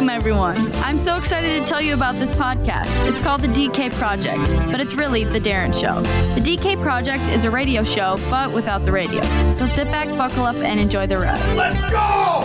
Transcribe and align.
Welcome, 0.00 0.16
everyone. 0.16 0.56
I'm 0.76 0.96
so 0.96 1.18
excited 1.18 1.60
to 1.60 1.68
tell 1.68 1.82
you 1.82 1.92
about 1.92 2.14
this 2.14 2.32
podcast. 2.32 3.06
It's 3.06 3.20
called 3.20 3.42
The 3.42 3.48
DK 3.48 3.92
Project, 3.92 4.38
but 4.70 4.80
it's 4.80 4.94
really 4.94 5.24
The 5.24 5.38
Darren 5.38 5.78
Show. 5.78 6.00
The 6.40 6.40
DK 6.40 6.80
Project 6.80 7.22
is 7.24 7.44
a 7.44 7.50
radio 7.50 7.84
show, 7.84 8.18
but 8.30 8.50
without 8.54 8.86
the 8.86 8.92
radio. 8.92 9.20
So 9.52 9.66
sit 9.66 9.88
back, 9.88 10.08
buckle 10.16 10.46
up, 10.46 10.56
and 10.56 10.80
enjoy 10.80 11.06
the 11.06 11.18
ride. 11.18 11.38
Let's 11.54 11.78
go! 11.90 12.40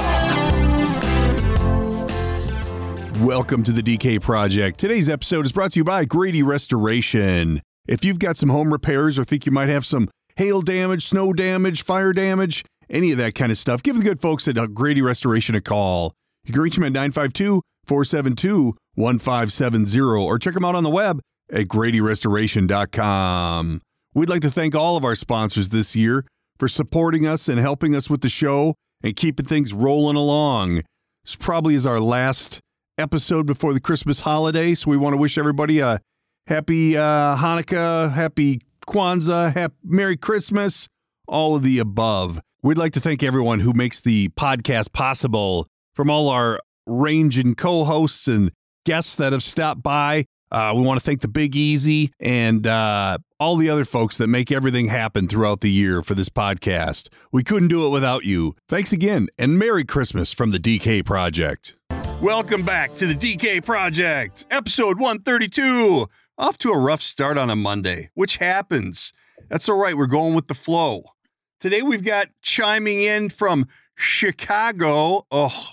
Welcome 3.25 3.63
to 3.63 3.71
the 3.71 3.81
DK 3.81 4.21
Project. 4.21 4.77
Today's 4.77 5.07
episode 5.07 5.45
is 5.45 5.53
brought 5.53 5.71
to 5.71 5.79
you 5.79 5.85
by 5.85 6.03
Grady 6.03 6.43
Restoration. 6.43 7.61
If 7.87 8.03
you've 8.03 8.19
got 8.19 8.35
some 8.35 8.49
home 8.49 8.73
repairs 8.73 9.17
or 9.17 9.23
think 9.23 9.45
you 9.45 9.53
might 9.53 9.69
have 9.69 9.85
some 9.85 10.09
hail 10.35 10.61
damage, 10.61 11.05
snow 11.05 11.31
damage, 11.31 11.83
fire 11.83 12.11
damage, 12.11 12.65
any 12.89 13.13
of 13.13 13.17
that 13.19 13.33
kind 13.33 13.49
of 13.49 13.57
stuff, 13.57 13.81
give 13.81 13.95
the 13.95 14.03
good 14.03 14.19
folks 14.19 14.45
at 14.49 14.57
Grady 14.73 15.01
Restoration 15.01 15.55
a 15.55 15.61
call. 15.61 16.13
You 16.45 16.53
can 16.53 16.61
reach 16.61 16.75
them 16.75 16.83
at 16.83 16.93
952 16.93 17.61
472 17.87 18.75
1570 18.95 20.01
or 20.01 20.39
check 20.39 20.53
them 20.53 20.65
out 20.65 20.75
on 20.75 20.83
the 20.83 20.89
web 20.89 21.19
at 21.51 21.67
gradyrestoration.com. 21.67 23.81
We'd 24.13 24.29
like 24.29 24.41
to 24.41 24.51
thank 24.51 24.75
all 24.75 24.97
of 24.97 25.03
our 25.03 25.15
sponsors 25.15 25.69
this 25.69 25.95
year 25.95 26.25
for 26.57 26.67
supporting 26.67 27.25
us 27.25 27.49
and 27.49 27.59
helping 27.59 27.95
us 27.95 28.09
with 28.09 28.21
the 28.21 28.29
show 28.29 28.75
and 29.03 29.15
keeping 29.15 29.45
things 29.45 29.73
rolling 29.73 30.15
along. 30.15 30.81
This 31.23 31.35
probably 31.35 31.75
is 31.75 31.85
our 31.85 31.99
last 31.99 32.61
episode 32.97 33.45
before 33.45 33.73
the 33.73 33.81
Christmas 33.81 34.21
holiday, 34.21 34.73
so 34.73 34.89
we 34.89 34.97
want 34.97 35.13
to 35.13 35.17
wish 35.17 35.37
everybody 35.37 35.79
a 35.79 35.99
happy 36.47 36.95
uh, 36.95 37.35
Hanukkah, 37.35 38.13
happy 38.13 38.61
Kwanzaa, 38.87 39.53
happy 39.53 39.75
Merry 39.83 40.15
Christmas, 40.15 40.87
all 41.27 41.55
of 41.55 41.63
the 41.63 41.79
above. 41.79 42.39
We'd 42.63 42.77
like 42.77 42.93
to 42.93 42.99
thank 42.99 43.21
everyone 43.21 43.59
who 43.59 43.73
makes 43.73 43.99
the 43.99 44.29
podcast 44.29 44.93
possible, 44.93 45.67
from 45.95 46.09
all 46.09 46.29
our 46.29 46.59
range 46.85 47.39
and 47.39 47.57
co-hosts 47.57 48.27
and 48.27 48.51
guests 48.85 49.15
that 49.15 49.31
have 49.33 49.41
stopped 49.41 49.81
by. 49.81 50.25
Uh, 50.51 50.73
we 50.75 50.83
want 50.83 50.99
to 50.99 51.03
thank 51.03 51.21
the 51.21 51.27
Big 51.27 51.55
Easy 51.55 52.11
and 52.19 52.67
uh, 52.67 53.17
all 53.39 53.55
the 53.55 53.69
other 53.69 53.83
folks 53.83 54.17
that 54.19 54.27
make 54.27 54.51
everything 54.51 54.87
happen 54.87 55.27
throughout 55.27 55.61
the 55.61 55.71
year 55.71 56.03
for 56.03 56.13
this 56.13 56.29
podcast. 56.29 57.09
We 57.31 57.43
couldn't 57.43 57.69
do 57.69 57.87
it 57.87 57.89
without 57.89 58.25
you. 58.25 58.55
Thanks 58.69 58.93
again, 58.93 59.27
and 59.39 59.57
Merry 59.57 59.83
Christmas 59.83 60.33
from 60.33 60.51
the 60.51 60.59
DK 60.59 61.03
Project. 61.03 61.77
Welcome 62.21 62.63
back 62.63 62.93
to 62.95 63.07
the 63.07 63.15
DK 63.15 63.65
Project, 63.65 64.45
episode 64.51 64.99
132. 64.99 66.07
Off 66.37 66.57
to 66.59 66.71
a 66.71 66.77
rough 66.77 67.01
start 67.01 67.37
on 67.37 67.49
a 67.49 67.55
Monday, 67.55 68.09
which 68.13 68.37
happens. 68.37 69.13
That's 69.49 69.67
all 69.67 69.77
right. 69.77 69.97
We're 69.97 70.05
going 70.05 70.35
with 70.35 70.47
the 70.47 70.53
flow. 70.53 71.03
Today 71.59 71.81
we've 71.81 72.03
got 72.03 72.27
chiming 72.41 73.01
in 73.01 73.29
from 73.29 73.67
Chicago. 73.95 75.25
Oh, 75.31 75.69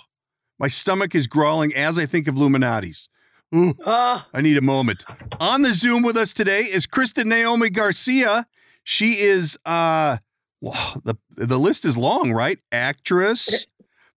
my 0.59 0.67
stomach 0.67 1.13
is 1.15 1.27
growling 1.27 1.73
as 1.75 1.97
I 1.97 2.05
think 2.05 2.27
of 2.27 2.37
Lou 2.37 2.49
Malnati's. 2.49 3.09
Ooh, 3.55 3.75
Ah, 3.85 4.27
I 4.33 4.41
need 4.41 4.57
a 4.57 4.61
moment. 4.61 5.05
On 5.39 5.61
the 5.61 5.73
Zoom 5.73 6.01
with 6.03 6.17
us 6.17 6.33
today 6.33 6.61
is 6.61 6.87
Kristin 6.87 7.25
Naomi 7.27 7.69
Garcia. 7.69 8.47
She 8.83 9.19
is 9.19 9.57
uh 9.65 10.17
wow, 10.61 11.01
the 11.03 11.15
the 11.35 11.59
list 11.59 11.85
is 11.85 11.95
long, 11.97 12.31
right? 12.33 12.57
Actress, 12.71 13.67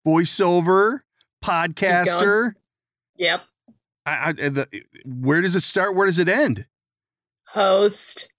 voiceover, 0.06 1.00
podcaster. 1.44 2.54
yep. 3.16 3.42
I, 4.06 4.28
I, 4.28 4.32
the, 4.32 4.68
where 5.04 5.40
does 5.42 5.56
it 5.56 5.62
start? 5.62 5.96
Where 5.96 6.06
does 6.06 6.18
it 6.20 6.28
end? 6.28 6.66
Host, 7.48 8.32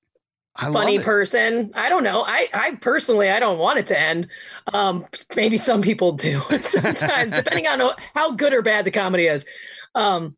I 0.58 0.72
funny 0.72 1.00
person. 1.00 1.72
I 1.76 1.88
don't 1.88 2.04
know. 2.04 2.24
I, 2.26 2.50
I 2.54 2.72
personally, 2.76 3.30
I 3.30 3.40
don't 3.40 3.60
want 3.60 3.78
it 3.80 3.88
to 3.88 4.00
end. 4.00 4.28
Um, 4.74 5.06
maybe 5.36 5.58
some 5.58 5.82
people 5.82 6.14
do 6.14 6.40
sometimes, 6.62 7.34
depending 7.36 7.68
on 7.68 7.92
how 8.16 8.32
good 8.32 8.54
or 8.54 8.62
bad 8.62 8.86
the 8.86 8.92
comedy 8.92 9.28
is. 9.28 9.46
Um, 9.94 10.36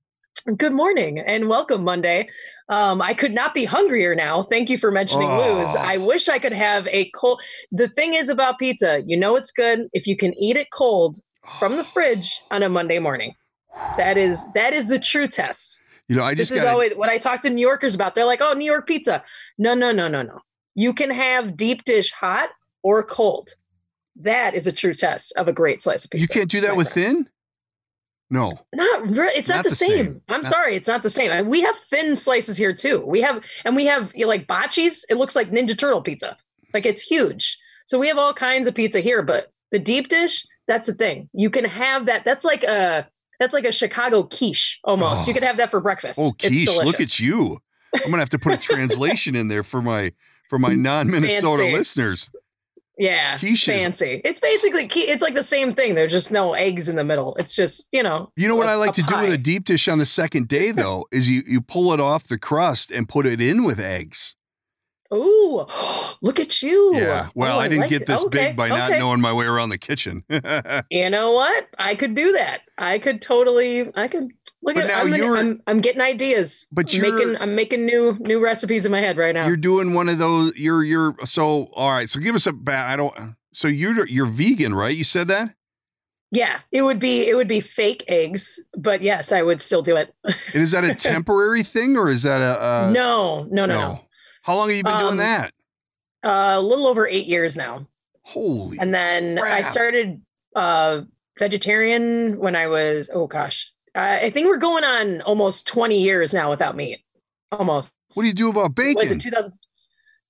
good 0.58 0.73
morning 0.73 1.20
and 1.20 1.47
welcome 1.47 1.84
Monday. 1.84 2.28
Um, 2.67 3.02
I 3.02 3.14
could 3.14 3.34
not 3.34 3.53
be 3.53 3.66
hungrier 3.66 4.14
now. 4.14 4.44
Thank 4.44 4.70
you 4.70 4.78
for 4.78 4.91
mentioning 4.91 5.29
Lou's. 5.29 5.69
Oh. 5.69 5.79
I 5.79 5.97
wish 5.97 6.28
I 6.28 6.38
could 6.38 6.53
have 6.53 6.85
a 6.88 7.09
cold. 7.12 7.41
The 7.72 7.88
thing 7.88 8.13
is 8.13 8.29
about 8.29 8.59
pizza, 8.59 9.02
you 9.06 9.18
know 9.18 9.35
it's 9.35 9.52
good 9.52 9.88
if 9.94 10.06
you 10.06 10.18
can 10.18 10.34
eat 10.38 10.58
it 10.58 10.68
cold 10.72 11.19
from 11.59 11.78
the 11.78 11.84
fridge 11.94 12.41
on 12.52 12.62
a 12.62 12.69
Monday 12.69 13.00
morning. 13.00 13.34
That 13.97 14.18
is 14.18 14.44
that 14.53 14.74
is 14.74 14.88
the 14.88 15.00
true 15.00 15.28
test. 15.28 15.79
You 16.09 16.16
know, 16.16 16.24
I 16.24 16.34
just 16.34 16.52
this 16.52 16.59
is 16.62 16.66
always 16.68 16.94
what 16.96 17.08
I 17.09 17.18
talk 17.20 17.44
to 17.44 17.50
New 17.50 17.62
Yorkers 17.62 17.96
about. 17.96 18.16
They're 18.16 18.25
like, 18.25 18.42
"Oh, 18.42 18.53
New 18.53 18.66
York 18.66 18.88
pizza." 18.88 19.24
No, 19.58 19.74
no, 19.74 19.92
no, 19.92 20.08
no, 20.08 20.22
no. 20.24 20.40
You 20.75 20.92
can 20.92 21.12
have 21.12 21.56
deep 21.56 21.86
dish 21.86 22.12
hot 22.12 22.50
or 22.84 23.03
cold. 23.03 23.52
That 24.18 24.53
is 24.56 24.68
a 24.68 24.72
true 24.72 24.94
test 24.94 25.31
of 25.38 25.47
a 25.47 25.53
great 25.53 25.81
slice 25.81 26.03
of 26.03 26.12
pizza. 26.12 26.22
you 26.24 26.28
can't 26.28 26.50
do 26.50 26.62
that 26.62 26.75
with 26.75 26.92
friend. 26.92 27.25
thin. 27.25 27.30
No, 28.31 28.52
Not 28.75 29.09
really. 29.09 29.34
It's 29.36 29.50
not, 29.50 29.56
Not 29.58 29.64
the, 29.64 29.70
the 29.72 29.75
same. 29.75 29.90
same. 30.06 30.22
I'm 30.30 30.44
sorry, 30.44 30.75
it's 30.75 30.88
not 30.88 31.02
the 31.02 31.09
same. 31.09 31.47
We 31.47 31.62
have 31.62 31.75
thin 31.75 32.16
slices 32.16 32.58
here 32.58 32.74
too. 32.74 33.00
We 33.06 33.22
have, 33.22 33.44
and 33.66 33.76
we 33.76 33.86
have 33.88 34.12
you 34.14 34.22
know, 34.22 34.28
like 34.28 34.46
Bacci's. 34.47 35.03
It 35.09 35.16
looks 35.16 35.36
like 35.36 35.50
Ninja 35.52 35.76
Turtle 35.78 36.02
pizza. 36.02 36.38
Like 36.74 36.86
it's 36.86 37.02
huge. 37.02 37.58
So 37.88 37.97
we 37.97 38.08
have 38.08 38.20
all 38.20 38.34
kinds 38.34 38.68
of 38.68 38.76
pizza 38.76 39.00
here, 39.00 39.24
but 39.24 39.52
the 39.72 39.80
deep 39.80 40.09
dish, 40.09 40.46
that's 40.68 40.86
the 40.86 40.94
thing. 40.94 41.28
You 41.34 41.50
can 41.50 41.66
have 41.66 42.06
that. 42.06 42.24
That's 42.24 42.46
like 42.46 42.64
a 42.64 43.08
that's 43.39 43.53
like 43.53 43.66
a 43.66 43.72
Chicago 43.72 44.23
quiche 44.23 44.79
almost. 44.83 45.23
Oh. 45.23 45.27
You 45.27 45.33
could 45.33 45.44
have 45.44 45.57
that 45.57 45.69
for 45.69 45.79
breakfast. 45.79 46.19
oh 46.22 46.33
It's 46.39 46.66
quiche, 46.66 46.85
look 46.85 47.00
at 47.00 47.19
you. 47.19 47.59
I'm 47.95 48.09
gonna 48.11 48.17
have 48.19 48.29
to 48.29 48.39
put 48.39 48.53
a 48.53 48.57
translation 48.73 49.35
in 49.35 49.47
there 49.47 49.63
for 49.63 49.81
my 49.81 50.13
for 50.50 50.59
my 50.59 50.73
non-Minnesota 50.73 51.63
listeners. 51.63 52.29
Yeah, 52.97 53.38
Quiche 53.38 53.69
is- 53.69 53.81
fancy. 53.81 54.22
It's 54.25 54.41
basically 54.41 54.85
it's 54.85 55.22
like 55.22 55.33
the 55.33 55.44
same 55.44 55.73
thing. 55.73 55.95
There's 55.95 56.11
just 56.11 56.31
no 56.31 56.53
eggs 56.53 56.89
in 56.89 56.97
the 56.97 57.03
middle. 57.05 57.33
It's 57.35 57.55
just 57.55 57.88
you 57.94 58.03
know. 58.03 58.29
You 58.35 58.47
know 58.49 58.55
what 58.57 58.67
I 58.67 58.75
like 58.75 58.91
to 58.94 59.03
do 59.03 59.16
with 59.16 59.31
a 59.31 59.38
deep 59.38 59.63
dish 59.63 59.88
on 59.88 59.99
the 59.99 60.05
second 60.05 60.49
day 60.49 60.72
though 60.72 61.05
is 61.11 61.29
you 61.29 61.41
you 61.47 61.61
pull 61.61 61.94
it 61.94 62.01
off 62.01 62.28
the 62.28 62.38
crust 62.38 62.91
and 62.91 63.07
put 63.07 63.25
it 63.25 63.39
in 63.41 63.63
with 63.63 63.79
eggs. 63.79 64.35
Ooh, 65.14 65.66
look 66.22 66.40
at 66.40 66.62
you. 66.62 66.96
Yeah. 66.96 67.30
Well, 67.36 67.58
Oh, 67.58 67.59
I 67.59 67.68
didn't 67.68 67.81
like 67.81 67.90
get 67.90 68.02
it. 68.03 68.08
this 68.08 68.24
Okay, 68.25 68.47
big 68.50 68.56
by 68.56 68.68
not 68.70 68.92
okay. 68.92 69.00
knowing 69.00 69.22
my 69.22 69.34
way 69.34 69.46
around 69.46 69.70
the 69.70 69.78
kitchen. 69.78 70.24
You 70.92 71.09
know 71.09 71.31
what? 71.31 71.68
I 71.78 71.96
could 71.96 72.16
do 72.16 72.31
that. 72.34 72.62
I 72.78 73.00
could 73.00 73.22
totally. 73.22 73.92
I 73.96 74.08
could 74.08 74.30
look 74.64 74.75
But 74.75 74.86
at. 74.86 74.88
now 74.88 75.02
I'm, 75.02 75.14
you're- 75.16 75.40
I'm 75.40 75.62
I'm 75.68 75.81
getting 75.81 76.02
ideas. 76.02 76.68
But 76.72 76.94
you're- 76.94 77.12
making 77.12 77.38
I'm 77.42 77.56
making 77.56 77.86
new 77.86 78.18
new 78.20 78.40
recipes 78.40 78.86
in 78.86 78.92
my 78.92 79.00
head 79.02 79.18
right 79.18 79.34
now. 79.34 79.47
You're 79.47 79.58
doing 79.58 79.94
one 79.94 80.09
of 80.09 80.18
those. 80.20 80.56
You're 80.58 80.84
you're 80.84 81.16
so 81.26 81.70
all 81.74 81.91
right. 81.91 82.09
So 82.09 82.20
give 82.20 82.36
us 82.36 82.46
a 82.47 82.53
ba 82.53 82.74
I 82.78 82.96
don't. 82.96 83.36
So 83.53 83.68
you're 83.68 84.06
you're 84.08 84.26
vegan, 84.28 84.74
right? 84.76 84.96
You 84.96 85.03
said 85.03 85.28
that. 85.30 85.56
yeah, 86.31 86.59
it 86.72 86.84
would 86.84 87.00
be 87.00 87.28
it 87.28 87.36
would 87.36 87.47
be 87.47 87.59
fake 87.62 88.03
eggs, 88.08 88.59
but 88.78 89.02
yes, 89.02 89.31
I 89.31 89.41
would 89.41 89.59
still 89.62 89.81
do 89.81 89.96
it. 89.96 90.14
And 90.24 90.36
is 90.62 90.72
that 90.72 90.84
a 90.84 90.94
temporary 91.14 91.64
thing 91.64 91.97
or 91.97 92.09
is 92.09 92.22
that 92.24 92.41
a, 92.41 92.88
a 92.90 92.91
no, 92.91 93.47
no, 93.52 93.66
no, 93.66 93.76
no. 93.76 94.02
How 94.49 94.55
long 94.55 94.69
have 94.69 94.77
you 94.77 94.83
been 94.83 94.97
doing 94.97 95.11
Um, 95.11 95.17
that? 95.17 95.53
Uh, 96.25 96.53
a 96.57 96.61
little 96.61 96.87
over 96.87 97.07
eight 97.07 97.27
years 97.27 97.55
now. 97.55 97.85
Holy. 98.23 98.79
and 98.79 98.91
then 98.91 99.37
I 99.37 99.61
started 99.61 100.21
uh 100.55 101.01
vegetarian 101.37 102.39
when 102.39 102.55
I 102.55 102.65
was 102.65 103.11
oh 103.13 103.27
gosh 103.27 103.71
I 103.93 104.21
I 104.21 104.29
think 104.31 104.47
we're 104.47 104.57
going 104.57 104.83
on 104.83 105.21
almost 105.21 105.67
20 105.67 105.99
years 106.01 106.33
now 106.33 106.49
without 106.49 106.75
meat 106.75 106.99
almost 107.51 107.93
what 108.15 108.23
do 108.23 108.27
you 108.27 108.33
do 108.33 108.49
about 108.49 108.73
bacon? 108.73 108.95
was 108.95 109.11
it 109.11 109.21
2000 109.21 109.53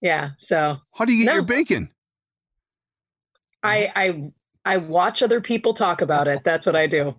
yeah 0.01 0.31
so 0.37 0.75
How 0.93 1.05
do 1.05 1.13
you 1.13 1.23
get 1.23 1.31
No. 1.31 1.33
your 1.35 1.43
bacon? 1.43 1.89
I 3.63 3.91
I 3.95 4.31
I 4.65 4.77
watch 4.77 5.23
other 5.23 5.39
people 5.41 5.73
talk 5.73 6.01
about 6.01 6.27
it 6.27 6.43
that's 6.43 6.65
what 6.65 6.75
I 6.75 6.87
do 6.87 7.15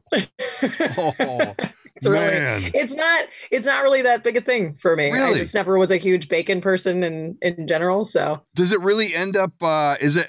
Oh 0.98 1.54
it's 2.00 2.08
really 2.08 2.70
it's 2.74 2.94
not 2.94 3.26
it's 3.50 3.66
not 3.66 3.82
really 3.82 4.02
that 4.02 4.24
big 4.24 4.36
a 4.36 4.40
thing 4.40 4.74
for 4.78 4.96
me 4.96 5.10
I 5.10 5.34
just 5.34 5.54
never 5.54 5.78
was 5.78 5.90
a 5.90 5.96
huge 5.96 6.28
bacon 6.28 6.60
person 6.60 7.04
in 7.04 7.36
in 7.42 7.66
general 7.66 8.04
so 8.04 8.40
Does 8.54 8.72
it 8.72 8.80
really 8.80 9.14
end 9.14 9.36
up? 9.36 9.52
uh 9.62 9.96
Is 10.00 10.16
it? 10.16 10.28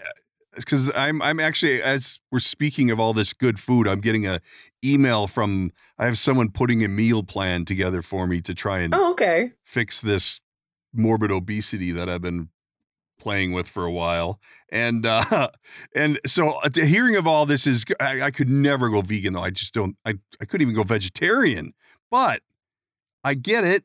Because 0.54 0.92
I'm 0.96 1.22
I'm 1.22 1.40
actually 1.40 1.82
as 1.82 2.20
we're 2.32 2.40
speaking 2.40 2.92
of 2.92 3.00
all 3.00 3.14
this 3.14 3.32
good 3.32 3.58
food, 3.58 3.88
I'm 3.88 4.02
getting 4.02 4.28
a 4.28 4.42
email 4.84 5.28
from 5.28 5.72
I 5.98 6.06
have 6.06 6.18
someone 6.18 6.50
putting 6.50 6.84
a 6.84 6.90
meal 6.90 7.24
plan 7.24 7.64
together 7.64 8.02
for 8.02 8.28
me 8.28 8.42
to 8.42 8.54
try 8.54 8.80
and 8.80 8.94
oh 8.94 9.12
okay 9.12 9.54
fix 9.66 10.02
this 10.02 10.42
morbid 10.94 11.32
obesity 11.32 11.92
that 11.92 12.10
I've 12.10 12.22
been 12.22 12.50
playing 13.22 13.54
with 13.54 13.70
for 13.70 13.86
a 13.86 13.92
while. 13.92 14.40
And 14.72 15.06
uh 15.06 15.50
and 15.96 16.20
so 16.26 16.50
uh, 16.64 16.70
hearing 16.74 17.16
of 17.16 17.28
all 17.28 17.46
this 17.46 17.66
is 17.68 17.86
I, 18.00 18.24
I 18.24 18.32
could 18.32 18.50
never 18.50 18.90
go 18.90 19.02
vegan 19.02 19.34
though. 19.34 19.44
I 19.44 19.52
just 19.52 19.74
don't 19.74 19.96
I 20.06 20.16
I 20.42 20.46
couldn't 20.46 20.64
even 20.64 20.76
go 20.76 20.84
vegetarian. 20.84 21.74
But 22.10 22.42
I 23.24 23.36
get 23.36 23.64
it. 23.64 23.84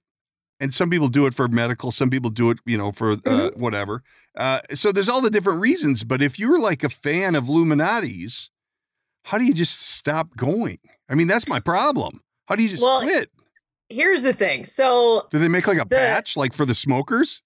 And 0.59 0.73
some 0.73 0.89
people 0.89 1.09
do 1.09 1.27
it 1.27 1.35
for 1.35 1.47
medical, 1.49 1.91
some 1.93 2.09
people 2.09 2.31
do 2.31 2.51
it, 2.51 2.59
you 2.65 2.79
know, 2.79 2.91
for 2.91 3.13
uh, 3.13 3.17
Mhm. 3.17 3.57
whatever. 3.59 4.03
Uh, 4.37 4.61
so 4.73 4.91
there's 4.91 5.09
all 5.09 5.21
the 5.21 5.31
different 5.31 5.61
reasons. 5.61 6.03
But 6.03 6.23
if 6.23 6.39
you're 6.39 6.59
like 6.59 6.83
a 6.83 6.89
fan 6.89 7.35
of 7.35 7.47
Lou 7.49 7.65
Malnati's, 7.67 8.51
how 9.27 9.37
do 9.39 9.45
you 9.45 9.53
just 9.53 9.81
stop 9.81 10.35
going? 10.37 10.79
I 11.11 11.15
mean, 11.15 11.27
that's 11.27 11.47
my 11.47 11.61
problem. 11.61 12.23
How 12.49 12.57
do 12.57 12.63
you 12.63 12.69
just 12.71 12.83
Well, 12.83 13.01
quit? 13.03 13.31
here's 13.89 14.23
the 14.23 14.33
thing 14.33 14.67
so 14.67 15.27
Do 15.31 15.39
they 15.39 15.49
make 15.49 15.67
like 15.69 15.77
a 15.77 15.81
the- 15.89 15.95
patch 15.97 16.37
like 16.37 16.53
for 16.55 16.65
the 16.67 16.75
smokers? 16.75 17.43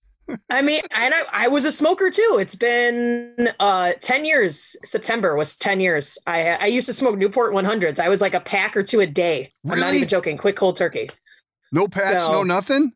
I 0.51 0.63
mean, 0.63 0.83
and 0.91 1.15
I, 1.15 1.23
I 1.33 1.49
was 1.49 1.65
a 1.65 1.73
smoker 1.73 2.11
too. 2.11 2.39
It's 2.41 2.55
been 2.55 3.51
uh 3.61 3.93
10 4.01 4.25
years. 4.25 4.77
September 4.85 5.37
was 5.37 5.57
10 5.57 5.81
years. 5.81 6.19
I 6.27 6.51
I 6.53 6.67
used 6.67 6.87
to 6.87 6.95
smoke 6.95 7.17
Newport 7.19 7.53
100s. 7.53 7.99
I 7.99 8.09
was 8.09 8.21
like 8.21 8.35
a 8.35 8.41
pack 8.41 8.77
or 8.77 8.83
two 8.83 9.01
a 9.01 9.07
day. 9.07 9.53
I'm 9.65 9.79
not 9.79 9.87
Really? 9.87 9.97
even 9.99 10.09
joking. 10.09 10.37
Quick 10.39 10.57
cold 10.57 10.77
turkey. 10.77 11.11
No 11.73 11.87
packs, 11.89 12.23
So- 12.25 12.33
no 12.33 12.43
nothing. 12.43 12.93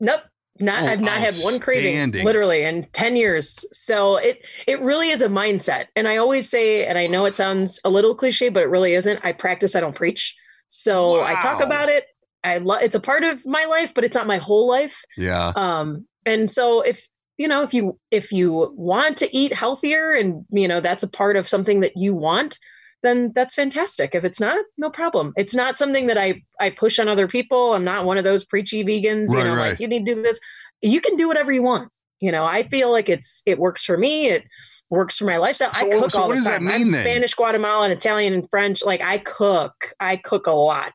Nope. 0.00 0.20
Not 0.58 0.84
Oh, 0.84 0.86
I've 0.86 1.00
not 1.02 1.18
had 1.18 1.34
one 1.42 1.58
craving 1.58 2.12
literally 2.24 2.62
in 2.62 2.86
10 2.92 3.16
years. 3.16 3.62
So 3.72 4.16
it 4.16 4.46
it 4.66 4.80
really 4.80 5.10
is 5.10 5.20
a 5.20 5.28
mindset. 5.28 5.86
And 5.96 6.08
I 6.08 6.16
always 6.16 6.48
say, 6.48 6.86
and 6.86 6.96
I 6.96 7.06
know 7.06 7.26
it 7.26 7.36
sounds 7.36 7.78
a 7.84 7.90
little 7.90 8.14
cliche, 8.14 8.48
but 8.48 8.62
it 8.62 8.70
really 8.70 8.94
isn't. 8.94 9.20
I 9.22 9.32
practice, 9.32 9.76
I 9.76 9.80
don't 9.80 9.94
preach. 9.94 10.34
So 10.68 11.20
I 11.22 11.34
talk 11.36 11.62
about 11.62 11.88
it. 11.90 12.06
I 12.42 12.58
love 12.58 12.80
it's 12.82 12.94
a 12.94 13.00
part 13.00 13.22
of 13.24 13.44
my 13.44 13.64
life, 13.66 13.92
but 13.92 14.04
it's 14.04 14.14
not 14.14 14.26
my 14.26 14.38
whole 14.38 14.66
life. 14.66 15.04
Yeah. 15.16 15.52
Um, 15.56 16.06
and 16.26 16.50
so 16.50 16.82
if 16.82 17.06
you 17.38 17.48
know 17.48 17.62
if 17.62 17.72
you 17.72 17.98
if 18.10 18.32
you 18.32 18.72
want 18.76 19.16
to 19.18 19.34
eat 19.34 19.52
healthier 19.52 20.12
and 20.12 20.44
you 20.50 20.68
know 20.68 20.80
that's 20.80 21.02
a 21.02 21.08
part 21.08 21.36
of 21.36 21.48
something 21.48 21.80
that 21.80 21.96
you 21.96 22.14
want 22.14 22.58
then 23.02 23.30
that's 23.34 23.54
fantastic. 23.54 24.14
If 24.14 24.24
it's 24.24 24.40
not 24.40 24.64
no 24.78 24.90
problem. 24.90 25.32
It's 25.36 25.54
not 25.54 25.78
something 25.78 26.06
that 26.08 26.18
i 26.18 26.42
i 26.60 26.70
push 26.70 26.98
on 26.98 27.08
other 27.08 27.28
people. 27.28 27.74
I'm 27.74 27.84
not 27.84 28.04
one 28.04 28.18
of 28.18 28.24
those 28.24 28.44
preachy 28.44 28.84
vegans 28.84 29.30
you 29.30 29.44
know 29.44 29.54
right. 29.54 29.70
like 29.70 29.80
you 29.80 29.88
need 29.88 30.04
to 30.06 30.14
do 30.14 30.22
this. 30.22 30.38
You 30.82 31.00
can 31.00 31.16
do 31.16 31.28
whatever 31.28 31.52
you 31.52 31.62
want. 31.62 31.90
You 32.20 32.32
know 32.32 32.44
i 32.44 32.62
feel 32.62 32.90
like 32.90 33.08
it's 33.08 33.42
it 33.46 33.58
works 33.58 33.84
for 33.84 33.96
me. 33.96 34.28
It 34.28 34.44
works 34.88 35.18
for 35.18 35.26
my 35.26 35.36
lifestyle. 35.36 35.70
I 35.72 35.88
So- 35.90 36.00
cook 36.00 36.10
so 36.10 36.20
all 36.22 36.28
what 36.28 36.34
the 36.34 36.36
does 36.36 36.44
that 36.44 36.58
time. 36.60 36.68
I'm 36.68 36.82
mean 36.82 36.92
then? 36.92 37.02
spanish 37.02 37.34
guatemalan 37.34 37.90
italian 37.90 38.32
and 38.32 38.48
french. 38.50 38.82
Like 38.82 39.02
i 39.02 39.18
cook. 39.18 39.92
I 40.00 40.16
cook 40.16 40.46
a 40.46 40.52
lot. 40.52 40.92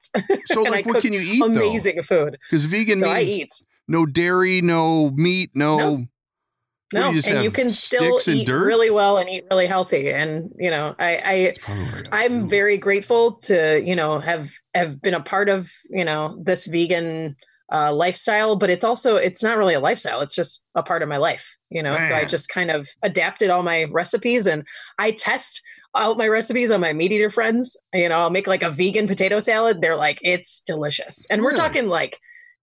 So 0.48 0.62
like, 0.76 0.86
what 0.86 1.02
can 1.02 1.14
you 1.14 1.22
eat 1.22 1.42
amazing 1.44 2.02
food. 2.04 2.38
Because 2.50 2.66
vegan 2.66 3.00
so 3.00 3.10
i 3.10 3.22
eat 3.22 3.52
no 3.92 4.06
dairy, 4.06 4.62
no 4.62 5.12
meat, 5.12 5.52
no. 5.54 5.78
No. 5.78 6.06
No, 6.94 7.10
you 7.10 7.22
and 7.26 7.42
you 7.42 7.52
can 7.52 7.70
still 7.70 8.20
eat 8.28 8.46
dirt? 8.46 8.66
really 8.66 8.90
well 8.90 9.18
and 9.18 9.30
eat 9.30 9.46
really 9.50 9.66
healthy. 9.66 10.12
And 10.12 10.52
you 10.60 10.70
know, 10.70 10.94
I, 11.00 11.44
That's 11.46 11.58
probably 11.58 11.86
what 11.86 12.10
I 12.12 12.26
I'm 12.26 12.42
do. 12.42 12.48
very 12.50 12.78
grateful 12.78 13.34
to 13.44 13.82
you 13.82 13.96
know 13.96 14.20
have 14.20 14.52
have 14.74 15.02
been 15.02 15.14
a 15.14 15.22
part 15.22 15.48
of 15.48 15.72
you 15.90 16.04
know 16.04 16.38
this 16.44 16.66
vegan 16.66 17.38
uh, 17.72 17.94
lifestyle. 17.94 18.58
But 18.58 18.70
it's 18.70 18.84
also 18.84 19.16
it's 19.16 19.42
not 19.42 19.58
really 19.58 19.74
a 19.74 19.80
lifestyle; 19.80 20.20
it's 20.20 20.36
just 20.36 20.62
a 20.76 20.84
part 20.84 21.02
of 21.02 21.08
my 21.08 21.16
life. 21.16 21.56
You 21.70 21.82
know, 21.82 21.98
so 21.98 22.14
I 22.14 22.26
just 22.26 22.50
kind 22.50 22.70
of 22.70 22.90
adapted 23.04 23.50
all 23.50 23.64
my 23.64 23.86
recipes 23.86 24.46
and 24.46 24.68
I 25.00 25.12
test 25.12 25.62
out 25.96 26.18
my 26.18 26.28
recipes 26.28 26.72
on 26.72 26.82
my 26.82 26.92
meat 26.92 27.14
eater 27.14 27.30
friends. 27.30 27.78
You 27.94 28.10
know, 28.10 28.20
I'll 28.20 28.30
make 28.30 28.48
like 28.48 28.64
a 28.64 28.70
vegan 28.70 29.08
potato 29.08 29.40
salad. 29.40 29.80
They're 29.80 29.96
like, 29.96 30.20
it's 30.24 30.62
delicious, 30.66 31.26
and 31.30 31.42
we're 31.42 31.56
talking 31.56 31.88
like 31.88 32.20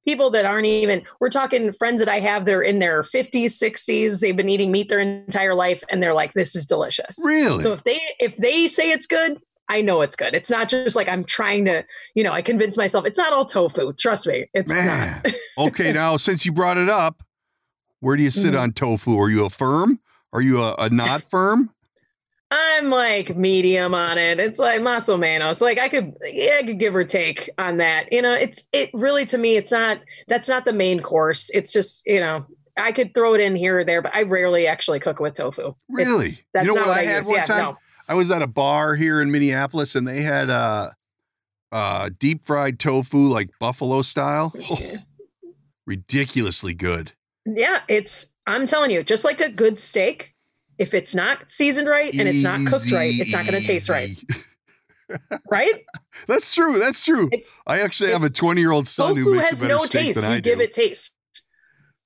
people 0.07 0.31
that 0.31 0.45
aren't 0.45 0.67
even 0.67 1.03
we're 1.21 1.29
talking 1.31 1.73
friends 1.73 1.99
that 2.01 2.09
i 2.09 2.19
have 2.21 2.45
that 2.45 2.55
are 2.55 2.63
in 2.63 2.79
their 2.79 3.03
50s 3.03 3.53
60s 3.63 4.21
they've 4.21 4.37
been 4.37 4.49
eating 4.49 4.71
meat 4.73 4.89
their 4.89 5.01
entire 5.01 5.55
life 5.55 5.83
and 5.91 6.03
they're 6.03 6.15
like 6.15 6.33
this 6.35 6.55
is 6.57 6.65
delicious 6.67 7.17
Really? 7.25 7.63
so 7.63 7.73
if 7.73 7.85
they 7.85 8.01
if 8.19 8.37
they 8.37 8.69
say 8.69 8.91
it's 8.91 9.07
good 9.07 9.39
i 9.69 9.81
know 9.83 10.01
it's 10.01 10.17
good 10.17 10.35
it's 10.35 10.49
not 10.51 10.69
just 10.69 10.97
like 10.97 11.09
i'm 11.09 11.25
trying 11.25 11.65
to 11.67 11.85
you 12.15 12.25
know 12.25 12.33
i 12.33 12.41
convince 12.43 12.77
myself 12.77 13.05
it's 13.05 13.19
not 13.19 13.33
all 13.33 13.45
tofu 13.45 13.93
trust 13.95 14.27
me 14.27 14.47
it's 14.55 14.71
Man. 14.73 15.21
not 15.25 15.35
okay, 15.59 15.93
now 15.93 16.17
since 16.19 16.47
you 16.47 16.53
brought 16.53 16.79
it 16.79 16.89
up, 16.89 17.23
where 18.01 18.17
do 18.17 18.23
you 18.23 18.31
sit 18.31 18.55
Mhm. 18.55 18.61
on 18.61 18.73
tofu? 18.73 19.19
Are 19.19 19.29
you 19.29 19.45
a 19.45 19.51
firm? 19.51 19.99
Are 20.33 20.41
you 20.41 20.63
a, 20.63 20.75
a 20.79 20.89
not 20.89 21.23
firm? 21.31 21.71
I'm 22.51 22.89
like 22.91 23.37
medium 23.37 23.95
on 23.95 24.17
it 24.19 24.39
it's 24.41 24.59
like 24.59 24.81
maso 24.81 25.17
manos 25.17 25.61
like 25.61 25.79
i 25.79 25.89
could 25.89 26.15
yeah 26.25 26.57
i 26.59 26.63
could 26.63 26.79
give 26.79 26.95
or 26.95 27.05
take 27.05 27.51
on 27.59 27.77
that 27.77 28.11
you 28.13 28.23
know 28.23 28.33
it's 28.33 28.65
it 28.73 28.89
really 28.95 29.27
to 29.27 29.37
me 29.37 29.57
it's 29.57 29.71
not 29.71 29.99
that's 30.29 30.49
not 30.49 30.65
the 30.65 30.73
main 30.73 31.01
course 31.01 31.51
it's 31.53 31.73
just 31.73 32.07
you 32.07 32.21
know 32.21 32.45
I 32.81 32.93
could 32.93 33.13
throw 33.13 33.35
it 33.35 33.41
in 33.41 33.57
here 33.57 33.81
or 33.81 33.85
there, 33.85 34.01
but 34.01 34.15
I 34.15 34.23
rarely 34.23 34.69
actually 34.69 35.01
cook 35.01 35.19
with 35.19 35.35
tofu. 35.35 35.63
It's- 35.63 35.75
Really? 35.89 36.39
that's 36.55 36.65
You 36.65 36.75
know 36.75 36.81
not 36.83 36.87
what 36.87 36.89
what 36.91 36.99
I 36.99 37.01
I, 37.01 37.05
had 37.07 37.19
use. 37.19 37.27
one 37.27 37.37
yeah, 37.39 37.45
time? 37.45 37.59
no. 37.59 37.77
I 38.09 38.15
was 38.15 38.31
at 38.31 38.41
a 38.41 38.47
bar 38.47 38.95
here 38.95 39.21
in 39.21 39.33
Minneapolis 39.33 39.97
and 39.97 40.07
they 40.07 40.23
had 40.23 40.49
uh 40.49 40.91
uh 41.73 42.11
deep 42.21 42.47
fried 42.47 42.79
tofu 42.79 43.19
like 43.31 43.51
buffalo 43.59 44.01
style. 44.03 44.55
Oh, 44.71 44.79
ridiculously 45.87 46.73
good. 46.73 47.11
Yeah, 47.47 47.81
it's 47.89 48.33
I'm 48.47 48.67
telling 48.69 48.93
you, 48.93 49.03
just 49.03 49.25
like 49.25 49.41
a 49.41 49.49
good 49.49 49.81
steak, 49.81 50.35
if 50.79 50.95
it's 50.95 51.15
not 51.15 51.51
seasoned 51.51 51.89
right 51.89 52.13
and 52.13 52.29
it's 52.29 52.43
not 52.43 52.67
cooked 52.67 52.91
right, 52.93 53.13
it's 53.15 53.33
not 53.33 53.45
going 53.47 53.61
to 53.61 53.67
taste 53.67 53.89
right, 53.89 54.11
right? 55.51 55.85
That's 56.27 56.55
true. 56.55 56.79
That's 56.79 57.05
true. 57.05 57.29
It's 57.33 57.61
I 57.67 57.81
actually 57.81 58.13
have 58.13 58.23
a 58.23 58.31
20 58.31 58.61
year 58.61 58.73
old 58.73 58.87
son 58.89 59.17
who 59.17 59.33
makes 59.35 59.47
a 59.47 59.51
has 59.51 59.61
better 59.61 59.75
no 59.75 59.85
steak 59.85 60.07
taste. 60.07 60.21
than 60.21 60.31
You 60.31 60.37
I 60.37 60.41
give 60.41 60.59
do. 60.59 60.65
it 60.65 60.73
taste. 60.73 61.17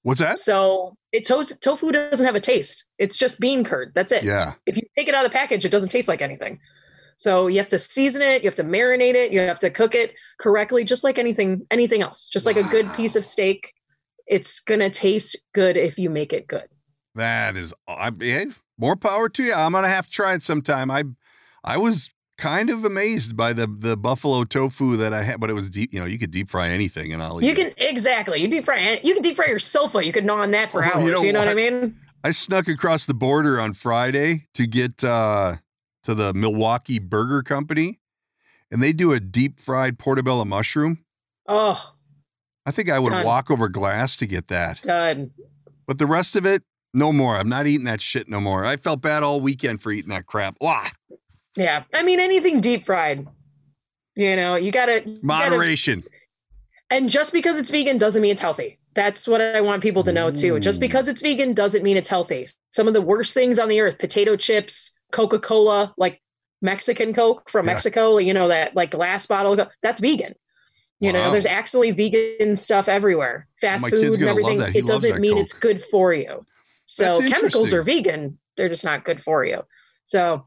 What's 0.03 0.21
that? 0.21 0.39
So 0.41 0.97
it 1.13 1.27
toast, 1.27 1.61
tofu 1.61 1.93
doesn't 1.93 2.25
have 2.27 2.35
a 2.35 2.41
taste. 2.41 2.85
It's 2.99 3.17
just 3.17 3.39
bean 3.39 3.63
curd. 3.63 3.93
That's 3.95 4.11
it. 4.11 4.25
Yeah. 4.25 4.55
If 4.67 4.77
you 4.77 4.83
take 4.99 5.07
it 5.09 5.15
out 5.15 5.25
of 5.25 5.31
the 5.31 5.37
package, 5.37 5.65
it 5.65 5.71
doesn't 5.71 5.91
taste 5.91 6.09
like 6.09 6.23
anything. 6.23 6.59
So 7.19 7.47
you 7.47 7.59
have 7.59 7.69
to 7.69 7.79
season 7.79 8.21
it, 8.21 8.43
you 8.43 8.49
have 8.49 8.57
to 8.57 8.65
marinate 8.65 9.15
it, 9.15 9.31
you 9.33 9.39
have 9.41 9.61
to 9.61 9.71
cook 9.71 9.95
it 9.95 10.15
correctly, 10.41 10.83
just 10.83 11.05
like 11.05 11.19
anything 11.19 11.65
anything 11.71 12.03
else. 12.03 12.29
Just 12.29 12.47
like 12.47 12.57
a 12.57 12.65
good 12.65 12.93
piece 12.95 13.15
of 13.15 13.25
steak, 13.25 13.73
it's 14.27 14.59
gonna 14.59 14.91
taste 14.91 15.37
good 15.53 15.77
if 15.77 15.99
you 15.99 16.11
make 16.11 16.33
it 16.33 16.49
good. 16.49 16.67
That 17.15 17.57
is, 17.57 17.75
I, 17.87 18.11
hey, 18.19 18.47
more 18.79 18.97
power 18.97 19.29
to 19.29 19.43
you. 19.43 19.53
I'm 19.53 19.73
gonna 19.73 19.89
have 19.89 20.07
to 20.07 20.13
try 20.13 20.35
it 20.35 20.43
sometime. 20.43 20.91
I, 20.91 21.05
I 21.63 21.77
was 21.77 22.11
kind 22.39 22.71
of 22.71 22.85
amazed 22.85 23.37
by 23.37 23.53
the 23.53 23.67
the 23.67 23.97
buffalo 23.97 24.45
tofu 24.45 24.97
that 24.97 25.13
I 25.13 25.23
had, 25.23 25.39
but 25.41 25.51
it 25.51 25.53
was 25.53 25.69
deep. 25.71 25.93
You 25.93 26.01
know, 26.01 26.07
you 26.07 26.19
could 26.19 26.31
deep 26.31 26.49
fry 26.51 26.69
anything, 26.71 27.13
and 27.13 27.23
I'll 27.23 27.41
eat 27.43 27.47
You 27.47 27.53
it. 27.53 27.77
can 27.77 27.87
exactly. 27.89 28.41
You 28.41 28.49
deep 28.49 28.65
fry. 28.65 28.99
You 29.05 29.13
can 29.15 29.23
deep 29.23 29.37
fry 29.37 29.47
your 29.47 29.59
sofa. 29.59 30.05
You 30.05 30.13
could 30.13 30.25
gnaw 30.25 30.37
on 30.43 30.51
that 30.53 30.71
for 30.71 30.83
Oh, 30.85 30.89
hours. 30.89 31.05
you 31.05 31.27
You 31.27 31.33
know 31.33 31.41
know, 31.41 31.47
what? 31.47 31.49
I 31.49 31.55
mean? 31.55 31.97
I 32.25 32.31
snuck 32.31 32.69
across 32.69 33.05
the 33.05 33.15
border 33.15 33.61
on 33.61 33.75
Friday 33.75 34.47
to 34.55 34.67
get 34.67 35.03
uh, 35.05 35.57
to 36.05 36.15
the 36.15 36.33
Milwaukee 36.33 36.99
Burger 36.99 37.43
Company, 37.43 38.01
and 38.71 38.83
they 38.83 38.93
do 38.93 39.13
a 39.13 39.21
deep 39.21 39.61
fried 39.61 39.99
portobello 39.99 40.45
mushroom. 40.45 41.05
Oh, 41.47 41.95
I 42.65 42.71
think 42.71 42.89
I 42.89 42.99
would 42.99 43.11
Done. 43.11 43.27
walk 43.27 43.51
over 43.51 43.69
glass 43.69 44.17
to 44.19 44.27
get 44.27 44.49
that, 44.49 44.81
done. 44.83 45.33
but 45.87 45.99
the 45.99 46.07
rest 46.07 46.37
of 46.37 46.47
it, 46.47 46.63
no 46.95 47.13
more. 47.13 47.37
I'm 47.37 47.49
not 47.49 47.67
eating 47.67 47.87
that 47.87 48.01
shit 48.01 48.29
no 48.29 48.41
more. 48.41 48.65
I 48.65 48.77
felt 48.77 49.01
bad 49.01 49.23
all 49.23 49.41
weekend 49.41 49.83
for 49.83 49.93
eating 49.93 50.11
that 50.11 50.27
crap. 50.27 50.57
Wah, 50.61 50.89
Yeah. 51.57 51.85
I 51.95 52.03
mean, 52.03 52.21
anything 52.21 52.61
deep 52.61 52.85
fried. 52.85 53.27
You 54.15 54.37
know, 54.37 54.57
you 54.57 54.71
gotta 54.73 55.03
you 55.07 55.15
gotta- 55.15 55.21
moderation. 55.23 56.05
and 56.91 57.09
just 57.09 57.33
because 57.33 57.59
it's 57.59 57.71
vegan 57.71 57.99
doesn't 57.99 58.21
mean 58.21 58.33
it's 58.33 58.41
healthy. 58.43 58.79
That's 58.95 59.27
what 59.27 59.41
I 59.41 59.63
want 59.63 59.83
people 59.83 60.05
to 60.05 60.13
know 60.13 60.31
too. 60.31 60.61
Just 60.61 60.77
mm. 60.79 60.83
because 60.83 61.09
it's 61.09 61.23
vegan 61.23 61.55
doesn't 61.55 61.83
mean 61.83 61.97
it's 61.97 62.11
healthy. 62.11 62.47
Some 62.73 62.89
of 62.89 62.93
the 62.95 63.01
worst 63.01 63.33
things 63.33 63.59
on 63.59 63.71
the 63.71 63.81
earth: 63.81 63.99
potato 63.99 64.37
chips, 64.37 64.93
Coca 65.13 65.39
Cola, 65.39 65.95
like 65.97 66.21
Mexican 66.61 67.15
Coke 67.15 67.49
from 67.49 67.67
Yeah. 67.67 67.73
Mexico. 67.73 68.19
You 68.19 68.35
know 68.35 68.49
that 68.49 68.77
like 68.77 68.91
glass 68.91 69.27
bottle. 69.27 69.67
That's 69.83 70.01
vegan. 70.01 70.35
You 71.01 71.13
know, 71.13 71.33
there's 71.33 71.47
actually 71.47 71.91
vegan 71.91 72.55
stuff 72.55 72.89
everywhere. 72.89 73.49
Fast 73.61 73.89
food 73.89 74.15
and 74.15 74.23
everything. 74.23 74.61
It 74.73 74.87
doesn't 74.87 75.21
mean 75.21 75.33
Coke. 75.33 75.41
it's 75.43 75.53
good 75.53 75.83
for 75.83 76.15
you. 76.15 76.47
So 76.93 77.21
That's 77.21 77.33
chemicals 77.33 77.73
are 77.73 77.83
vegan. 77.83 78.39
They're 78.59 78.69
just 78.69 78.85
not 78.85 79.05
good 79.07 79.19
for 79.19 79.47
you. 79.47 79.63
So 80.05 80.47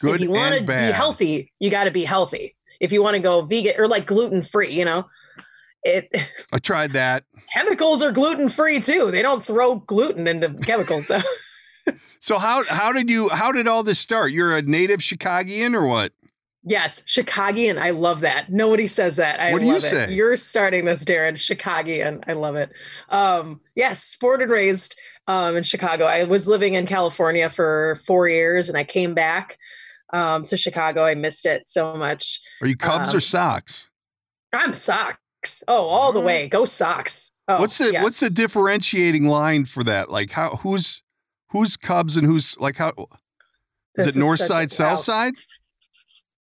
Good 0.00 0.14
if 0.16 0.20
you 0.20 0.30
want 0.30 0.54
to 0.56 0.62
be 0.62 0.72
healthy, 0.72 1.52
you 1.58 1.70
got 1.70 1.84
to 1.84 1.90
be 1.90 2.04
healthy. 2.04 2.54
If 2.80 2.92
you 2.92 3.02
want 3.02 3.16
to 3.16 3.22
go 3.22 3.42
vegan 3.42 3.74
or 3.78 3.88
like 3.88 4.06
gluten 4.06 4.42
free, 4.44 4.72
you 4.72 4.84
know, 4.84 5.06
it 5.82 6.08
I 6.52 6.60
tried 6.60 6.92
that. 6.92 7.24
chemicals 7.52 8.00
are 8.00 8.12
gluten 8.12 8.48
free 8.48 8.78
too. 8.78 9.10
They 9.10 9.22
don't 9.22 9.44
throw 9.44 9.76
gluten 9.76 10.28
into 10.28 10.50
chemicals. 10.54 11.08
So 11.08 11.20
So 12.20 12.38
how 12.38 12.62
how 12.64 12.92
did 12.92 13.10
you 13.10 13.28
how 13.30 13.50
did 13.50 13.66
all 13.66 13.82
this 13.82 13.98
start? 13.98 14.30
You're 14.30 14.56
a 14.56 14.62
native 14.62 15.02
Chicagoan 15.02 15.74
or 15.74 15.84
what? 15.84 16.12
yes, 16.64 17.02
Chicagoan. 17.06 17.78
I 17.78 17.90
love 17.90 18.20
that. 18.20 18.52
Nobody 18.52 18.86
says 18.86 19.16
that. 19.16 19.40
I 19.40 19.52
What 19.52 19.60
do 19.60 19.66
you 19.66 19.72
love 19.72 19.84
it. 19.84 19.90
say? 19.90 20.12
You're 20.14 20.36
starting 20.36 20.84
this, 20.84 21.04
Darren. 21.04 21.36
Chicagoan. 21.36 22.22
I 22.28 22.34
love 22.34 22.54
it. 22.54 22.70
Um, 23.08 23.60
yes, 23.74 24.16
born 24.20 24.42
and 24.42 24.50
raised 24.50 24.94
um, 25.26 25.56
in 25.56 25.62
Chicago. 25.62 26.04
I 26.04 26.24
was 26.24 26.48
living 26.48 26.74
in 26.74 26.86
California 26.86 27.48
for 27.48 28.00
four 28.06 28.28
years, 28.28 28.68
and 28.68 28.76
I 28.76 28.84
came 28.84 29.14
back 29.14 29.58
um, 30.12 30.44
to 30.44 30.56
Chicago. 30.56 31.04
I 31.04 31.14
missed 31.14 31.46
it 31.46 31.64
so 31.66 31.94
much. 31.94 32.40
Are 32.60 32.68
you 32.68 32.76
Cubs 32.76 33.12
or 33.14 33.16
Um, 33.16 33.20
Sox? 33.20 33.88
I'm 34.52 34.74
Sox. 34.74 35.16
Oh, 35.66 35.86
all 35.86 36.12
the 36.12 36.20
way. 36.20 36.48
Go 36.48 36.64
Sox. 36.64 37.32
Oh, 37.48 37.60
what's 37.60 37.78
the 37.78 37.98
what's 38.00 38.20
the 38.20 38.30
differentiating 38.30 39.26
line 39.26 39.64
for 39.64 39.82
that? 39.84 40.10
Like 40.10 40.30
how 40.30 40.56
who's 40.56 41.02
who's 41.50 41.76
Cubs 41.76 42.16
and 42.16 42.26
who's 42.26 42.56
like 42.58 42.76
how 42.76 42.90
is 43.96 44.06
This 44.06 44.16
it 44.16 44.20
north 44.20 44.40
side, 44.40 44.70
south 44.70 45.00
side? 45.00 45.34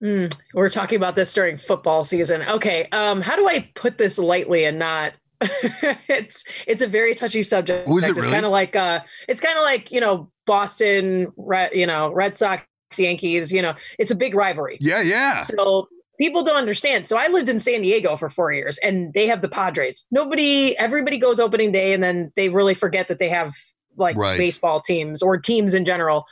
Mm, 0.02 0.34
we're 0.54 0.70
talking 0.70 0.96
about 0.96 1.14
this 1.14 1.32
during 1.32 1.56
football 1.56 2.04
season. 2.04 2.42
Okay, 2.42 2.88
um, 2.92 3.20
how 3.20 3.36
do 3.36 3.48
I 3.48 3.70
put 3.74 3.98
this 3.98 4.18
lightly 4.18 4.64
and 4.64 4.78
not? 4.78 5.12
it's 6.08 6.44
it's 6.66 6.82
a 6.82 6.86
very 6.86 7.14
touchy 7.14 7.42
subject. 7.42 7.88
Oh, 7.88 7.98
is 7.98 8.04
it 8.04 8.10
it's 8.10 8.18
really? 8.18 8.30
kind 8.30 8.44
of 8.44 8.52
like 8.52 8.76
uh, 8.76 9.00
it's 9.28 9.40
kind 9.40 9.56
of 9.56 9.62
like 9.64 9.90
you 9.90 10.00
know 10.00 10.30
Boston, 10.46 11.32
Red, 11.36 11.72
you 11.72 11.86
know 11.86 12.10
Red 12.12 12.36
Sox, 12.36 12.64
Yankees. 12.96 13.52
You 13.52 13.62
know, 13.62 13.74
it's 13.98 14.10
a 14.10 14.14
big 14.16 14.34
rivalry. 14.34 14.78
Yeah, 14.80 15.00
yeah. 15.00 15.42
So 15.42 15.88
people 16.18 16.42
don't 16.42 16.56
understand. 16.56 17.08
So 17.08 17.16
I 17.16 17.28
lived 17.28 17.48
in 17.48 17.58
San 17.60 17.80
Diego 17.80 18.14
for 18.16 18.28
four 18.28 18.52
years 18.52 18.78
and 18.78 19.12
they 19.14 19.26
have 19.26 19.40
the 19.40 19.48
Padres. 19.48 20.04
Nobody, 20.10 20.76
everybody 20.76 21.16
goes 21.16 21.40
opening 21.40 21.72
day 21.72 21.94
and 21.94 22.02
then 22.02 22.30
they 22.36 22.50
really 22.50 22.74
forget 22.74 23.08
that 23.08 23.18
they 23.18 23.30
have 23.30 23.54
like 23.96 24.16
Right. 24.16 24.36
baseball 24.36 24.80
teams 24.80 25.22
or 25.22 25.38
teams 25.38 25.72
in 25.72 25.86
general. 25.86 26.26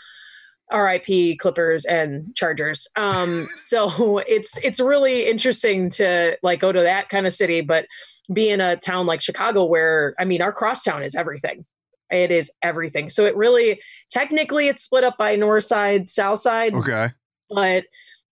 RIP 0.71 1.39
Clippers 1.39 1.87
and 1.87 2.35
Chargers. 2.37 2.87
Um, 2.97 3.47
so 3.55 4.19
it's 4.29 4.59
it's 4.59 4.81
really 4.81 5.27
interesting 5.27 5.89
to 5.93 6.37
like 6.43 6.61
go 6.61 6.71
to 6.71 6.83
that 6.83 7.09
kind 7.09 7.27
of 7.27 7.33
city, 7.33 7.63
but 7.63 7.87
be 8.33 8.51
in 8.51 8.61
a 8.61 8.77
town 8.77 9.07
like 9.07 9.21
Chicago 9.23 9.65
where 9.65 10.15
I 10.19 10.25
mean 10.25 10.43
our 10.43 10.53
crosstown 10.53 11.03
is 11.03 11.15
everything. 11.15 11.65
It 12.11 12.31
is 12.31 12.51
everything. 12.63 13.11
So 13.11 13.27
it 13.27 13.37
really 13.37 13.81
technically 14.11 14.69
it's 14.69 14.83
split 14.83 15.05
up 15.05 15.19
by 15.19 15.37
north 15.37 15.65
side, 15.65 16.09
south 16.09 16.41
side, 16.41 16.75
Okay. 16.75 17.09
but 17.51 17.85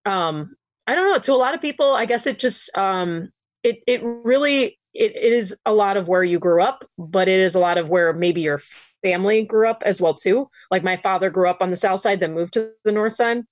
um 0.05 0.55
i 0.87 0.95
don't 0.95 1.11
know 1.11 1.19
to 1.19 1.33
a 1.33 1.35
lot 1.35 1.53
of 1.53 1.61
people 1.61 1.91
i 1.91 2.05
guess 2.05 2.25
it 2.25 2.39
just 2.39 2.75
um 2.77 3.29
it 3.63 3.79
it 3.87 4.01
really 4.03 4.79
it, 4.93 5.15
it 5.15 5.33
is 5.33 5.53
a 5.65 5.73
lot 5.73 5.97
of 5.97 6.07
where 6.07 6.23
you 6.23 6.39
grew 6.39 6.61
up 6.61 6.85
but 6.97 7.27
it 7.27 7.39
is 7.39 7.55
a 7.55 7.59
lot 7.59 7.77
of 7.77 7.89
where 7.89 8.13
maybe 8.13 8.39
your 8.39 8.61
family 9.03 9.43
grew 9.43 9.67
up 9.67 9.83
as 9.85 10.01
well 10.01 10.13
too 10.13 10.49
like 10.71 10.83
my 10.85 10.95
father 10.95 11.29
grew 11.29 11.49
up 11.49 11.61
on 11.61 11.71
the 11.71 11.75
south 11.77 11.99
side 11.99 12.21
then 12.21 12.33
moved 12.33 12.53
to 12.53 12.71
the 12.85 12.91
north 12.91 13.15
side 13.15 13.43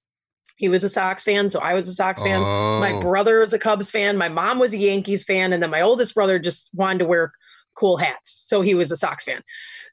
he 0.55 0.69
was 0.69 0.83
a 0.83 0.89
sox 0.89 1.24
fan 1.24 1.50
so 1.50 1.59
i 1.59 1.74
was 1.74 1.88
a 1.88 1.93
sox 1.93 2.21
fan 2.21 2.39
my 2.41 2.93
Oh. 2.93 3.01
brother 3.01 3.39
was 3.39 3.53
a 3.53 3.59
cubs 3.59 3.89
fan 3.89 4.17
my 4.17 4.29
mom 4.29 4.59
was 4.59 4.74
a 4.74 4.77
yankees 4.77 5.24
fan 5.24 5.51
and 5.53 5.62
then 5.62 5.69
my 5.69 5.81
oldest 5.81 6.15
brother 6.15 6.39
just 6.39 6.69
wanted 6.74 7.00
to 7.00 7.05
wear 7.05 7.31
cool 7.75 7.97
hats 7.97 8.43
so 8.45 8.62
he 8.62 8.74
was 8.74 8.91
a 8.91 8.97
sox 8.97 9.24
fan 9.25 9.41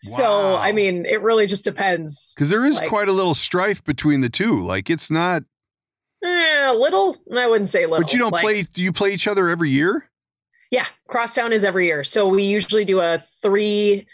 so 0.00 0.54
i 0.56 0.70
mean 0.72 1.04
it 1.06 1.20
really 1.22 1.46
just 1.46 1.64
depends 1.64 2.32
Because 2.34 2.50
there 2.50 2.64
is 2.64 2.76
like- 2.78 2.88
quite 2.88 3.08
a 3.08 3.12
little 3.12 3.34
strife 3.34 3.82
between 3.84 4.20
the 4.20 4.28
two. 4.30 4.58
Like 4.60 4.88
it's 4.90 5.10
not, 5.10 5.42
Eh, 6.24 6.70
a 6.70 6.74
little 6.74 7.16
i 7.36 7.46
wouldn't 7.48 7.68
say 7.68 7.84
little 7.86 8.00
but 8.04 8.12
you 8.12 8.18
don't 8.20 8.30
Like- 8.32 8.42
play. 8.44 8.62
Do 8.62 8.82
you 8.82 8.92
play 8.92 9.10
each 9.12 9.26
other 9.26 9.48
every 9.48 9.70
year? 9.70 10.08
Yeah, 10.70 10.86
crosstown 11.08 11.52
is 11.52 11.64
every 11.64 11.86
year. 11.86 12.02
So 12.04 12.26
we 12.28 12.44
usually 12.44 12.84
do 12.86 13.00
a 13.00 13.18
three, 13.42 14.06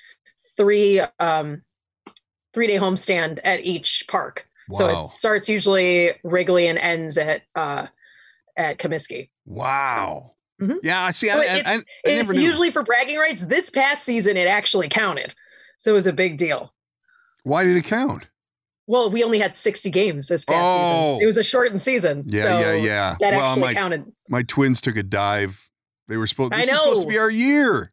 three, 0.57 1.01
um, 1.21 1.63
three 2.55 2.67
day 2.67 2.79
homestand 2.79 3.39
at 3.45 3.61
each 3.61 4.05
park. 4.09 4.48
So 4.73 5.03
it 5.03 5.07
starts 5.09 5.49
usually 5.49 6.13
Wrigley 6.25 6.67
and 6.67 6.79
ends 6.79 7.17
at 7.19 7.43
uh 7.55 7.87
at 8.57 8.79
Comiskey. 8.79 9.31
Wow. 9.47 10.33
Mhm. 10.61 10.79
Yeah, 10.83 11.05
I 11.05 11.11
see. 11.13 11.31
I, 11.31 11.35
So 11.35 11.41
I, 11.41 11.45
it's- 11.45 11.65
I, 11.67 11.75
I 11.75 11.83
It's 12.05 12.33
usually 12.35 12.71
for 12.71 12.83
bragging 12.83 13.19
rights. 13.19 13.43
This 13.45 13.71
past 13.71 14.03
season, 14.05 14.37
it 14.37 14.49
actually 14.49 14.89
counted, 14.89 15.35
so 15.79 15.93
it 15.93 15.95
was 15.95 16.07
a 16.07 16.13
big 16.13 16.37
deal. 16.37 16.75
Why 17.45 17.65
did 17.65 17.77
it 17.77 17.85
count? 17.85 18.27
Well, 18.89 19.11
we 19.11 19.23
only 19.23 19.39
had 19.39 19.57
sixty 19.57 19.91
games 19.91 20.29
this 20.29 20.45
past 20.45 20.67
Oh. 20.67 20.83
season. 21.15 21.23
It 21.23 21.27
was 21.27 21.37
a 21.39 21.43
shortened 21.45 21.81
season. 21.83 22.25
Yeah, 22.27 22.43
so 22.43 22.49
yeah, 22.61 22.73
yeah. 22.75 23.17
That 23.21 23.35
well, 23.35 23.47
actually 23.51 23.61
my 23.63 23.75
counted. 23.75 24.13
my 24.29 24.43
twins 24.43 24.81
took 24.81 24.97
a 24.97 25.03
dive. 25.03 25.71
They 26.09 26.17
were 26.17 26.27
supposed. 26.27 26.53
I 26.55 26.63
This 26.63 26.71
was 26.73 26.81
supposed 26.81 27.03
to 27.03 27.09
be 27.09 27.19
our 27.19 27.31
year. 27.31 27.93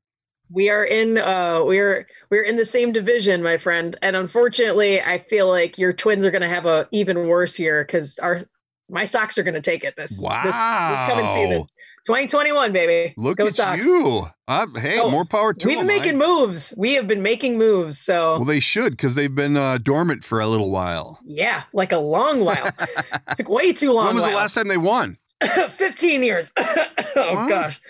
We 0.52 0.70
are 0.70 0.84
in 0.84 1.18
uh 1.18 1.62
we're 1.64 2.08
we're 2.30 2.44
in 2.44 2.56
the 2.58 2.66
same 2.66 2.92
division 2.92 3.42
my 3.44 3.58
friend 3.58 3.98
and 4.02 4.16
unfortunately 4.16 5.02
i 5.02 5.18
feel 5.18 5.48
like 5.48 5.78
your 5.80 5.92
twins 5.92 6.26
are 6.26 6.32
going 6.32 6.44
to 6.44 6.48
have 6.50 6.66
a 6.66 6.88
even 6.92 7.28
worse 7.28 7.58
year 7.60 7.84
because 7.84 8.20
our 8.20 8.42
my 8.90 9.06
Sox 9.06 9.38
are 9.40 9.44
going 9.44 9.56
to 9.56 9.62
take 9.62 9.84
it 9.84 9.96
this, 9.96 10.12
this 10.12 10.20
this 10.22 11.04
coming 11.08 11.28
season 11.34 11.66
2021 12.06 12.72
baby 12.72 13.16
Look 13.18 13.38
go 13.38 13.48
at 13.48 13.54
Sox. 13.56 13.84
you. 13.84 14.28
Uh, 14.48 14.68
hey, 14.76 15.00
Oh, 15.00 15.10
more 15.10 15.26
power 15.26 15.56
to 15.56 15.68
we've 15.68 15.80
been 15.80 15.88
making 15.88 16.22
I- 16.22 16.26
moves 16.28 16.72
we 16.78 16.94
have 16.94 17.08
been 17.08 17.24
making 17.24 17.58
moves 17.58 17.98
so 17.98 18.36
well, 18.36 18.46
they 18.46 18.60
should 18.60 18.92
because 18.92 19.16
they've 19.16 19.34
been 19.34 19.58
uh, 19.58 19.80
dormant 19.80 20.24
for 20.24 20.40
a 20.40 20.46
little 20.48 20.70
while. 20.70 21.20
yeah 21.26 21.64
like 21.74 21.92
a 21.92 21.98
long 21.98 22.46
while 22.46 22.70
like 23.28 23.50
way 23.50 23.74
too 23.74 23.92
long 23.92 24.06
when 24.06 24.16
was 24.18 24.26
the 24.26 24.30
last 24.32 24.54
time 24.54 24.68
they 24.68 24.78
won? 24.78 25.18
15 25.72 26.22
years 26.24 26.52
oh 26.58 26.86
Wow. 27.16 27.48
gosh 27.50 27.82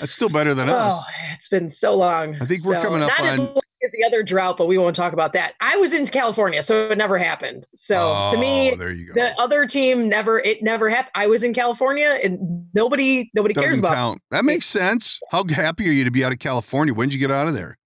That's 0.00 0.12
still 0.12 0.28
better 0.28 0.54
than 0.54 0.68
us. 0.68 0.92
Oh, 0.94 1.02
it's 1.32 1.48
been 1.48 1.70
so 1.70 1.94
long. 1.94 2.36
I 2.40 2.46
think 2.46 2.64
we're 2.64 2.74
So, 2.74 2.82
coming 2.82 3.02
up 3.02 3.08
not 3.08 3.20
as 3.20 3.38
on- 3.38 3.46
long 3.46 3.60
as 3.84 3.90
the 3.92 4.04
other 4.04 4.22
drought, 4.22 4.56
but 4.56 4.66
we 4.66 4.78
won't 4.78 4.94
talk 4.94 5.12
about 5.12 5.32
that. 5.32 5.54
I 5.60 5.76
was 5.76 5.92
in 5.92 6.06
California, 6.06 6.62
so 6.62 6.88
it 6.90 6.96
never 6.98 7.18
happened. 7.18 7.66
So 7.74 8.28
to 8.30 8.36
me, 8.38 8.72
Oh, 8.72 8.76
there 8.76 8.92
you 8.92 9.06
go. 9.08 9.14
the 9.14 9.38
other 9.40 9.66
team 9.66 10.08
never 10.08 10.38
it 10.40 10.62
never 10.62 10.88
happened. 10.88 11.10
I 11.16 11.26
was 11.26 11.42
in 11.42 11.52
California, 11.52 12.18
and 12.22 12.66
nobody 12.74 13.30
nobody 13.34 13.54
cares 13.54 13.70
Doesn't 13.70 13.84
about. 13.84 13.94
count. 13.94 14.22
That 14.30 14.44
makes 14.44 14.66
sense. 14.66 15.18
How 15.30 15.44
happy 15.48 15.88
are 15.88 15.92
you 15.92 16.04
to 16.04 16.10
be 16.12 16.24
out 16.24 16.30
of 16.32 16.38
California? 16.38 16.94
When 16.94 17.08
did 17.08 17.14
you 17.14 17.20
get 17.20 17.30
out 17.32 17.48
of 17.48 17.54
there? 17.54 17.76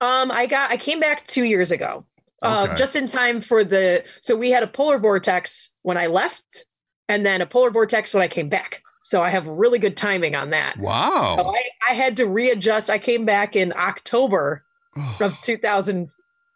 Um, 0.00 0.30
I 0.30 0.46
got 0.46 0.70
I 0.70 0.76
came 0.76 0.98
back 1.00 1.26
two 1.26 1.44
years 1.44 1.70
ago, 1.70 2.04
uh, 2.42 2.66
Okay. 2.68 2.76
just 2.76 2.96
in 2.96 3.06
time 3.08 3.40
for 3.40 3.62
the. 3.64 4.04
So 4.20 4.34
we 4.36 4.50
had 4.50 4.62
a 4.62 4.66
polar 4.68 4.98
vortex 4.98 5.70
when 5.82 5.96
I 5.96 6.06
left, 6.08 6.66
and 7.08 7.24
then 7.24 7.40
a 7.40 7.46
polar 7.46 7.70
vortex 7.70 8.12
when 8.12 8.22
I 8.22 8.28
came 8.28 8.48
back. 8.48 8.82
So 9.02 9.22
I 9.22 9.30
have 9.30 9.46
really 9.48 9.78
good 9.78 9.96
timing 9.96 10.34
on 10.34 10.50
that. 10.50 10.76
Wow. 10.78 11.36
So 11.38 11.54
I, 11.54 11.62
I 11.90 11.94
had 11.94 12.16
to 12.16 12.26
readjust. 12.26 12.90
I 12.90 12.98
came 12.98 13.24
back 13.24 13.56
in 13.56 13.72
October 13.76 14.64
Oh, 14.96 15.16
of 15.20 15.38
2000 15.40 16.08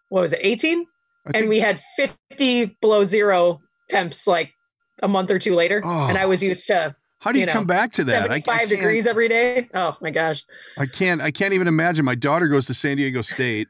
what 0.09 0.23
was 0.23 0.33
it 0.33 0.41
18 0.43 0.81
I 0.81 0.85
and 1.27 1.35
think- 1.35 1.49
we 1.49 1.61
had 1.61 1.81
50 1.97 2.77
below 2.81 3.05
zero 3.05 3.61
temps 3.89 4.27
like 4.27 4.51
a 5.03 5.07
month 5.07 5.31
or 5.31 5.39
two 5.39 5.55
later 5.55 5.77
and 5.85 6.19
i 6.19 6.25
Oh. 6.25 6.29
was 6.29 6.43
used 6.43 6.67
to 6.69 6.97
how 7.21 7.31
do 7.31 7.39
you, 7.39 7.43
you 7.43 7.47
know, 7.47 7.53
come 7.53 7.67
back 7.67 7.93
to 7.93 8.05
that? 8.05 8.23
I, 8.31 8.35
I 8.35 8.41
75 8.41 8.57
can't- 8.57 8.69
degrees 8.71 9.07
every 9.07 9.29
day 9.29 9.69
oh 9.75 9.97
my 10.01 10.11
gosh 10.11 10.43
I 10.77 10.87
can't. 10.87 11.21
I 11.21 11.31
can't 11.31 11.55
even 11.55 11.69
imagine. 11.69 12.05
My 12.05 12.17
daughter 12.17 12.49
goes 12.49 12.67
to 12.67 12.75
San 12.75 12.97
Diego 12.97 13.23
State, 13.23 13.69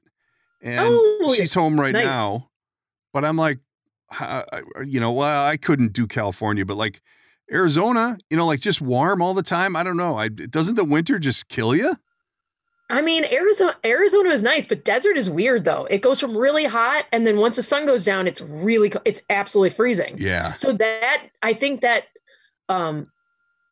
and 0.62 0.79
Oh, 0.81 1.35
she's 1.37 1.52
home 1.52 1.79
right 1.79 1.93
nice. 1.93 2.07
now. 2.07 2.49
But 3.12 3.26
I'm 3.26 3.37
like, 3.37 3.59
uh, 4.19 4.45
you 4.87 5.00
know, 5.00 5.12
well, 5.12 5.45
I 5.45 5.59
couldn't 5.59 5.93
do 5.93 6.07
California, 6.07 6.64
but 6.64 6.76
like 6.79 7.02
Arizona, 7.50 8.16
you 8.30 8.37
know, 8.37 8.46
like 8.46 8.61
just 8.61 8.80
warm 8.80 9.20
all 9.22 9.34
the 9.34 9.42
time. 9.42 9.76
I 9.76 9.82
don't 9.82 9.96
know. 9.96 10.16
I 10.16 10.28
doesn't 10.28 10.75
the 10.76 10.84
winter 10.84 11.18
just 11.18 11.49
kill 11.49 11.75
you? 11.75 11.94
i 12.90 13.00
mean 13.00 13.25
arizona 13.32 13.75
arizona 13.87 14.28
is 14.30 14.42
nice 14.42 14.66
but 14.66 14.84
desert 14.84 15.16
is 15.16 15.30
weird 15.30 15.64
though 15.64 15.87
it 15.87 16.02
goes 16.02 16.20
from 16.20 16.37
really 16.37 16.64
hot 16.64 17.06
and 17.12 17.26
then 17.26 17.38
once 17.38 17.56
the 17.56 17.62
sun 17.62 17.87
goes 17.87 18.04
down 18.04 18.26
it's 18.26 18.40
really 18.42 18.92
it's 19.06 19.22
absolutely 19.30 19.70
freezing 19.70 20.16
Yeah. 20.18 20.56
so 20.56 20.72
that 20.75 21.28
i 21.42 21.54
think 21.54 21.80
that 21.82 22.06
um 22.68 23.06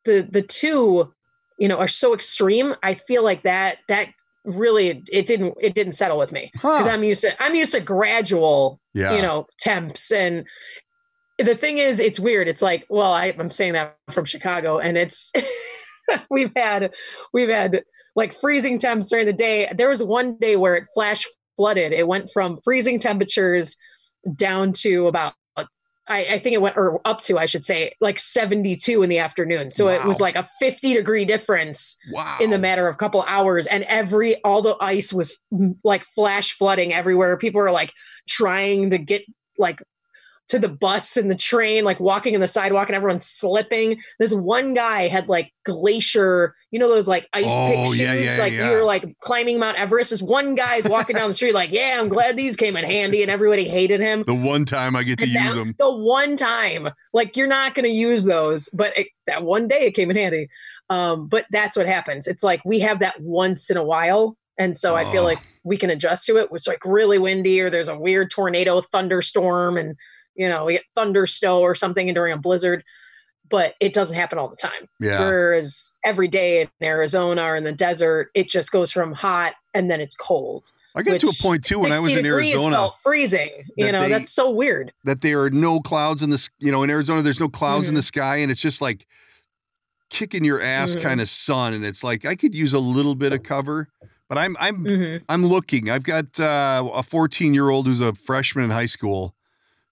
the 0.06 0.26
the 0.30 0.40
two 0.40 1.12
you 1.58 1.68
know 1.68 1.76
are 1.76 1.88
so 1.88 2.14
extreme 2.14 2.74
i 2.82 2.94
feel 2.94 3.22
like 3.22 3.42
that 3.42 3.78
that 3.88 4.08
really 4.46 5.02
it 5.12 5.26
didn't 5.26 5.54
it 5.60 5.74
didn't 5.74 5.92
settle 5.94 6.16
with 6.16 6.32
me 6.32 6.48
because 6.54 6.86
Huh. 6.86 6.90
i'm 6.90 7.04
used 7.04 7.20
to 7.22 7.42
i'm 7.42 7.54
used 7.56 7.72
to 7.72 7.80
gradual 7.80 8.80
Yeah. 8.94 9.16
you 9.16 9.20
know 9.22 9.46
temps 9.58 10.10
and 10.12 10.46
the 11.42 11.54
thing 11.54 11.78
is 11.78 12.00
it's 12.00 12.20
weird. 12.20 12.49
It's 12.49 12.62
like 12.62 12.87
well 12.88 13.12
I, 13.12 13.35
i'm 13.38 13.50
saying 13.50 13.75
that 13.75 13.97
from 14.11 14.25
chicago 14.25 14.78
and 14.78 14.97
it's 14.97 15.32
we've 16.30 16.52
had 16.56 16.94
we've 17.32 17.49
had 17.49 17.82
like 18.16 18.32
freezing 18.32 18.78
temps 18.78 19.09
during 19.09 19.26
the 19.26 19.32
day. 19.32 19.70
There 19.75 19.88
was 19.88 20.02
one 20.02 20.37
day 20.37 20.56
where 20.56 20.75
it 20.76 20.87
flash 20.94 21.25
flooded. 21.56 21.92
It 21.92 22.06
went 22.06 22.30
from 22.32 22.59
freezing 22.64 22.99
temperatures 22.99 23.76
down 24.35 24.73
to 24.73 25.06
about 25.06 25.35
I, 26.09 26.25
I 26.25 26.38
think 26.40 26.54
it 26.54 26.62
went 26.62 26.76
or 26.76 27.00
up 27.04 27.20
to 27.23 27.38
I 27.38 27.47
should 27.47 27.64
say 27.64 27.94
like 28.00 28.18
72 28.18 29.02
in 29.02 29.09
the 29.09 29.18
afternoon. 29.18 29.70
So 29.70 29.88
it 29.88 30.04
was 30.04 30.20
like 30.20 30.35
a 30.35 30.49
50 30.59 30.94
degree 30.94 31.25
difference 31.25 31.97
wow. 32.11 32.38
in 32.40 32.50
the 32.50 32.59
matter 32.59 32.88
of 32.88 32.97
a 32.97 32.99
couple 32.99 33.23
hours 33.28 33.66
and 33.66 33.85
every 33.85 34.42
all 34.42 34.61
the 34.61 34.76
ice 34.80 35.12
was 35.12 35.38
like 35.85 36.04
flash 36.04 36.52
flooding 36.52 36.92
everywhere. 36.92 37.37
People 37.37 37.61
were 37.61 37.70
like 37.70 37.92
trying 38.28 38.90
to 38.90 38.99
get 38.99 39.23
like 39.56 39.80
to 40.50 40.59
the 40.59 40.69
bus 40.69 41.16
and 41.16 41.30
the 41.30 41.35
train 41.35 41.85
like 41.85 41.99
walking 41.99 42.35
in 42.35 42.40
the 42.40 42.47
sidewalk 42.47 42.88
and 42.88 42.95
everyone's 42.97 43.25
slipping 43.26 44.00
this 44.19 44.35
one 44.35 44.75
guy 44.75 45.09
had 45.09 45.28
like 45.28 45.52
glacier 45.64 46.54
you 46.71 46.78
know 46.78 46.88
those 46.88 47.09
like 47.09 47.28
ice 47.33 47.45
pick 47.45 47.78
Oh, 47.78 47.85
shoes 47.87 48.00
yeah, 48.00 48.14
yeah, 48.14 48.37
like 48.38 48.52
yeah. 48.52 48.69
you 48.71 48.76
were 48.76 48.85
like 48.85 49.16
climbing 49.21 49.59
mount 49.59 49.78
everest 49.78 50.11
this 50.11 50.21
one 50.23 50.54
guy's 50.54 50.87
walking 50.88 51.16
down 51.16 51.28
the 51.28 51.35
street 51.35 51.54
like 51.54 51.71
yeah 51.71 51.99
i'm 52.00 52.09
glad 52.09 52.37
these 52.37 52.57
came 52.57 52.76
in 52.76 52.85
handy 52.85 53.23
and 53.23 53.30
everybody 53.30 53.66
hated 53.66 54.00
him 54.00 54.25
the 54.26 54.35
one 54.35 54.64
time 54.64 54.95
I 54.97 55.02
get 55.04 55.19
to 55.21 55.25
and 55.25 55.33
use 55.33 55.54
them. 55.54 55.75
The 55.78 55.90
one 55.90 56.37
time, 56.37 56.88
like 57.12 57.37
you're 57.37 57.47
not 57.47 57.75
going 57.75 57.85
to 57.85 57.90
use 57.90 58.25
those, 58.25 58.69
but 58.73 58.97
it, 58.97 59.09
that 59.26 59.42
one 59.42 59.66
day 59.69 59.80
it 59.87 59.92
came 59.92 60.11
in 60.11 60.16
handy. 60.16 60.49
Um, 60.90 61.28
but 61.28 61.47
that's 61.50 61.76
what 61.76 61.87
happens. 61.87 62.26
It's 62.26 62.42
like 62.42 62.61
we 62.64 62.80
have 62.80 62.99
that 62.99 63.21
once 63.21 63.71
in 63.71 63.76
a 63.76 63.83
while, 63.85 64.37
and 64.59 64.76
so 64.76 64.97
I 64.97 65.04
feel 65.11 65.23
Oh. 65.23 65.26
like 65.26 65.38
we 65.64 65.76
can 65.76 65.90
adjust 65.90 66.26
to 66.26 66.37
it. 66.37 66.49
It's 66.52 66.66
like 66.66 66.80
really 66.85 67.19
windy, 67.19 67.61
or 67.61 67.71
there's 67.71 67.88
a 67.88 67.99
weird 67.99 68.30
tornado, 68.30 68.80
thunderstorm, 68.80 69.76
and 69.76 69.97
you 70.34 70.49
know 70.49 70.64
we 70.64 70.75
get 70.75 70.82
thunder 70.94 71.26
snow 71.26 71.60
or 71.60 71.75
something 71.75 72.08
and 72.08 72.14
during 72.14 72.32
a 72.32 72.38
blizzard. 72.38 72.84
But 73.49 73.75
it 73.80 73.94
doesn't 73.94 74.14
happen 74.14 74.38
all 74.38 74.49
the 74.49 74.54
time. 74.54 74.87
Yeah. 75.00 75.18
Whereas 75.26 75.99
every 76.04 76.28
day 76.28 76.60
in 76.60 76.68
Arizona 76.80 77.42
or 77.42 77.56
in 77.56 77.64
the 77.64 77.72
desert, 77.72 78.28
it 78.32 78.49
just 78.49 78.70
goes 78.70 78.92
from 78.92 79.12
hot 79.12 79.54
and 79.75 79.90
then 79.90 80.00
it's 80.00 80.14
cold. 80.14 80.70
I 80.94 81.02
got 81.02 81.18
to 81.18 81.26
a 81.28 81.32
point 81.42 81.64
too 81.64 81.80
when 81.80 81.90
I 81.90 81.99
was 81.99 82.12
60 82.12 82.20
in 82.20 82.26
Arizona 82.32 82.76
felt 82.76 82.96
freezing. 83.02 83.50
You 83.76 83.90
know, 83.90 84.02
they- 84.02 84.08
that's 84.10 84.30
so 84.30 84.50
weird. 84.50 84.92
that 85.04 85.20
there 85.22 85.40
are 85.42 85.50
no 85.50 85.80
clouds 85.80 86.22
in 86.22 86.30
the 86.30 86.49
you 86.60 86.70
know 86.70 86.84
in 86.84 86.90
Arizona 86.90 87.22
there's 87.22 87.40
no 87.40 87.49
clouds 87.49 87.88
in 87.88 87.94
Mhm. 87.94 87.99
the 87.99 88.02
sky 88.04 88.37
and 88.37 88.52
it's 88.52 88.60
just 88.60 88.80
like 88.80 89.04
kicking 90.10 90.44
your 90.44 90.60
ass 90.60 90.94
Mhm. 90.96 91.02
kind 91.02 91.20
of 91.20 91.28
sun 91.28 91.72
and 91.75 91.84
it's 91.84 92.02
like 92.04 92.25
I 92.25 92.34
could 92.37 92.54
use 92.54 92.72
a 92.72 92.78
little 92.78 93.14
bit 93.14 93.32
of 93.32 93.42
cover 93.42 93.88
but 94.28 94.38
I'm 94.38 94.56
I'm 94.60 94.84
Mhm. 94.84 95.22
I'm 95.28 95.46
looking 95.46 95.90
I've 95.90 96.02
got 96.04 96.38
uh, 96.40 96.88
a 96.92 97.02
14 97.02 97.54
year 97.54 97.68
old 97.70 97.87
who's 97.88 98.00
a 98.00 98.12
freshman 98.14 98.64
in 98.66 98.70
high 98.70 98.87
school 98.87 99.34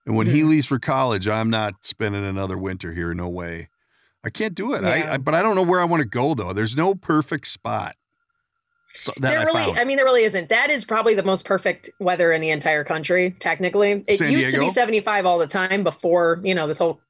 and 0.09 0.17
when 0.17 0.27
he 0.27 0.41
Mhm. 0.41 0.49
leaves 0.49 0.67
for 0.67 0.79
college 0.81 1.29
I'm 1.29 1.51
not 1.51 1.75
spending 1.83 2.25
another 2.25 2.59
winter 2.59 2.93
here 2.93 3.15
no 3.15 3.29
way 3.29 3.69
I 4.25 4.29
I 4.29 4.31
can't 4.31 4.55
do 4.55 4.75
it. 4.75 4.83
Yeah. 4.83 5.13
I 5.15 5.17
but 5.19 5.35
I 5.35 5.43
don't 5.43 5.55
know 5.55 5.63
where 5.63 5.81
I 5.81 5.85
want 5.85 6.03
to 6.03 6.09
go 6.09 6.35
though. 6.35 6.53
There's 6.53 6.77
no 6.77 6.95
perfect 6.97 7.47
spot. 7.47 7.95
So, 8.95 9.13
there 9.19 9.39
I 9.39 9.45
really, 9.45 9.63
found. 9.63 9.79
I 9.79 9.85
mean, 9.85 9.97
there 9.97 10.05
really 10.07 10.25
isn't. 10.25 10.49
That 10.49 10.71
is 10.71 10.85
probably 10.85 11.15
the 11.15 11.23
most 11.23 11.45
perfect 11.45 11.89
weather 12.01 12.33
in 12.33 12.41
the 12.41 12.51
entire 12.51 12.83
country. 12.85 13.37
Technically, 13.39 14.03
it 14.09 14.19
San 14.19 14.33
used 14.33 14.53
to 14.55 14.59
be 14.61 14.71
75 14.71 15.25
all 15.25 15.39
the 15.39 15.47
time 15.47 15.85
before 15.85 16.41
you 16.43 16.55
know 16.55 16.67
this 16.67 16.79
whole 16.79 17.01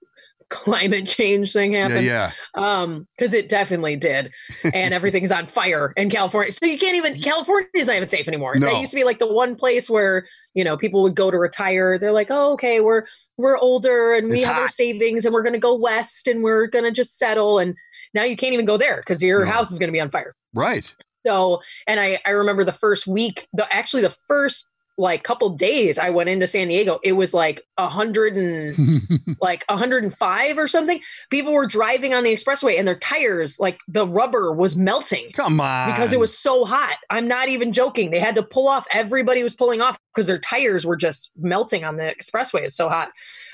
climate 0.51 1.07
change 1.07 1.53
thing 1.53 1.73
happened. 1.73 2.05
yeah. 2.07 2.33
Um, 2.55 3.07
because 3.17 3.33
it 3.33 3.49
definitely 3.49 3.97
did, 3.97 4.33
and 4.73 4.95
everything's 4.95 5.31
on 5.33 5.47
fire 5.47 5.93
in 5.97 6.11
California. 6.11 6.53
So 6.53 6.67
you 6.67 6.79
can't 6.79 6.97
even 6.97 7.21
California 7.21 7.69
is 7.75 7.87
not 7.89 7.97
even 7.97 8.09
safe 8.09 8.29
anymore. 8.29 8.55
No. 8.57 8.67
That 8.67 8.81
used 8.81 8.91
to 8.93 8.97
be 8.97 9.05
like 9.05 9.19
the 9.19 9.33
one 9.33 9.55
place 9.57 9.89
where 9.91 10.27
you 10.55 10.65
know 10.65 10.77
people 10.77 11.03
would 11.03 11.15
go 11.15 11.31
to 11.31 11.37
retire. 11.39 11.99
They're 11.99 12.13
like, 12.13 12.29
oh, 12.31 12.53
okay, 12.55 12.81
we're 12.81 13.05
we're 13.37 13.59
older 13.59 14.15
and 14.15 14.29
we 14.31 14.37
It's 14.37 14.45
have 14.45 14.57
our 14.57 14.69
savings 14.69 15.25
and 15.25 15.35
we're 15.35 15.43
gonna 15.43 15.59
go 15.59 15.75
west 15.77 16.29
and 16.29 16.43
we're 16.43 16.67
gonna 16.67 16.93
just 16.93 17.19
settle. 17.19 17.59
And 17.59 17.75
now 18.15 18.23
you 18.25 18.37
can't 18.37 18.55
even 18.55 18.67
go 18.67 18.77
there 18.77 18.97
because 18.97 19.23
your 19.23 19.45
No. 19.45 19.51
house 19.51 19.71
is 19.71 19.79
gonna 19.79 19.93
be 19.93 20.01
on 20.01 20.11
fire. 20.11 20.35
Right. 20.55 20.93
So, 21.27 21.61
and 21.87 22.01
I 22.01 22.19
I 22.25 22.31
remember 22.31 22.65
the 22.65 22.73
first 22.73 23.07
week, 23.07 23.47
the 23.53 23.67
actually 23.75 24.03
the 24.03 24.15
first 24.29 24.69
like 24.99 25.21
a 25.21 25.23
couple 25.23 25.49
days 25.51 25.99
I 25.99 26.11
went 26.11 26.29
into 26.29 26.47
San 26.47 26.69
Diego, 26.69 26.99
it 27.05 27.13
was 27.13 27.33
like 27.33 27.63
a 27.79 27.89
hundred 27.89 28.37
and 28.37 29.09
like 29.41 29.65
105 29.69 30.59
or 30.59 30.69
something. 30.69 31.01
People 31.31 31.53
were 31.53 31.67
driving 31.67 32.13
on 32.15 32.25
the 32.25 32.33
expressway 32.33 32.79
and 32.79 32.87
their 32.87 32.99
tires, 32.99 33.59
like 33.61 33.79
the 33.87 34.07
rubber 34.07 34.53
was 34.53 34.77
melting 34.77 35.31
Come 35.33 35.61
on. 35.61 35.91
because 35.91 36.13
it 36.13 36.19
was 36.19 36.37
so 36.37 36.65
hot. 36.65 36.97
I'm 37.11 37.29
not 37.29 37.49
even 37.49 37.73
joking. 37.73 38.11
They 38.11 38.19
had 38.19 38.35
to 38.35 38.43
pull 38.43 38.67
off. 38.69 38.87
Everybody 38.93 39.43
was 39.43 39.55
pulling 39.55 39.81
off 39.81 39.97
because 40.15 40.27
their 40.27 40.39
tires 40.39 40.85
were 40.85 40.97
just 40.97 41.31
melting 41.39 41.85
on 41.85 41.97
the 41.97 42.15
expressway. 42.19 42.63
It's 42.63 42.77
so 42.77 42.89
hot. 42.89 43.11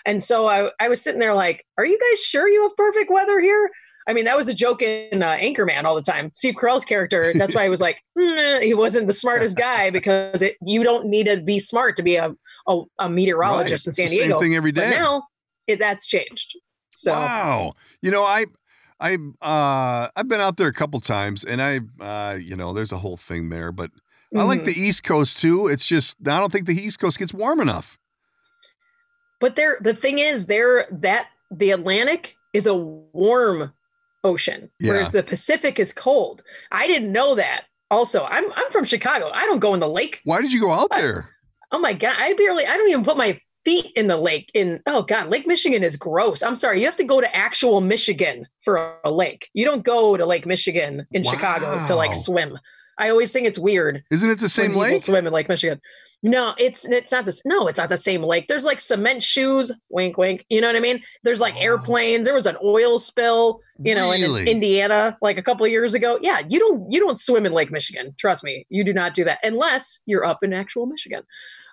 And 0.07 0.23
so 0.23 0.47
I, 0.47 0.71
I 0.81 0.89
was 0.89 1.01
sitting 1.03 1.21
there 1.21 1.35
like, 1.35 1.67
are 1.79 1.87
you 1.87 1.99
guys 1.99 2.25
sure 2.25 2.49
you 2.49 2.63
have 2.63 2.77
perfect 2.77 3.11
weather 3.11 3.39
here? 3.39 3.71
I 4.07 4.13
mean, 4.13 4.25
that 4.27 4.37
was 4.37 4.49
a 4.49 4.55
joke 4.55 4.83
in 4.83 5.23
uh, 5.23 5.37
Anchorman 5.37 5.85
all 5.85 5.95
the 5.95 6.03
time. 6.03 6.31
Steve 6.35 6.55
Carell's 6.55 6.85
character. 6.85 7.33
That's 7.35 7.55
why 7.55 7.65
I 7.65 7.69
was 7.69 7.81
like, 7.81 8.03
"Mm, 8.19 8.63
he 8.63 8.75
wasn't 8.75 9.07
the 9.07 9.13
smartest 9.13 9.57
guy 9.57 9.91
because 9.91 10.43
it, 10.43 10.57
you 10.63 10.83
don't 10.83 11.07
need 11.07 11.25
to 11.25 11.39
be 11.39 11.59
smart 11.59 11.97
to 11.97 12.03
be 12.03 12.17
a, 12.17 12.35
a, 12.69 12.81
a 12.99 13.09
meteorologist 13.09 13.87
Right. 13.87 13.99
in 13.99 14.09
San 14.09 14.17
Diego. 14.17 14.35
Same 14.35 14.39
thing 14.39 14.55
every 14.55 14.73
But 14.73 14.91
now 14.91 15.25
it, 15.67 15.79
that's 15.79 16.07
changed. 16.07 16.57
So 16.93 17.13
Wow. 17.13 17.75
You 18.03 18.11
know, 18.11 18.25
I 18.25 18.47
I 19.01 19.15
uh 19.41 20.09
I've 20.15 20.29
been 20.29 20.41
out 20.41 20.57
there 20.57 20.69
a 20.69 20.73
couple 20.73 21.01
times 21.01 21.45
and 21.45 21.63
I 21.63 21.81
uh 22.01 22.35
you 22.37 22.57
know, 22.57 22.73
there's 22.73 22.93
a 22.93 22.99
whole 22.99 23.17
thing 23.17 23.49
there, 23.49 23.73
but 23.73 23.91
I 24.37 24.43
like 24.43 24.63
mhm. 24.63 24.67
the 24.67 24.73
East 24.73 25.05
Coast 25.05 25.39
too. 25.41 25.69
It's 25.69 25.87
just 25.87 26.17
I 26.27 26.39
don't 26.41 26.51
think 26.53 26.67
the 26.67 26.75
East 26.75 26.99
Coast 26.99 27.19
gets 27.19 27.33
warm 27.33 27.61
enough. 27.61 27.99
But 29.41 29.57
there, 29.57 29.79
the 29.81 29.95
thing 29.95 30.19
is, 30.19 30.47
there 30.47 30.87
that 30.91 31.27
the 31.51 31.71
Atlantic 31.71 32.37
is 32.53 32.67
a 32.67 32.75
warm 32.75 33.73
ocean, 34.25 34.71
whereas 34.81 35.11
the 35.11 35.23
Pacific 35.23 35.79
is 35.79 35.93
cold. 35.93 36.43
I 36.73 36.87
didn't 36.87 37.13
know 37.13 37.35
that. 37.35 37.65
Also, 37.91 38.25
I'm 38.25 38.51
I'm 38.55 38.71
from 38.71 38.85
Chicago. 38.85 39.31
I 39.33 39.47
don't 39.47 39.61
go 39.61 39.75
in 39.75 39.81
the 39.81 39.89
lake. 39.89 40.21
Why 40.25 40.41
did 40.41 40.53
you 40.53 40.61
go 40.61 40.73
out 40.73 40.89
there? 40.91 41.31
Oh 41.71 41.79
my 41.79 41.93
god, 41.93 42.17
I 42.19 42.33
barely. 42.35 42.67
I 42.67 42.77
don't 42.77 42.89
even 42.89 43.05
put 43.05 43.17
my 43.17 43.39
feet 43.65 43.93
in 43.97 44.07
the 44.07 44.17
lake. 44.17 44.51
In 44.55 44.81
oh 44.87 45.03
god, 45.03 45.29
Lake 45.31 45.47
Michigan 45.47 45.83
is 45.83 45.97
gross. 45.97 46.43
I'm 46.43 46.57
sorry. 46.57 46.81
You 46.81 46.87
have 46.87 46.97
to 46.97 47.05
go 47.05 47.21
to 47.21 47.37
actual 47.37 47.81
Michigan 47.81 48.47
for 48.63 48.97
a 49.05 49.11
lake. 49.11 49.49
You 49.55 49.65
don't 49.65 49.85
go 49.85 50.17
to 50.17 50.27
Lake 50.27 50.47
Michigan 50.47 51.07
in 51.13 51.23
Chicago 51.23 51.87
to 51.87 51.95
like 51.95 52.15
swim. 52.15 52.59
I 52.99 53.11
always 53.11 53.33
think 53.33 53.47
it's 53.47 53.59
weird 53.59 54.05
Isn't 54.11 54.31
it 54.31 54.39
the 54.39 54.49
same 54.49 54.75
lake? 54.75 55.03
swim 55.03 55.27
in 55.27 55.33
Lake 55.33 55.49
Michigan. 55.49 55.81
No, 56.27 56.55
it's 56.57 56.87
it's 56.87 57.13
not 57.13 57.27
this. 57.27 57.43
No, 57.45 57.69
it's 57.69 57.79
not 57.79 57.91
the 57.91 57.99
same 57.99 58.23
lake. 58.23 58.49
There's 58.49 58.65
like 58.65 58.81
cement 58.81 59.23
shoes. 59.23 59.71
Wink, 59.91 60.17
wink. 60.17 60.47
You 60.49 60.63
know 60.63 60.69
what 60.69 60.75
I 60.77 60.81
mean? 60.81 61.03
There's 61.23 61.39
like 61.39 61.53
Oh. 61.55 61.61
airplanes. 61.61 62.25
There 62.25 62.35
was 62.35 62.47
an 62.47 62.57
oil 62.65 62.99
spill. 62.99 63.61
You 63.79 63.95
know, 63.95 64.11
in 64.11 64.23
Really? 64.23 64.49
Indiana 64.51 65.19
like 65.21 65.37
a 65.37 65.43
couple 65.43 65.67
of 65.67 65.71
years 65.71 65.93
ago. 65.93 66.19
Yeah, 66.23 66.41
you 66.49 66.59
don't 66.59 66.91
you 66.91 66.99
don't 66.99 67.21
swim 67.21 67.45
in 67.45 67.53
Lake 67.53 67.71
Michigan. 67.71 68.15
Trust 68.17 68.43
me, 68.43 68.65
you 68.71 68.85
do 68.85 68.95
not 68.95 69.13
do 69.13 69.23
that 69.25 69.39
unless 69.43 70.01
you're 70.07 70.25
up 70.25 70.43
in 70.43 70.55
actual 70.55 70.87
Michigan. 70.87 71.25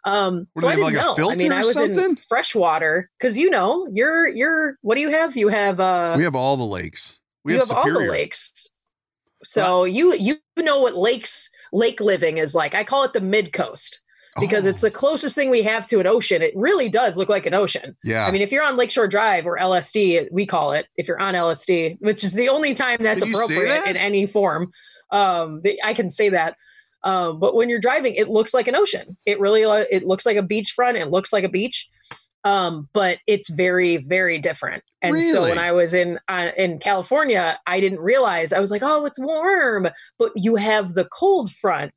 Um, 0.04 0.48
What, 0.54 0.62
so 0.64 0.68
do 0.68 0.68
I 0.68 0.76
didn't 0.76 0.84
like, 0.96 1.18
know. 1.18 1.30
I 1.32 1.36
mean, 1.36 1.52
I 1.54 1.60
was 1.60 1.74
something? 1.74 1.98
in 2.04 2.16
freshwater 2.18 3.10
because 3.18 3.38
you 3.38 3.50
know 3.50 3.88
you're 3.94 4.28
you're. 4.28 4.76
What 4.82 4.96
do 4.96 5.02
you 5.02 5.12
have? 5.12 5.38
You 5.38 5.48
have 5.48 5.80
uh, 5.80 6.16
we 6.18 6.26
have 6.26 6.36
all 6.36 6.58
the 6.58 6.66
lakes. 6.66 7.20
We 7.46 7.54
have, 7.54 7.70
have 7.70 7.78
all 7.78 7.86
the 7.86 8.00
lakes. 8.00 8.68
So 9.44 9.86
you 9.86 10.14
you 10.14 10.40
know 10.58 10.82
what 10.82 10.96
lakes 10.98 11.50
lake 11.72 12.02
living 12.02 12.38
is 12.38 12.54
like. 12.54 12.76
I 12.76 12.84
call 12.84 13.04
it 13.04 13.14
the 13.14 13.22
mid 13.22 13.54
coast 13.54 14.02
because 14.40 14.66
it's 14.66 14.84
Oh, 14.84 14.88
the 14.88 14.92
closest 14.92 15.36
thing 15.36 15.50
we 15.50 15.62
have 15.64 15.86
to 15.88 16.00
an 16.00 16.08
ocean. 16.08 16.42
It 16.42 16.54
really 16.56 16.90
does 16.90 17.18
look 17.18 17.30
like 17.30 17.46
an 17.46 17.54
ocean. 17.54 17.96
yeah. 18.04 18.26
I 18.26 18.32
mean, 18.32 18.42
if 18.42 18.52
you're 18.52 18.64
on 18.64 18.78
Lakeshore 18.78 19.08
Drive 19.08 19.46
or 19.46 19.58
LSD, 19.58 20.30
we 20.32 20.46
call 20.46 20.72
it. 20.74 20.88
If 20.96 21.08
you're 21.08 21.20
on 21.22 21.34
LSD, 21.34 21.98
which 22.00 22.24
is 22.24 22.34
the 22.34 22.50
only 22.50 22.74
time 22.74 22.98
that's 23.02 23.22
Can 23.22 23.30
you 23.30 23.36
say 23.36 23.44
appropriate 23.56 23.82
that? 23.84 23.90
in 23.90 23.98
any 23.98 24.26
form, 24.26 24.72
um, 25.12 25.62
I 25.84 25.94
can 25.94 26.10
say 26.10 26.30
that. 26.30 26.56
Um, 27.04 27.40
but 27.40 27.56
when 27.56 27.68
you're 27.68 27.80
driving, 27.80 28.14
it 28.16 28.30
looks 28.30 28.54
like 28.54 28.68
an 28.68 28.76
ocean. 28.76 29.18
It 29.26 29.40
really 29.40 29.64
uh, 29.66 29.86
it 29.92 30.04
looks 30.04 30.26
like 30.26 30.38
a 30.38 30.44
beachfront. 30.44 30.96
It 30.96 31.10
looks 31.10 31.34
like 31.34 31.44
a 31.44 31.50
beach, 31.50 31.90
um, 32.44 32.88
but 32.94 33.18
it's 33.28 33.50
very 33.50 33.98
very 33.98 34.38
different. 34.38 34.84
And 35.02 35.20
so 35.24 35.42
when 35.42 35.58
I 35.58 35.72
was 35.72 35.96
in 35.96 36.20
uh, 36.28 36.52
in 36.58 36.78
California, 36.78 37.60
I 37.66 37.80
didn't 37.80 38.00
realize 38.02 38.54
I 38.54 38.60
was 38.60 38.70
like, 38.70 38.84
oh, 38.84 39.06
it's 39.06 39.20
warm, 39.20 39.88
but 40.20 40.32
you 40.36 40.56
have 40.58 40.94
the 40.94 41.06
cold 41.06 41.52
front 41.52 41.92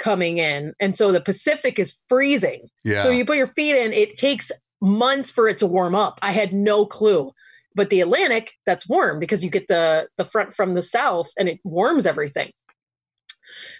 coming 0.00 0.38
in, 0.38 0.74
and 0.80 0.96
so 0.96 1.12
the 1.12 1.20
Pacific 1.20 1.78
is 1.78 1.94
freezing. 2.08 2.68
yeah. 2.82 3.04
So 3.04 3.10
you 3.10 3.24
put 3.24 3.36
your 3.36 3.46
feet 3.46 3.76
in, 3.76 3.92
it 3.92 4.18
takes 4.18 4.50
months 4.80 5.30
for 5.30 5.46
it 5.46 5.58
to 5.58 5.66
warm 5.68 5.94
up. 5.94 6.18
I 6.22 6.32
had 6.32 6.52
no 6.52 6.84
clue. 6.86 7.30
But 7.76 7.88
the 7.90 8.00
Atlantic, 8.00 8.54
that's 8.66 8.88
warm 8.88 9.20
because 9.20 9.44
you 9.44 9.50
get 9.50 9.68
the 9.68 10.08
the 10.16 10.24
front 10.24 10.54
from 10.54 10.74
the 10.74 10.82
south 10.82 11.28
and 11.38 11.48
it 11.48 11.60
warms 11.62 12.04
everything. 12.04 12.50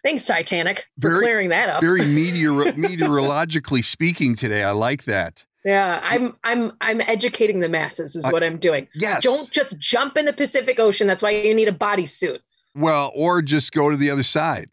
Thanks, 0.04 0.24
Titanic, 0.24 0.86
for 1.00 1.10
Very- 1.10 1.24
clearing 1.24 1.48
that 1.50 1.68
up. 1.68 1.80
Very 1.80 2.04
meteor- 2.06 2.72
meteorologically 2.76 3.82
speaking 3.82 4.34
today. 4.36 4.62
I 4.62 4.70
like 4.72 5.04
that. 5.04 5.44
yeah, 5.64 6.00
I'm 6.04 6.36
I'm 6.44 6.72
I'm 6.80 7.00
educating 7.02 7.60
the 7.60 7.68
masses 7.68 8.14
is 8.16 8.24
I- 8.24 8.30
what 8.30 8.44
I'm 8.44 8.58
doing. 8.58 8.86
Yes. 8.94 9.22
Don't 9.24 9.50
just 9.50 9.78
jump 9.78 10.16
in 10.16 10.24
the 10.24 10.32
Pacific 10.32 10.78
Ocean. 10.78 11.06
That's 11.06 11.22
why 11.22 11.30
you 11.30 11.54
need 11.54 11.68
a 11.68 11.72
bodysuit. 11.72 12.38
Well, 12.76 13.10
or 13.14 13.42
just 13.42 13.72
go 13.72 13.90
to 13.90 13.96
the 13.96 14.10
other 14.10 14.22
side. 14.22 14.68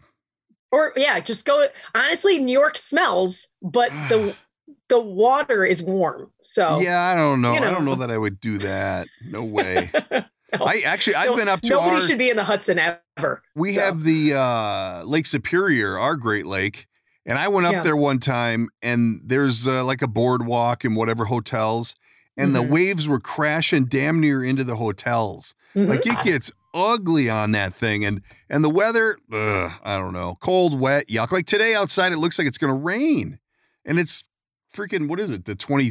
Or 0.72 0.94
yeah, 0.96 1.20
just 1.20 1.46
go. 1.46 1.68
Honestly, 1.96 2.40
New 2.40 2.52
York 2.52 2.78
smells, 2.78 3.48
but 3.62 3.90
the 4.10 4.36
the 4.90 5.00
water 5.00 5.66
is 5.66 5.82
warm. 5.84 6.32
So 6.42 6.80
yeah, 6.80 7.02
I 7.04 7.16
don't 7.16 7.42
know. 7.42 7.52
you 7.54 7.58
I 7.58 7.62
don't 7.72 7.86
know 7.86 7.92
know. 7.94 8.00
that 8.02 8.12
I 8.12 8.18
would 8.18 8.40
do 8.40 8.58
that. 8.60 9.08
No 9.26 9.44
way. 9.58 9.90
No. 10.12 10.24
I 10.66 10.82
actually 10.86 11.16
I've 11.16 11.26
Don't- 11.28 11.38
been 11.38 11.48
up 11.50 11.62
to 11.62 11.70
nobody 11.70 11.96
our 11.96 12.02
should 12.02 12.18
be 12.18 12.30
in 12.30 12.38
the 12.38 12.44
Hudson 12.44 12.80
ever. 12.80 13.42
we 13.56 13.74
so. 13.74 13.82
have 13.82 14.04
the 14.04 14.34
uh 14.34 15.04
Lake 15.04 15.26
Superior, 15.26 15.98
our 15.98 16.16
Great 16.16 16.46
Lake. 16.46 16.88
And 17.26 17.38
I 17.38 17.50
went 17.50 17.68
up 17.68 17.74
Yeah. 17.74 17.84
there 17.84 17.98
one 17.98 18.20
time 18.20 18.70
and 18.82 19.20
there's 19.26 19.68
uh, 19.68 19.84
like 19.84 20.02
a 20.02 20.08
boardwalk 20.08 20.86
and 20.86 20.96
whatever 20.96 21.26
hotels 21.26 21.94
and 22.38 22.56
the 22.56 22.62
Mhm. 22.62 22.70
waves 22.70 23.08
were 23.10 23.20
crashing 23.20 23.84
damn 23.86 24.22
near 24.22 24.42
into 24.44 24.64
the 24.64 24.78
hotels. 24.78 25.54
Mhm. 25.76 25.90
Like 25.90 26.06
it 26.06 26.24
gets 26.24 26.52
ugly 26.74 27.30
on 27.30 27.52
that 27.52 27.74
thing 27.74 28.06
and 28.06 28.22
and 28.50 28.64
the 28.64 28.70
weather, 28.70 29.18
ugh, 29.32 29.72
I 29.84 29.98
don't 29.98 30.14
know. 30.14 30.38
Cold, 30.42 30.80
wet, 30.80 31.08
yuck. 31.08 31.32
Like 31.32 31.46
today 31.46 31.76
outside 31.76 32.14
it 32.14 32.18
looks 32.18 32.38
like 32.38 32.48
it's 32.48 32.58
going 32.58 32.74
to 32.74 32.80
rain. 32.80 33.40
And 33.86 34.00
it's 34.00 34.24
freaking 34.74 35.08
what 35.08 35.20
is 35.20 35.32
it? 35.32 35.46
The 35.46 35.56
20 35.56 35.88
uh 35.88 35.90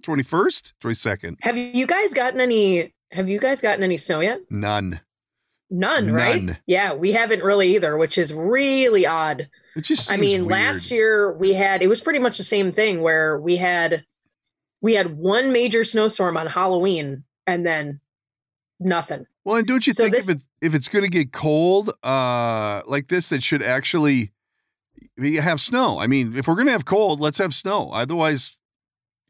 21st, 0.00 0.72
22nd. 0.80 1.36
Have 1.42 1.56
you 1.56 1.86
guys 1.86 2.12
gotten 2.14 2.40
any? 2.40 2.94
Have 3.12 3.28
you 3.28 3.38
guys 3.38 3.60
gotten 3.60 3.82
any 3.82 3.96
snow 3.96 4.20
yet? 4.20 4.40
None. 4.50 5.00
None, 5.70 6.10
right? 6.12 6.42
None. 6.42 6.58
Yeah, 6.66 6.94
we 6.94 7.12
haven't 7.12 7.42
really 7.42 7.74
either, 7.74 7.96
which 7.96 8.16
is 8.16 8.32
really 8.32 9.06
odd. 9.06 9.48
It 9.76 9.82
just 9.82 10.10
I 10.10 10.16
mean, 10.16 10.46
weird. 10.46 10.50
last 10.52 10.90
year 10.90 11.32
we 11.32 11.52
had 11.52 11.82
it 11.82 11.88
was 11.88 12.00
pretty 12.00 12.18
much 12.18 12.38
the 12.38 12.44
same 12.44 12.72
thing 12.72 13.00
where 13.00 13.38
we 13.38 13.56
had 13.56 14.04
we 14.80 14.94
had 14.94 15.16
one 15.16 15.52
major 15.52 15.84
snowstorm 15.84 16.36
on 16.36 16.46
Halloween 16.46 17.24
and 17.46 17.66
then 17.66 18.00
nothing. 18.80 19.26
Well, 19.44 19.56
and 19.56 19.66
don't 19.66 19.86
you 19.86 19.92
So 19.92 20.04
think 20.04 20.14
this- 20.14 20.28
if 20.28 20.36
it 20.36 20.42
if 20.60 20.74
it's 20.74 20.88
going 20.88 21.04
to 21.04 21.10
get 21.10 21.32
cold 21.32 21.90
uh 22.02 22.82
like 22.86 23.08
this, 23.08 23.28
that 23.28 23.42
should 23.42 23.62
actually 23.62 24.32
have 25.40 25.60
snow? 25.60 25.98
I 25.98 26.06
mean, 26.06 26.36
if 26.36 26.46
we're 26.48 26.54
going 26.54 26.66
to 26.66 26.72
have 26.72 26.84
cold, 26.84 27.20
let's 27.20 27.38
have 27.38 27.54
snow. 27.54 27.90
Otherwise, 27.92 28.56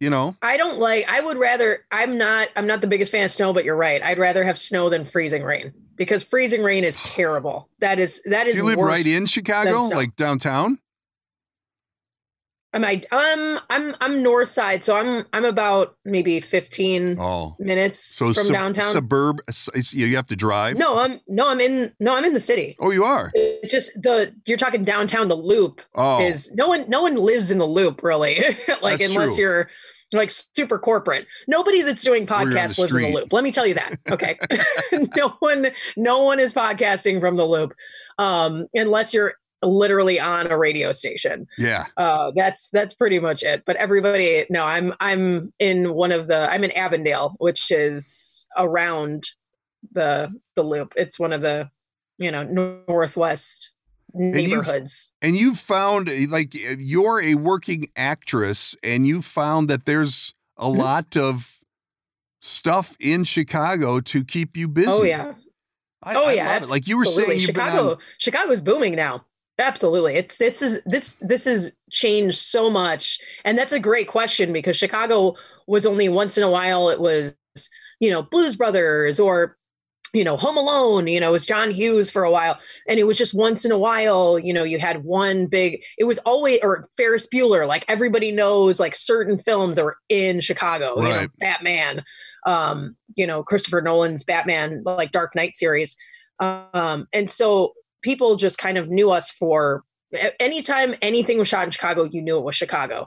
you 0.00 0.10
know, 0.10 0.36
I 0.42 0.56
don't 0.56 0.78
like 0.78 1.06
I 1.08 1.20
would 1.20 1.38
rather 1.38 1.84
I'm 1.90 2.18
not 2.18 2.48
I'm 2.56 2.66
not 2.66 2.80
the 2.80 2.86
biggest 2.86 3.10
fan 3.12 3.24
of 3.24 3.30
snow, 3.30 3.52
but 3.52 3.64
you're 3.64 3.76
right. 3.76 4.02
I'd 4.02 4.18
rather 4.18 4.44
have 4.44 4.58
snow 4.58 4.88
than 4.88 5.04
freezing 5.04 5.42
rain 5.42 5.72
because 5.96 6.22
freezing 6.22 6.62
rain 6.62 6.84
is 6.84 7.02
terrible. 7.02 7.68
That 7.80 7.98
is 7.98 8.22
that 8.26 8.46
is 8.46 8.56
you 8.58 8.64
live 8.64 8.78
right 8.78 9.06
in 9.06 9.26
Chicago, 9.26 9.82
like 9.84 10.14
downtown. 10.16 10.78
Am 12.74 12.84
I? 12.84 13.00
Um, 13.12 13.58
I'm 13.70 13.96
I'm 14.00 14.22
north 14.22 14.48
side, 14.50 14.84
so 14.84 14.94
I'm 14.94 15.24
I'm 15.32 15.46
about 15.46 15.96
maybe 16.04 16.38
15 16.40 17.16
Oh, 17.18 17.56
minutes 17.58 18.04
so 18.04 18.26
from 18.34 18.44
sub- 18.44 18.52
downtown. 18.52 18.92
suburb. 18.92 19.40
You 19.92 20.14
have 20.16 20.26
to 20.26 20.36
drive. 20.36 20.76
no, 20.76 20.98
I'm 20.98 21.18
no, 21.28 21.48
I'm 21.48 21.60
in 21.60 21.92
no, 21.98 22.14
I'm 22.14 22.26
in 22.26 22.34
the 22.34 22.40
city. 22.40 22.76
Oh, 22.78 22.90
you 22.90 23.04
are. 23.04 23.30
It's 23.34 23.72
just 23.72 23.90
the 23.94 24.34
you're 24.46 24.58
talking 24.58 24.84
downtown. 24.84 25.28
The 25.28 25.34
loop 25.36 25.80
Oh, 25.94 26.22
is 26.22 26.50
no 26.52 26.68
one 26.68 26.84
no 26.90 27.00
one 27.00 27.16
lives 27.16 27.50
in 27.50 27.56
the 27.56 27.66
loop 27.66 28.02
really, 28.02 28.38
like 28.82 28.98
That's 28.98 29.14
unless 29.14 29.34
true. 29.34 29.44
you're 29.44 29.70
like 30.12 30.30
super 30.30 30.78
corporate. 30.78 31.26
Nobody 31.46 31.80
that's 31.82 32.02
doing 32.02 32.26
podcasts 32.26 32.78
lives 32.78 32.94
in 32.94 33.02
the 33.02 33.12
loop. 33.14 33.32
Let 33.32 33.44
me 33.44 33.52
tell 33.52 33.66
you 33.66 33.74
that. 33.74 33.94
Okay. 34.10 34.38
no 35.16 35.36
one, 35.40 35.68
no 35.96 36.22
one 36.22 36.38
is 36.38 36.52
podcasting 36.52 37.18
from 37.20 37.36
the 37.36 37.44
loop. 37.46 37.72
Um, 38.18 38.66
unless 38.74 39.12
you're 39.14 39.34
literally 39.62 40.20
on 40.20 40.50
a 40.50 40.58
radio 40.58 40.92
station. 40.92 41.46
Yeah. 41.56 41.86
Uh, 41.96 42.32
that's 42.34 42.68
that's 42.70 42.94
pretty 42.94 43.18
much 43.18 43.42
it. 43.42 43.64
But 43.66 43.76
everybody, 43.76 44.44
no, 44.50 44.64
I'm 44.64 44.94
I'm 45.00 45.52
in 45.58 45.94
one 45.94 46.12
of 46.12 46.26
the 46.26 46.50
I'm 46.50 46.64
in 46.64 46.72
Avondale, 46.72 47.34
which 47.38 47.70
is 47.70 48.46
around 48.56 49.30
the 49.92 50.32
the 50.54 50.62
loop. 50.62 50.92
It's 50.96 51.18
one 51.18 51.32
of 51.32 51.42
the 51.42 51.70
you 52.18 52.30
know 52.30 52.44
northwest 52.88 53.72
neighborhoods. 54.14 55.12
And 55.22 55.36
you've, 55.36 55.42
and 55.42 55.48
you've 55.48 55.58
found 55.58 56.30
like 56.30 56.54
you're 56.54 57.20
a 57.20 57.34
working 57.34 57.88
actress, 57.96 58.76
and 58.82 59.06
you 59.06 59.22
found 59.22 59.68
that 59.68 59.84
there's 59.84 60.34
a 60.56 60.64
mm-hmm. 60.64 60.78
lot 60.78 61.16
of 61.16 61.58
stuff 62.40 62.96
in 63.00 63.24
Chicago 63.24 64.00
to 64.00 64.24
keep 64.24 64.56
you 64.56 64.68
busy. 64.68 64.90
Oh 64.90 65.02
yeah. 65.02 65.34
I, 66.00 66.14
oh 66.14 66.26
I 66.26 66.32
yeah, 66.34 66.60
like 66.70 66.86
you 66.86 66.96
were 66.96 67.04
saying, 67.04 67.40
Chicago. 67.40 67.92
On... 67.92 67.96
Chicago's 68.18 68.62
booming 68.62 68.94
now. 68.94 69.24
Absolutely. 69.58 70.14
It's 70.14 70.38
this 70.38 70.62
is 70.62 70.80
this 70.86 71.16
this 71.20 71.44
has 71.44 71.72
changed 71.90 72.38
so 72.38 72.70
much. 72.70 73.18
And 73.44 73.58
that's 73.58 73.72
a 73.72 73.80
great 73.80 74.08
question 74.08 74.52
because 74.52 74.76
Chicago 74.76 75.34
was 75.66 75.84
only 75.84 76.08
once 76.08 76.38
in 76.38 76.44
a 76.44 76.50
while 76.50 76.88
it 76.90 77.00
was, 77.00 77.36
you 78.00 78.10
know, 78.10 78.22
Blues 78.22 78.56
Brothers 78.56 79.18
or 79.18 79.58
you 80.14 80.24
know, 80.24 80.36
Home 80.36 80.56
Alone, 80.56 81.06
you 81.06 81.20
know, 81.20 81.28
it 81.28 81.32
was 81.32 81.46
John 81.46 81.70
Hughes 81.70 82.10
for 82.10 82.24
a 82.24 82.30
while. 82.30 82.58
And 82.88 82.98
it 82.98 83.04
was 83.04 83.18
just 83.18 83.34
once 83.34 83.64
in 83.64 83.72
a 83.72 83.78
while, 83.78 84.38
you 84.38 84.52
know, 84.52 84.64
you 84.64 84.78
had 84.78 85.04
one 85.04 85.46
big, 85.46 85.84
it 85.98 86.04
was 86.04 86.18
always, 86.20 86.60
or 86.62 86.86
Ferris 86.96 87.26
Bueller, 87.26 87.66
like 87.66 87.84
everybody 87.88 88.32
knows 88.32 88.80
like 88.80 88.94
certain 88.94 89.36
films 89.36 89.78
are 89.78 89.96
in 90.08 90.40
Chicago, 90.40 90.96
right. 90.96 91.08
you 91.08 91.14
know, 91.14 91.28
Batman, 91.38 92.04
um, 92.46 92.96
you 93.16 93.26
know, 93.26 93.42
Christopher 93.42 93.82
Nolan's 93.82 94.24
Batman, 94.24 94.82
like 94.84 95.10
Dark 95.10 95.34
Knight 95.34 95.54
series. 95.54 95.94
Um, 96.40 97.06
and 97.12 97.28
so 97.28 97.74
people 98.08 98.36
just 98.36 98.56
kind 98.56 98.78
of 98.78 98.88
knew 98.88 99.10
us 99.10 99.30
for 99.30 99.84
anytime 100.40 100.94
anything 101.02 101.36
was 101.36 101.46
shot 101.46 101.66
in 101.66 101.70
Chicago, 101.70 102.04
you 102.04 102.22
knew 102.22 102.38
it 102.38 102.42
was 102.42 102.56
Chicago. 102.56 103.06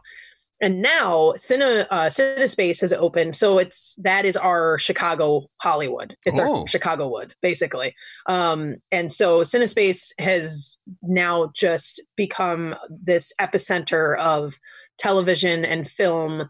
And 0.62 0.80
now 0.80 1.34
Cine, 1.38 1.88
uh, 1.90 2.06
Cinespace 2.06 2.82
has 2.82 2.94
opened, 2.94 3.36
so 3.36 3.58
it's 3.58 3.96
that 4.04 4.26
is 4.26 4.38
our 4.38 4.78
Chicago 4.78 5.48
Hollywood. 5.60 6.16
It's 6.24 6.38
oh. 6.38 6.60
our 6.60 6.68
Chicago 6.68 7.10
Wood, 7.10 7.34
basically. 7.42 7.96
Um, 8.28 8.76
and 8.92 9.12
so 9.12 9.42
Cinespace 9.42 10.12
has 10.20 10.78
now 11.02 11.50
just 11.56 12.00
become 12.16 12.76
this 12.92 13.34
epicenter 13.42 14.16
of 14.20 14.60
television 15.00 15.66
and 15.66 15.90
film 15.90 16.48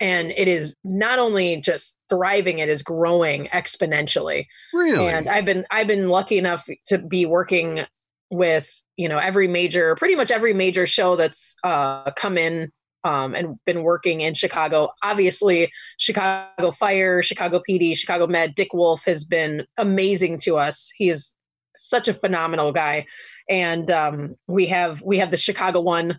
and 0.00 0.32
it 0.36 0.48
is 0.48 0.74
not 0.84 1.18
only 1.18 1.56
just 1.56 1.96
thriving 2.08 2.58
it 2.58 2.68
is 2.68 2.82
growing 2.82 3.46
exponentially 3.46 4.46
really 4.72 5.06
and 5.06 5.28
i've 5.28 5.44
been 5.44 5.64
i've 5.70 5.86
been 5.86 6.08
lucky 6.08 6.38
enough 6.38 6.68
to 6.86 6.98
be 6.98 7.26
working 7.26 7.84
with 8.30 8.82
you 8.96 9.08
know 9.08 9.18
every 9.18 9.48
major 9.48 9.94
pretty 9.96 10.14
much 10.14 10.30
every 10.30 10.52
major 10.52 10.86
show 10.86 11.16
that's 11.16 11.56
uh 11.64 12.10
come 12.12 12.36
in 12.36 12.70
um, 13.04 13.34
and 13.34 13.56
been 13.64 13.82
working 13.82 14.20
in 14.20 14.34
Chicago. 14.34 14.90
Obviously, 15.02 15.70
Chicago 15.98 16.70
Fire, 16.72 17.22
Chicago 17.22 17.62
PD, 17.68 17.96
Chicago 17.96 18.26
Med. 18.26 18.54
Dick 18.54 18.74
Wolf 18.74 19.04
has 19.04 19.24
been 19.24 19.64
amazing 19.76 20.38
to 20.40 20.58
us. 20.58 20.90
He 20.96 21.08
is 21.08 21.34
such 21.76 22.08
a 22.08 22.14
phenomenal 22.14 22.72
guy, 22.72 23.06
and 23.48 23.90
um, 23.90 24.34
we 24.46 24.66
have 24.66 25.00
we 25.02 25.18
have 25.18 25.30
the 25.30 25.36
Chicago 25.36 25.80
one 25.80 26.18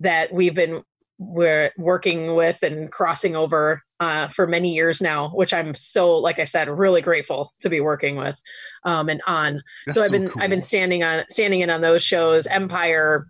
that 0.00 0.32
we've 0.32 0.54
been 0.54 0.82
we're 1.20 1.70
working 1.76 2.34
with 2.34 2.62
and 2.62 2.90
crossing 2.90 3.36
over 3.36 3.82
uh, 4.00 4.26
for 4.28 4.46
many 4.46 4.74
years 4.74 5.02
now, 5.02 5.28
which 5.28 5.52
I'm 5.52 5.74
so, 5.74 6.16
like 6.16 6.38
I 6.38 6.44
said, 6.44 6.68
really 6.70 7.02
grateful 7.02 7.52
to 7.60 7.68
be 7.68 7.80
working 7.80 8.16
with 8.16 8.40
um, 8.84 9.10
and 9.10 9.20
on. 9.26 9.62
That's 9.84 9.96
so 9.96 10.02
I've 10.02 10.10
been 10.10 10.30
cool. 10.30 10.42
I've 10.42 10.48
been 10.48 10.62
standing 10.62 11.02
on 11.02 11.24
standing 11.28 11.60
in 11.60 11.68
on 11.68 11.82
those 11.82 12.02
shows. 12.02 12.46
Empire. 12.46 13.28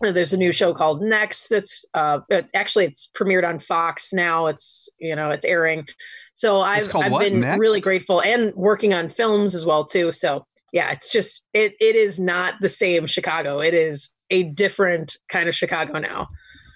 There's 0.00 0.32
a 0.34 0.36
new 0.36 0.52
show 0.52 0.74
called 0.74 1.00
Next. 1.00 1.48
That's 1.48 1.86
uh, 1.94 2.20
actually 2.52 2.84
it's 2.84 3.08
premiered 3.16 3.48
on 3.48 3.58
Fox 3.58 4.12
now. 4.12 4.48
It's 4.48 4.90
you 4.98 5.16
know 5.16 5.30
it's 5.30 5.46
airing. 5.46 5.86
So 6.34 6.60
I've 6.60 6.94
I've 6.94 7.12
what? 7.12 7.20
been 7.20 7.40
Next? 7.40 7.58
really 7.58 7.80
grateful 7.80 8.20
and 8.20 8.52
working 8.54 8.92
on 8.92 9.08
films 9.08 9.54
as 9.54 9.64
well 9.64 9.86
too. 9.86 10.12
So 10.12 10.46
yeah, 10.74 10.90
it's 10.90 11.10
just 11.10 11.46
it 11.54 11.74
it 11.80 11.96
is 11.96 12.20
not 12.20 12.56
the 12.60 12.68
same 12.68 13.06
Chicago. 13.06 13.60
It 13.60 13.72
is 13.72 14.10
a 14.30 14.42
different 14.42 15.16
kind 15.30 15.48
of 15.48 15.54
Chicago 15.54 15.98
now. 15.98 16.28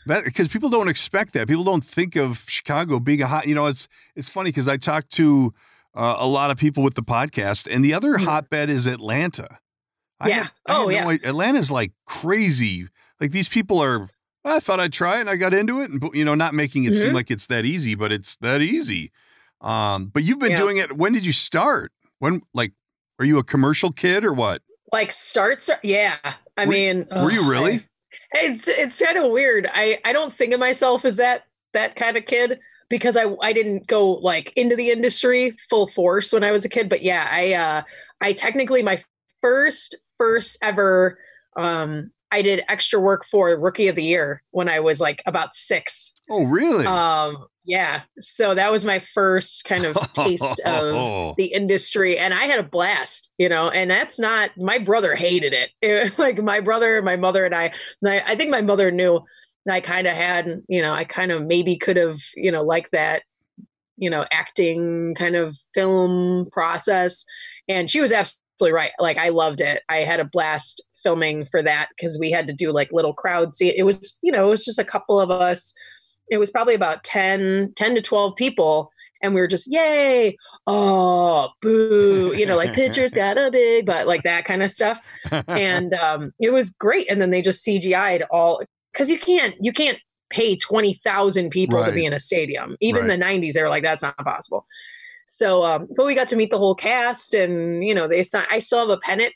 That 0.08 0.24
because 0.24 0.48
people 0.48 0.70
don't 0.70 0.88
expect 0.88 1.34
that. 1.34 1.48
People 1.48 1.64
don't 1.64 1.84
think 1.84 2.16
of 2.16 2.44
Chicago 2.48 2.98
being 2.98 3.20
a 3.20 3.26
hot. 3.26 3.46
You 3.46 3.54
know, 3.54 3.66
it's 3.66 3.88
it's 4.16 4.28
funny 4.28 4.48
because 4.48 4.66
I 4.66 4.78
talk 4.78 5.08
to 5.10 5.52
uh, 5.94 6.16
a 6.18 6.26
lot 6.26 6.50
of 6.50 6.56
people 6.56 6.82
with 6.82 6.94
the 6.94 7.02
podcast, 7.02 7.68
and 7.70 7.84
the 7.84 7.92
other 7.92 8.14
mm. 8.14 8.24
hotbed 8.24 8.70
is 8.70 8.86
Atlanta. 8.86 9.58
I 10.18 10.28
yeah. 10.28 10.34
Had, 10.34 10.50
oh 10.66 10.88
yeah. 10.88 11.04
No, 11.04 11.10
Atlanta's 11.10 11.70
like 11.70 11.92
crazy. 12.06 12.88
Like 13.20 13.32
these 13.32 13.48
people 13.48 13.80
are. 13.80 14.08
I 14.44 14.60
thought 14.60 14.80
I'd 14.80 14.94
try 14.94 15.18
it, 15.18 15.20
and 15.20 15.30
I 15.30 15.36
got 15.36 15.52
into 15.52 15.82
it, 15.82 15.90
and 15.90 16.02
you 16.14 16.24
know, 16.24 16.34
not 16.34 16.54
making 16.54 16.84
it 16.84 16.92
mm-hmm. 16.92 17.02
seem 17.02 17.12
like 17.12 17.30
it's 17.30 17.46
that 17.46 17.66
easy, 17.66 17.94
but 17.94 18.10
it's 18.10 18.36
that 18.36 18.62
easy. 18.62 19.12
Um, 19.60 20.06
but 20.06 20.24
you've 20.24 20.38
been 20.38 20.52
yeah. 20.52 20.58
doing 20.58 20.78
it. 20.78 20.96
When 20.96 21.12
did 21.12 21.26
you 21.26 21.32
start? 21.32 21.92
When 22.18 22.40
like, 22.54 22.72
are 23.18 23.26
you 23.26 23.38
a 23.38 23.44
commercial 23.44 23.92
kid 23.92 24.24
or 24.24 24.32
what? 24.32 24.62
Like 24.90 25.12
starts? 25.12 25.68
Yeah. 25.82 26.16
I 26.56 26.64
were, 26.64 26.72
mean, 26.72 27.06
were 27.10 27.30
you 27.30 27.48
really? 27.48 27.74
I, 27.74 27.84
it's 28.32 28.68
it's 28.68 29.02
kind 29.02 29.18
of 29.18 29.30
weird. 29.30 29.68
I 29.72 30.00
I 30.04 30.12
don't 30.12 30.32
think 30.32 30.52
of 30.52 30.60
myself 30.60 31.04
as 31.04 31.16
that 31.16 31.44
that 31.72 31.96
kind 31.96 32.16
of 32.16 32.26
kid 32.26 32.60
because 32.88 33.16
I 33.16 33.34
I 33.42 33.52
didn't 33.52 33.86
go 33.86 34.12
like 34.12 34.52
into 34.56 34.76
the 34.76 34.90
industry 34.90 35.56
full 35.68 35.86
force 35.86 36.32
when 36.32 36.44
I 36.44 36.52
was 36.52 36.64
a 36.64 36.68
kid. 36.68 36.88
But 36.88 37.02
yeah, 37.02 37.26
I 37.30 37.54
uh 37.54 37.82
I 38.20 38.32
technically 38.32 38.82
my 38.82 39.02
first 39.40 39.96
first 40.16 40.58
ever 40.62 41.18
um 41.56 42.10
I 42.30 42.42
did 42.42 42.64
extra 42.68 43.00
work 43.00 43.24
for 43.24 43.48
Rookie 43.58 43.88
of 43.88 43.94
the 43.94 44.02
Year 44.02 44.42
when 44.50 44.68
I 44.68 44.80
was 44.80 45.00
like 45.00 45.22
about 45.26 45.54
six. 45.54 46.12
Oh, 46.30 46.44
really? 46.44 46.84
Um, 46.84 47.46
yeah. 47.64 48.02
So 48.20 48.54
that 48.54 48.70
was 48.70 48.84
my 48.84 48.98
first 48.98 49.64
kind 49.64 49.84
of 49.84 49.96
taste 50.12 50.60
of 50.60 51.36
the 51.36 51.46
industry, 51.46 52.18
and 52.18 52.34
I 52.34 52.44
had 52.44 52.58
a 52.58 52.64
blast, 52.64 53.30
you 53.38 53.48
know. 53.48 53.70
And 53.70 53.90
that's 53.90 54.18
not 54.18 54.50
my 54.56 54.78
brother 54.78 55.14
hated 55.14 55.52
it. 55.52 55.70
it 55.80 56.18
like 56.18 56.42
my 56.42 56.60
brother, 56.60 57.00
my 57.02 57.16
mother, 57.16 57.44
and 57.44 57.54
I. 57.54 57.72
I, 58.04 58.22
I 58.26 58.34
think 58.36 58.50
my 58.50 58.62
mother 58.62 58.90
knew 58.90 59.16
And 59.66 59.74
I 59.74 59.80
kind 59.80 60.06
of 60.06 60.14
had, 60.14 60.62
you 60.68 60.82
know, 60.82 60.92
I 60.92 61.04
kind 61.04 61.32
of 61.32 61.46
maybe 61.46 61.76
could 61.76 61.96
have, 61.96 62.20
you 62.36 62.50
know, 62.50 62.62
like 62.62 62.90
that, 62.90 63.22
you 63.96 64.10
know, 64.10 64.24
acting 64.32 65.14
kind 65.14 65.36
of 65.36 65.56
film 65.74 66.48
process, 66.52 67.24
and 67.68 67.90
she 67.90 68.00
was 68.00 68.12
absolutely 68.12 68.47
right. 68.60 68.92
Like 68.98 69.16
I 69.16 69.28
loved 69.28 69.60
it. 69.60 69.82
I 69.88 69.98
had 69.98 70.20
a 70.20 70.24
blast 70.24 70.82
filming 71.02 71.44
for 71.44 71.62
that 71.62 71.88
because 71.96 72.18
we 72.18 72.30
had 72.30 72.46
to 72.46 72.52
do 72.52 72.72
like 72.72 72.92
little 72.92 73.12
crowd 73.12 73.54
see 73.54 73.76
it 73.76 73.84
was 73.84 74.18
you 74.22 74.32
know 74.32 74.46
it 74.46 74.50
was 74.50 74.64
just 74.64 74.78
a 74.78 74.84
couple 74.84 75.20
of 75.20 75.30
us 75.30 75.72
it 76.30 76.38
was 76.38 76.50
probably 76.50 76.74
about 76.74 77.04
10 77.04 77.72
10 77.76 77.94
to 77.94 78.02
12 78.02 78.36
people 78.36 78.90
and 79.22 79.34
we 79.34 79.40
were 79.40 79.46
just 79.46 79.70
yay 79.70 80.36
oh 80.66 81.50
boo 81.62 82.34
you 82.36 82.44
know 82.44 82.56
like 82.56 82.72
pictures 82.72 83.12
got 83.12 83.38
a 83.38 83.50
big 83.50 83.86
but 83.86 84.06
like 84.06 84.22
that 84.22 84.44
kind 84.44 84.62
of 84.62 84.70
stuff 84.70 85.00
and 85.48 85.94
um 85.94 86.32
it 86.40 86.52
was 86.52 86.70
great 86.70 87.10
and 87.10 87.20
then 87.20 87.30
they 87.30 87.42
just 87.42 87.64
cgi'd 87.64 88.24
all 88.30 88.62
because 88.92 89.10
you 89.10 89.18
can't 89.18 89.54
you 89.60 89.72
can't 89.72 89.98
pay 90.30 90.54
20,000 90.56 91.48
people 91.48 91.78
right. 91.78 91.86
to 91.86 91.92
be 91.92 92.04
in 92.04 92.12
a 92.12 92.18
stadium 92.18 92.76
even 92.80 93.06
right. 93.06 93.18
the 93.18 93.24
90s 93.24 93.54
they 93.54 93.62
were 93.62 93.68
like 93.68 93.82
that's 93.82 94.02
not 94.02 94.16
possible 94.18 94.66
so 95.30 95.62
um 95.62 95.86
but 95.96 96.06
we 96.06 96.14
got 96.14 96.28
to 96.28 96.36
meet 96.36 96.50
the 96.50 96.58
whole 96.58 96.74
cast 96.74 97.34
and 97.34 97.84
you 97.84 97.94
know 97.94 98.08
they 98.08 98.22
signed. 98.22 98.46
i 98.50 98.58
still 98.58 98.78
have 98.78 98.88
a 98.88 98.98
pennant 98.98 99.32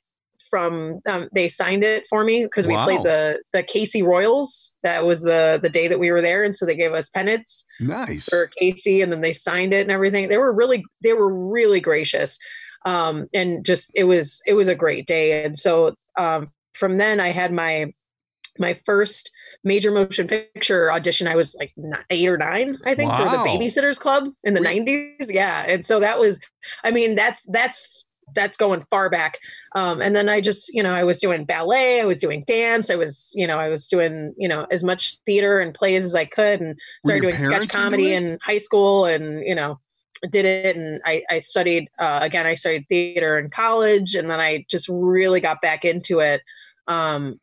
from 0.53 1.01
um, 1.07 1.31
they 1.35 1.49
signed 1.49 1.83
it 1.83 2.07
for 2.07 2.25
me 2.25 2.45
because 2.45 2.67
we 2.67 2.75
wow. 2.75 2.85
played 2.85 3.03
the 3.05 3.41
the 3.55 3.63
KC 3.63 4.05
Royals. 4.05 4.77
That 4.83 5.07
was 5.07 5.23
the 5.23 5.59
the 5.63 5.71
day 5.71 5.89
that 5.89 5.99
we 5.99 6.11
were 6.11 6.21
there, 6.21 6.45
and 6.45 6.55
so 6.55 6.67
they 6.67 6.77
gave 6.77 6.93
us 6.93 7.09
pennants. 7.09 7.65
Nice 7.81 8.29
for 8.29 8.49
Casey, 8.59 9.01
and 9.01 9.11
then 9.11 9.23
they 9.23 9.33
signed 9.33 9.73
it 9.73 9.81
and 9.81 9.91
everything. 9.91 10.29
They 10.29 10.37
were 10.37 10.53
really 10.53 10.85
they 11.03 11.15
were 11.15 11.33
really 11.33 11.81
gracious, 11.81 12.39
um, 12.85 13.29
and 13.33 13.65
just 13.65 13.91
it 13.95 14.05
was 14.05 14.43
it 14.47 14.53
was 14.53 14.69
a 14.69 14.75
great 14.75 15.07
day. 15.07 15.43
And 15.43 15.59
so 15.59 15.95
um, 16.19 16.51
from 16.75 16.99
then, 16.99 17.19
I 17.19 17.31
had 17.31 17.51
my 17.51 17.87
my 18.59 18.75
first 18.75 19.31
major 19.65 19.91
motion 19.91 20.27
picture 20.27 20.93
audition. 20.93 21.29
I 21.29 21.37
was 21.37 21.57
like 21.59 21.73
eight 22.11 22.29
or 22.29 22.37
nine, 22.37 22.79
I 22.85 22.95
think, 22.95 23.11
wow. 23.11 23.19
for 23.19 23.31
the 23.31 23.45
Babysitters 23.45 23.99
Club 23.99 24.29
in 24.45 24.55
the 24.55 24.61
'90s. 24.61 25.27
Yeah, 25.29 25.65
and 25.67 25.85
so 25.85 26.01
that 26.01 26.19
was, 26.19 26.39
I 26.85 26.91
mean, 26.91 27.15
that's 27.15 27.45
that's 27.49 28.05
that's 28.35 28.57
going 28.57 28.83
far 28.91 29.11
back. 29.11 29.39
Um, 29.75 30.01
and 30.01 30.15
then 30.15 30.29
I 30.29 30.41
just, 30.41 30.73
you 30.73 30.83
know, 30.83 30.95
I 30.95 31.05
was 31.05 31.21
doing 31.21 31.45
ballet, 31.45 32.01
I 32.01 32.05
was 32.05 32.21
doing 32.21 32.45
dance, 32.47 32.91
I 32.91 32.95
was, 32.95 33.31
you 33.35 33.47
know, 33.47 33.59
I 33.59 33.69
was 33.69 33.89
doing, 33.89 34.35
you 34.37 34.49
know, 34.49 34.67
as 34.71 34.83
much 34.83 35.19
theater 35.27 35.61
and 35.61 35.75
plays 35.75 36.05
as 36.05 36.15
I 36.15 36.25
could, 36.25 36.61
and 36.61 36.79
started 37.05 37.23
doing 37.23 37.39
sketch 37.39 37.69
comedy 37.69 38.13
in 38.13 38.39
high 38.43 38.59
school, 38.59 39.07
and 39.07 39.43
you 39.47 39.55
know, 39.55 39.79
did 40.31 40.45
it. 40.45 40.77
And 40.77 41.01
I, 41.05 41.23
I 41.31 41.39
studied 41.41 41.89
uh, 41.99 42.21
again. 42.23 42.47
I 42.47 42.55
studied 42.55 42.87
theater 42.89 43.39
in 43.39 43.51
college, 43.51 44.15
and 44.15 44.31
then 44.31 44.41
I 44.41 44.65
just 44.69 44.89
really 44.89 45.41
got 45.41 45.61
back 45.61 45.85
into 45.85 46.21
it. 46.21 46.43
Um, 46.87 47.41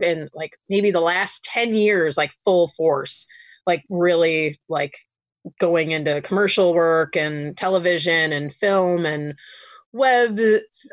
in 0.00 0.28
like 0.34 0.58
maybe 0.68 0.90
the 0.90 1.00
last 1.00 1.44
ten 1.44 1.74
years, 1.74 2.16
like 2.16 2.32
full 2.44 2.68
force. 2.68 3.26
like 3.66 3.82
really 3.88 4.60
like 4.68 4.96
going 5.60 5.90
into 5.92 6.20
commercial 6.22 6.72
work 6.74 7.16
and 7.16 7.56
television 7.56 8.32
and 8.32 8.52
film 8.54 9.04
and 9.06 9.34
web 9.92 10.38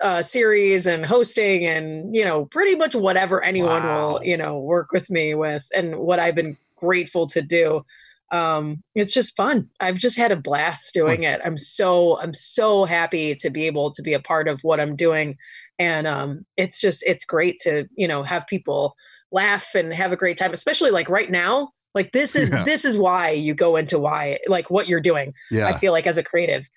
uh, 0.02 0.22
series 0.24 0.88
and 0.88 1.06
hosting 1.06 1.66
and 1.66 2.16
you 2.16 2.24
know 2.24 2.46
pretty 2.46 2.76
much 2.76 2.96
whatever 2.96 3.44
anyone 3.44 3.84
Wow. 3.84 4.12
will 4.14 4.24
you 4.24 4.38
know 4.38 4.60
work 4.60 4.92
with 4.92 5.10
me 5.10 5.36
with 5.36 5.68
and 5.76 5.98
what 5.98 6.20
i've 6.20 6.36
been 6.36 6.56
grateful 6.78 7.28
to 7.30 7.42
do 7.42 7.84
um 8.32 8.82
it's 8.96 9.14
just 9.14 9.36
fun 9.36 9.70
i've 9.80 9.98
just 9.98 10.18
had 10.18 10.32
a 10.32 10.36
blast 10.38 10.94
doing 10.94 11.24
it 11.24 11.42
i'm 11.44 11.58
so 11.58 12.18
i'm 12.22 12.34
so 12.34 12.86
happy 12.86 13.36
to 13.36 13.50
be 13.50 13.66
able 13.68 13.92
to 13.92 14.02
be 14.02 14.14
a 14.14 14.20
part 14.20 14.48
of 14.48 14.62
what 14.64 14.80
i'm 14.80 14.96
doing 14.96 15.38
and 15.80 16.08
um 16.08 16.46
it's 16.58 16.80
just 16.80 17.04
it's 17.06 17.26
great 17.26 17.58
to 17.60 17.86
you 17.96 18.08
know 18.08 18.24
have 18.24 18.46
people 18.48 18.96
laugh 19.32 19.74
and 19.76 19.94
have 19.94 20.12
a 20.12 20.16
great 20.18 20.38
time 20.38 20.54
especially 20.54 20.92
like 20.92 21.10
right 21.10 21.32
now 21.32 21.70
like 21.96 22.12
this 22.12 22.36
is 22.36 22.50
Yeah. 22.50 22.64
this 22.64 22.86
is 22.86 22.98
why 22.98 23.32
you 23.32 23.54
go 23.54 23.76
into 23.76 23.98
why 24.00 24.38
like 24.48 24.70
what 24.70 24.88
you're 24.88 25.02
doing 25.02 25.34
yeah. 25.52 25.68
I 25.68 25.74
feel 25.74 25.92
like 25.92 26.08
as 26.08 26.18
a 26.18 26.24
creative, 26.24 26.70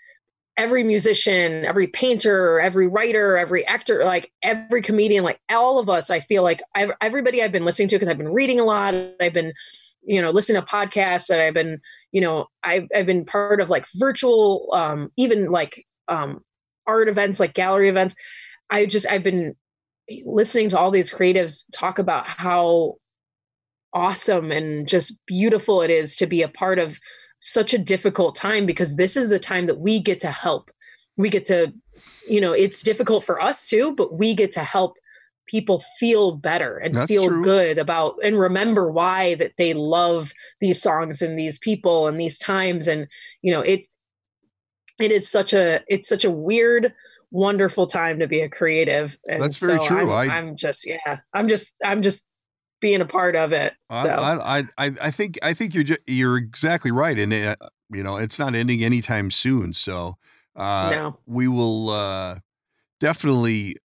every 0.59 0.83
musician, 0.83 1.67
every 1.67 1.87
painter, 1.87 2.61
every 2.61 2.89
writer, 2.89 3.37
every 3.37 3.67
actor, 3.67 4.03
like 4.05 4.33
every 4.43 4.81
comedian, 4.81 5.23
like 5.23 5.39
all 5.51 5.79
of 5.79 5.91
us, 5.91 6.09
I 6.09 6.21
feel 6.21 6.43
like 6.43 6.63
I've, 6.75 6.93
everybody 7.03 7.43
I've 7.43 7.53
been 7.53 7.67
listening 7.67 7.89
to 7.89 7.97
because 7.97 8.09
I've 8.09 8.17
been 8.17 8.33
reading 8.33 8.59
a 8.59 8.65
lot. 8.65 8.95
I've 9.21 9.35
been, 9.35 9.53
you 10.03 10.23
know, 10.23 10.31
listening 10.31 10.63
to 10.63 10.67
podcasts 10.67 11.29
and 11.29 11.43
I've 11.43 11.53
been, 11.53 11.79
you 12.13 12.23
know, 12.23 12.47
I've, 12.65 12.87
I've 12.95 13.05
been 13.05 13.27
part 13.27 13.61
of 13.61 13.69
like 13.69 13.85
virtual, 13.97 14.71
um, 14.73 15.13
even 15.19 15.51
like 15.51 15.85
um, 16.09 16.41
art 16.87 17.09
events, 17.09 17.39
like 17.39 17.53
gallery 17.53 17.91
events. 17.91 18.15
I 18.71 18.87
just, 18.87 19.07
I've 19.07 19.23
been 19.23 19.57
listening 20.25 20.69
to 20.71 20.79
all 20.79 20.91
these 20.91 21.11
creatives 21.11 21.65
talk 21.73 21.99
about 21.99 22.27
how 22.27 22.97
awesome 23.93 24.53
and 24.53 24.87
just 24.87 25.15
beautiful 25.27 25.83
it 25.83 25.91
is 25.91 26.17
to 26.17 26.27
be 26.27 26.43
a 26.43 26.49
part 26.49 26.79
of 26.79 27.01
such 27.41 27.73
a 27.75 27.79
difficult 27.79 28.37
time 28.37 28.67
because 28.67 28.97
this 28.97 29.17
is 29.17 29.29
the 29.29 29.39
time 29.39 29.67
that 29.67 29.79
we 29.79 30.01
get 30.01 30.21
to 30.21 30.31
help. 30.31 30.71
We 31.17 31.31
get 31.31 31.47
to, 31.47 31.73
you 32.29 32.41
know, 32.41 32.53
it's 32.53 32.83
difficult 32.83 33.25
for 33.25 33.41
us 33.41 33.69
too, 33.69 33.95
but 33.95 34.19
we 34.19 34.35
get 34.35 34.53
to 34.53 34.61
help 34.61 34.99
people 35.47 35.83
feel 35.99 36.37
better 36.37 36.77
and 36.79 36.95
That's 36.95 37.07
feel 37.07 37.29
true. 37.29 37.43
good 37.43 37.79
about 37.79 38.17
and 38.23 38.39
remember 38.39 38.91
why 38.91 39.35
that 39.37 39.53
they 39.57 39.75
love 39.75 40.33
these 40.61 40.83
songs 40.83 41.23
and 41.23 41.39
these 41.39 41.59
people 41.59 42.09
and 42.09 42.21
these 42.21 42.39
times 42.39 42.89
and 42.89 43.07
you 43.43 43.53
know 43.53 43.61
it 43.61 43.85
it 44.99 45.13
is 45.13 45.29
such 45.29 45.53
a 45.53 45.83
it's 45.89 46.09
such 46.09 46.25
a 46.25 46.31
weird 46.31 46.93
wonderful 47.31 47.87
time 47.87 48.21
to 48.21 48.27
be 48.27 48.41
a 48.41 48.49
creative 48.49 49.19
and 49.29 49.43
That's 49.43 49.59
very 49.59 49.79
so 49.79 49.87
true. 49.87 50.12
I'm, 50.12 50.31
I- 50.31 50.35
I'm 50.37 50.57
just 50.57 50.87
yeah 50.87 51.19
i'm 51.35 51.49
just 51.49 51.73
i'm 51.85 52.01
just 52.03 52.25
being 52.81 53.01
a 53.01 53.07
part 53.07 53.35
of 53.35 53.53
it 53.53 53.73
so 53.91 53.97
I, 54.11 54.59
I, 54.59 54.65
I, 54.79 54.91
I 55.01 55.11
think 55.11 55.39
I 55.43 55.55
think 55.55 55.75
you're 55.75 55.85
ju- 55.85 55.97
you're 56.07 56.37
exactly 56.37 56.91
right, 56.91 57.19
and 57.19 57.33
uh, 57.33 57.57
you 57.91 58.03
know 58.03 58.17
it's 58.17 58.39
not 58.39 58.55
ending 58.55 58.85
anytime 58.85 59.31
soon. 59.31 59.73
So 59.73 60.17
uh, 60.55 60.91
no 60.91 61.17
we 61.27 61.49
will 61.49 61.91
uh, 61.91 62.39
definitely 63.01 63.77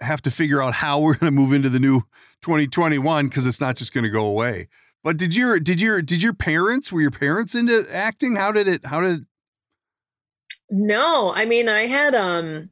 have 0.00 0.20
to 0.22 0.30
figure 0.30 0.62
out 0.62 0.74
how 0.74 0.98
we're 1.00 1.14
going 1.14 1.32
to 1.32 1.40
move 1.40 1.52
into 1.52 1.68
the 1.68 1.78
new 1.78 2.00
2021 2.42 3.28
because 3.28 3.46
it's 3.46 3.60
not 3.60 3.76
just 3.76 3.92
going 3.94 4.04
to 4.04 4.10
go 4.10 4.26
away. 4.26 4.68
But 5.02 5.16
did 5.16 5.36
your 5.36 5.60
did 5.60 5.80
your 5.80 6.02
did 6.02 6.22
your 6.22 6.34
parents 6.34 6.90
were 6.90 7.00
your 7.02 7.10
parents 7.10 7.54
into 7.54 7.86
acting? 7.92 8.36
How 8.36 8.50
did 8.52 8.66
it? 8.66 8.86
How 8.86 9.00
did? 9.00 9.26
No, 10.70 11.32
I 11.34 11.44
mean, 11.44 11.68
I 11.68 11.86
had 11.86 12.14
um, 12.14 12.70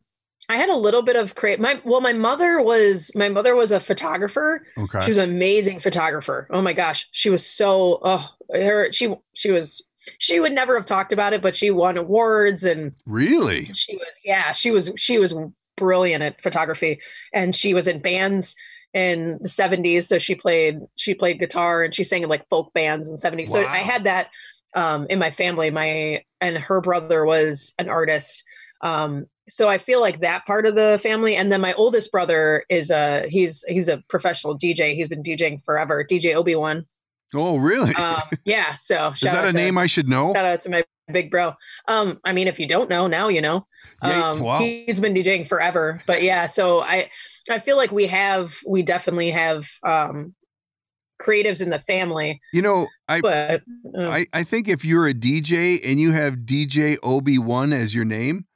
I 0.48 0.57
had 0.57 0.68
a 0.68 0.76
little 0.76 1.02
bit 1.02 1.16
of 1.16 1.35
create. 1.35 1.61
My 1.61 1.81
well, 1.85 2.00
my 2.00 2.12
mother 2.12 2.61
was 2.61 3.11
my 3.14 3.28
mother 3.28 3.55
was 3.55 3.72
a 3.72 3.81
photographer. 3.81 4.66
Okay. 4.76 5.02
She 5.02 5.11
was 5.11 5.18
an 5.18 5.31
amazing 5.31 5.81
photographer. 5.81 6.46
Oh 6.50 6.62
my 6.62 6.72
gosh, 6.72 7.09
she 7.12 7.31
was 7.31 7.44
so 7.44 8.00
oh 8.02 8.28
her 8.52 8.92
she 8.92 9.14
she 9.35 9.50
was 9.50 9.85
she 10.18 10.40
would 10.40 10.52
never 10.52 10.74
have 10.74 10.87
talked 10.87 11.12
about 11.12 11.33
it, 11.33 11.42
but 11.42 11.57
she 11.57 11.70
won 11.70 11.96
awards 11.96 12.64
and 12.64 12.92
really? 13.07 13.70
she 13.72 13.96
was 13.96 14.09
yeah 14.24 14.52
she 14.52 14.70
was 14.70 14.90
she 14.96 15.18
was 15.18 15.35
brilliant 15.76 16.22
at 16.22 16.40
photography 16.40 17.00
and 17.33 17.55
she 17.55 17.72
was 17.72 17.88
in 17.88 18.00
bands 18.00 18.55
in 18.94 19.38
the 19.40 19.48
70s 19.48 20.02
so 20.05 20.18
she 20.18 20.35
played 20.35 20.81
she 20.96 21.14
played 21.14 21.38
guitar 21.38 21.83
and 21.83 21.94
she 21.94 22.05
sang 22.05 22.22
in 22.22 22.28
like 22.28 22.46
folk 22.50 22.72
bands 22.74 23.09
in 23.09 23.16
70s 23.16 23.48
so 23.48 23.64
i 23.64 23.78
had 23.78 24.05
that 24.05 24.28
um 24.74 25.07
in 25.09 25.18
my 25.18 25.31
family 25.31 25.70
my 25.70 26.22
and 26.42 26.59
her 26.59 26.81
brother 26.83 27.24
was 27.24 27.72
an 27.78 27.88
artist 27.88 28.42
um 28.83 29.24
so 29.48 29.68
i 29.68 29.78
feel 29.78 30.00
like 30.00 30.20
that 30.20 30.44
part 30.44 30.66
of 30.66 30.74
the 30.74 30.98
family 31.02 31.35
and 31.37 31.50
then 31.50 31.61
my 31.61 31.72
oldest 31.74 32.12
brother 32.12 32.64
is 32.68 32.90
a 32.90 33.26
he's 33.31 33.64
he's 33.68 33.88
a 33.88 34.02
professional 34.09 34.59
dj 34.59 34.94
he's 34.94 35.09
been 35.09 35.22
djing 35.22 35.62
forever 35.64 36.05
dj 36.05 36.35
obi-wan 36.35 36.85
Oh, 37.35 37.57
really? 37.57 37.94
um 37.94 38.20
yeah 38.44 38.74
so 38.88 39.12
Is 39.12 39.20
that 39.20 39.46
a 39.46 39.52
name 39.52 39.78
I 39.78 39.87
should 39.87 40.07
know? 40.07 40.35
Shout 40.35 40.44
out 40.44 40.61
to 40.61 40.68
my 40.68 40.85
big 41.11 41.31
bro. 41.31 41.55
Um, 41.88 42.20
I 42.24 42.33
mean, 42.33 42.48
if 42.48 42.59
you 42.61 42.66
don't 42.66 42.90
know, 42.90 43.07
now 43.07 43.28
you 43.28 43.40
know. 43.40 43.66
Um, 44.00 44.40
wow. 44.40 44.59
he's 44.59 44.98
been 44.98 45.14
DJing 45.14 45.46
forever, 45.46 46.00
but 46.07 46.22
yeah. 46.22 46.46
So 46.46 46.83
I, 46.83 47.09
I 47.48 47.59
feel 47.61 47.76
like 47.76 47.92
we 47.92 48.07
have, 48.07 48.57
we 48.66 48.83
definitely 48.83 49.31
have 49.31 49.68
um, 49.85 50.35
creatives 51.23 51.63
in 51.63 51.71
the 51.71 51.79
family, 51.79 52.41
You 52.53 52.63
know, 52.63 52.87
I 53.09 53.21
but 53.21 53.63
uh, 53.97 54.09
I, 54.09 54.27
I 54.33 54.43
think 54.45 54.69
if 54.69 54.85
you're 54.85 55.07
a 55.07 55.15
DJ 55.15 55.81
and 55.85 56.01
you 56.01 56.13
have 56.13 56.35
DJ 56.45 56.97
Obi-Wan 57.03 57.73
as 57.73 57.95
your 57.95 58.05
name, 58.05 58.47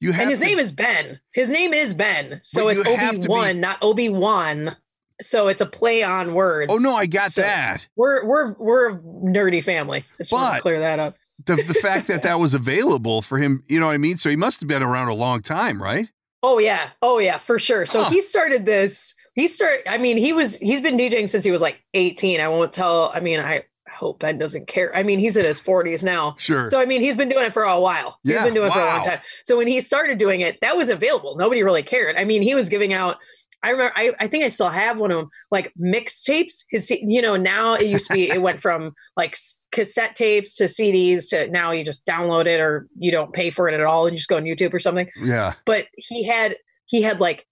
you 0.00 0.12
have 0.12 0.22
and 0.22 0.30
his 0.30 0.40
to- 0.40 0.44
name 0.46 0.58
is 0.58 0.72
Ben. 0.72 1.20
His 1.32 1.48
name 1.48 1.72
is 1.72 1.94
Ben, 1.94 2.40
so 2.42 2.68
it's 2.68 2.80
Obi 2.86 3.26
Wan, 3.28 3.60
not 3.60 3.78
Obi 3.82 4.08
Wan. 4.08 4.76
So 5.22 5.48
it's 5.48 5.62
a 5.62 5.66
play 5.66 6.02
on 6.02 6.34
words. 6.34 6.70
Oh 6.70 6.76
no, 6.76 6.94
I 6.94 7.06
got 7.06 7.32
So 7.32 7.40
that. 7.40 7.86
We're 7.96 8.26
we're 8.26 8.52
we're 8.58 8.90
a 8.90 8.98
nerdy 8.98 9.64
family. 9.64 10.00
I 10.00 10.22
just 10.22 10.32
want 10.32 10.50
But- 10.52 10.56
to 10.56 10.62
clear 10.62 10.80
that 10.80 10.98
up. 10.98 11.16
The 11.46 11.56
the 11.56 11.74
fact 11.74 12.06
that 12.08 12.22
that 12.22 12.38
was 12.40 12.52
available 12.62 13.22
for 13.22 13.38
him, 13.38 13.62
you 13.66 13.78
know 13.80 13.86
what 13.86 13.92
I 13.92 13.98
mean? 13.98 14.16
So 14.18 14.28
he 14.30 14.36
must 14.36 14.60
have 14.60 14.68
been 14.68 14.82
around 14.82 15.08
a 15.08 15.14
long 15.14 15.40
time, 15.42 15.82
right? 15.82 16.10
Oh 16.42 16.58
yeah. 16.58 16.90
Oh 17.00 17.18
yeah, 17.18 17.38
for 17.38 17.58
sure. 17.58 17.86
So 17.86 18.02
Huh. 18.04 18.10
he 18.10 18.20
started 18.20 18.66
this. 18.66 19.14
He 19.36 19.46
started 19.46 19.88
I 19.88 19.98
mean, 19.98 20.16
he 20.16 20.32
was 20.32 20.56
he's 20.56 20.80
been 20.80 20.96
DJing 20.96 21.28
since 21.28 21.44
he 21.44 21.52
was 21.52 21.62
like 21.62 21.80
18. 21.94 22.40
I 22.40 22.48
won't 22.48 22.72
tell. 22.72 23.12
I 23.14 23.20
mean, 23.20 23.38
I 23.38 23.62
hope 23.88 24.18
Ben 24.18 24.38
doesn't 24.38 24.66
care. 24.66 24.94
I 24.96 25.02
mean, 25.02 25.18
he's 25.18 25.36
in 25.36 25.44
his 25.44 25.60
40s 25.60 26.02
now. 26.02 26.34
Sure. 26.38 26.66
So 26.66 26.80
I 26.80 26.86
mean, 26.86 27.00
he's 27.00 27.16
been 27.16 27.28
doing 27.28 27.44
it 27.44 27.52
for 27.52 27.62
a 27.62 27.78
while. 27.78 28.18
Yeah, 28.24 28.34
he's 28.34 28.42
been 28.42 28.54
doing 28.54 28.70
it 28.70 28.72
for 28.72 28.80
a 28.80 28.86
long 28.86 29.04
time. 29.04 29.20
So 29.44 29.56
when 29.56 29.68
he 29.68 29.80
started 29.80 30.18
doing 30.18 30.40
it, 30.40 30.58
that 30.62 30.76
was 30.76 30.88
available. 30.88 31.36
Nobody 31.36 31.62
really 31.62 31.84
cared. 31.84 32.16
I 32.16 32.24
mean, 32.24 32.42
he 32.42 32.54
was 32.54 32.68
giving 32.68 32.92
out 32.92 33.18
I 33.62 33.70
remember 33.70 33.92
I, 33.96 34.12
I 34.20 34.28
think 34.28 34.44
I 34.44 34.48
still 34.48 34.68
have 34.68 34.98
one 34.98 35.10
of 35.10 35.18
them 35.18 35.30
like 35.50 35.72
mixtapes. 35.80 36.64
His 36.70 36.90
you 36.90 37.20
know, 37.20 37.36
now 37.36 37.74
it 37.74 37.86
used 37.86 38.06
to 38.08 38.14
be 38.14 38.30
it 38.30 38.40
went 38.40 38.60
from 38.60 38.94
like 39.16 39.36
cassette 39.72 40.14
tapes 40.14 40.54
to 40.56 40.64
CDs 40.64 41.30
to 41.30 41.50
now 41.50 41.72
you 41.72 41.84
just 41.84 42.06
download 42.06 42.46
it 42.46 42.60
or 42.60 42.86
you 42.94 43.10
don't 43.10 43.32
pay 43.32 43.50
for 43.50 43.68
it 43.68 43.74
at 43.74 43.80
all 43.80 44.06
and 44.06 44.14
you 44.14 44.18
just 44.18 44.28
go 44.28 44.36
on 44.36 44.44
YouTube 44.44 44.72
or 44.72 44.78
something 44.78 45.08
yeah. 45.16 45.54
but 45.64 45.86
he 45.96 46.22
had 46.22 46.56
he 46.84 47.02
had 47.02 47.18
like 47.18 47.46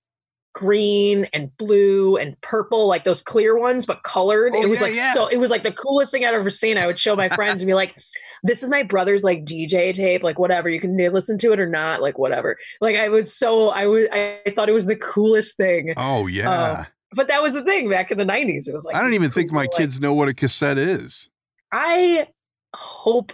green 0.55 1.27
and 1.33 1.55
blue 1.59 2.17
and 2.17 2.41
purple 2.41 2.87
like 2.87 3.05
those 3.05 3.21
clear 3.21 3.59
ones 3.59 3.85
but 3.87 4.03
colored 4.05 4.53
Oh, 4.55 4.63
it 4.63 4.69
was 4.69 4.81
yeah, 4.81 4.87
like 4.87 4.95
yeah. 4.95 5.13
so 5.13 5.27
it 5.27 5.37
was 5.39 5.51
like 5.51 5.65
the 5.65 5.73
coolest 5.73 6.13
thing 6.13 6.25
i'd 6.25 6.33
ever 6.33 6.49
seen 6.49 6.79
i 6.79 6.87
would 6.87 6.99
show 6.99 7.17
my 7.17 7.29
friends 7.29 7.61
and 7.61 7.67
be 7.67 7.75
like 7.75 7.97
this 8.45 8.63
is 8.63 8.71
my 8.71 8.83
brother's 8.85 9.25
like 9.25 9.45
dj 9.45 9.93
tape 9.93 10.23
like 10.23 10.39
whatever 10.39 10.69
you 10.69 10.81
can 10.81 10.97
listen 11.13 11.37
to 11.39 11.53
it 11.53 11.59
or 11.59 11.67
not 11.67 12.01
like 12.01 12.19
whatever 12.19 12.57
like 12.81 12.95
i 12.97 13.09
was 13.09 13.35
so 13.35 13.69
i 13.71 13.85
was 13.87 14.07
i 14.13 14.39
thought 14.55 14.69
it 14.69 14.73
was 14.73 14.87
the 14.87 14.97
coolest 14.97 15.57
thing 15.57 15.93
Oh 15.97 16.23
um, 16.23 16.29
yeah. 16.29 16.85
but 17.13 17.27
that 17.29 17.43
was 17.43 17.53
the 17.53 17.65
thing 17.65 17.91
back 17.91 18.13
in 18.13 18.19
the 18.19 18.25
90s 18.25 18.69
it 18.69 18.73
was 18.73 18.85
like 18.85 18.95
I 18.95 19.01
don't 19.03 19.15
even 19.15 19.31
think 19.31 19.51
my 19.51 19.63
like- 19.63 19.73
kids 19.73 20.01
know 20.01 20.15
what 20.15 20.29
a 20.29 20.35
cassette 20.35 20.79
is. 20.79 21.31
I 21.73 22.29
hope 22.77 23.33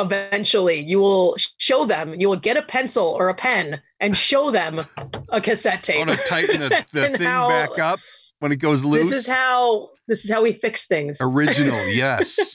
eventually 0.00 0.80
you 0.80 0.98
will 0.98 1.36
show 1.58 1.84
them, 1.84 2.14
you 2.18 2.28
will 2.28 2.38
get 2.40 2.56
a 2.56 2.62
pencil 2.62 3.06
or 3.06 3.28
a 3.28 3.34
pen 3.34 3.80
and 4.00 4.16
show 4.16 4.50
them 4.50 4.84
a 5.28 5.40
cassette 5.40 5.74
I 5.74 5.80
tape. 5.80 6.06
want 6.06 6.18
to 6.20 6.26
tighten 6.26 6.60
the, 6.60 6.68
the 6.92 7.08
thing 7.10 7.22
how- 7.22 7.48
back 7.48 7.78
up 7.78 8.00
when 8.40 8.52
it 8.52 8.56
goes 8.56 8.84
loose. 8.84 9.10
This 9.10 9.20
is 9.20 9.26
how 9.26 9.90
this 10.08 10.24
is 10.24 10.30
how 10.30 10.42
we 10.42 10.52
fix 10.52 10.86
things. 10.86 11.18
Original, 11.20 11.86
yes. 11.88 12.54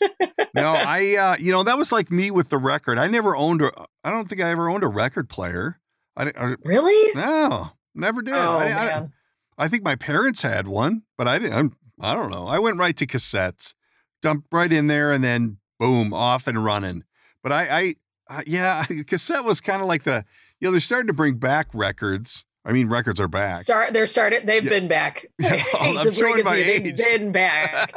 No, 0.54 0.74
I 0.74 1.16
uh, 1.16 1.36
you 1.40 1.52
know, 1.52 1.64
that 1.64 1.78
was 1.78 1.92
like 1.92 2.12
me 2.12 2.32
with 2.32 2.50
the 2.50 2.58
record. 2.58 2.98
I 2.98 3.08
never 3.08 3.36
owned 3.36 3.62
a 3.62 3.72
I 4.04 4.10
don't 4.12 4.28
think 4.28 4.42
I 4.42 4.50
ever 4.50 4.70
owned 4.70 4.84
a 4.84 4.88
record 4.88 5.30
player. 5.30 5.80
I, 6.18 6.32
I 6.38 6.56
Really? 6.64 7.14
no, 7.14 7.72
never 7.94 8.22
did. 8.22 8.34
Oh 8.34 8.58
I, 8.58 8.66
I, 8.66 8.86
man. 8.86 9.14
I 9.58 9.68
think 9.68 9.84
my 9.84 9.96
parents 9.96 10.42
had 10.42 10.68
one, 10.68 11.04
but 11.18 11.28
I 11.28 11.40
didn't. 11.40 11.58
I'm, 11.58 11.78
I 12.02 12.14
don't 12.14 12.30
know. 12.32 12.48
I 12.48 12.60
went 12.60 12.78
right 12.78 12.96
to 12.98 13.06
cassettes, 13.06 13.74
dumped 14.22 14.48
right 14.52 14.72
in 14.72 14.88
there, 14.88 15.12
and 15.12 15.24
then 15.24 15.58
boom, 15.80 16.14
off 16.14 16.48
and 16.48 16.64
running. 16.64 17.04
But 17.46 17.52
I, 17.52 17.94
I, 18.28 18.38
uh, 18.40 18.42
yeah, 18.48 18.84
cassette 19.08 19.44
was 19.44 19.62
kind 19.62 19.80
of 19.84 19.88
like 19.88 20.02
the, 20.02 20.26
you 20.60 20.68
know, 20.68 20.72
they're 20.72 20.80
starting 20.80 21.06
to 21.08 21.14
bring 21.14 21.36
back 21.36 21.68
records. 21.76 22.44
I 22.66 22.72
mean, 22.72 22.90
records 22.90 23.20
are 23.20 23.28
back. 23.28 23.62
Start 23.62 23.94
they're 23.94 24.08
started, 24.08 24.48
they've 24.48 24.64
Yeah. 24.64 24.70
been 24.70 24.88
back. 24.88 25.28
Yeah, 25.40 25.64
I'm 25.80 26.12
showing 26.12 26.44
my 26.44 26.56
age. 26.56 26.96
They've 26.98 27.20
been 27.20 27.32
back. 27.32 27.94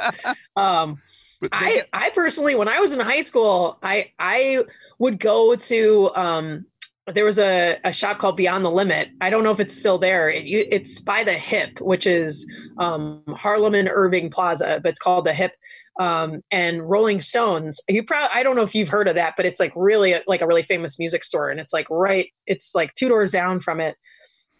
Um 0.55 1.01
But 1.41 1.49
I, 1.51 1.73
get- 1.77 1.89
I 1.93 2.11
personally, 2.11 2.53
when 2.53 2.67
I 2.67 2.79
was 2.79 2.93
in 2.93 2.99
high 2.99 3.21
school, 3.21 3.79
I 3.81 4.11
I 4.19 4.65
would 4.99 5.19
go 5.19 5.55
to 5.55 6.11
um 6.15 6.65
there 7.11 7.25
was 7.25 7.39
a, 7.39 7.79
a 7.83 7.91
shop 7.91 8.19
called 8.19 8.37
Beyond 8.37 8.63
the 8.63 8.69
Limit. 8.69 9.09
I 9.19 9.31
don't 9.31 9.43
know 9.43 9.49
if 9.49 9.59
it's 9.59 9.75
still 9.75 9.97
there. 9.97 10.29
It, 10.29 10.43
it's 10.45 10.99
by 10.99 11.23
the 11.23 11.33
Hip, 11.33 11.81
which 11.81 12.05
is 12.05 12.45
um, 12.77 13.23
Harlem 13.29 13.73
and 13.73 13.89
Irving 13.91 14.29
Plaza, 14.29 14.79
but 14.83 14.89
it's 14.89 14.99
called 14.99 15.25
the 15.25 15.33
Hip. 15.33 15.53
Um, 15.99 16.41
and 16.49 16.89
Rolling 16.89 17.19
Stones, 17.19 17.81
you 17.89 18.03
probably 18.03 18.29
I 18.33 18.41
don't 18.41 18.55
know 18.55 18.63
if 18.63 18.73
you've 18.73 18.89
heard 18.89 19.09
of 19.09 19.15
that, 19.15 19.33
but 19.35 19.45
it's 19.45 19.59
like 19.59 19.73
really 19.75 20.15
like 20.27 20.41
a 20.41 20.47
really 20.47 20.63
famous 20.63 20.97
music 20.97 21.25
store, 21.25 21.49
and 21.49 21.59
it's 21.59 21.73
like 21.73 21.87
right, 21.89 22.29
it's 22.47 22.73
like 22.73 22.93
two 22.95 23.09
doors 23.09 23.33
down 23.33 23.59
from 23.59 23.81
it. 23.81 23.97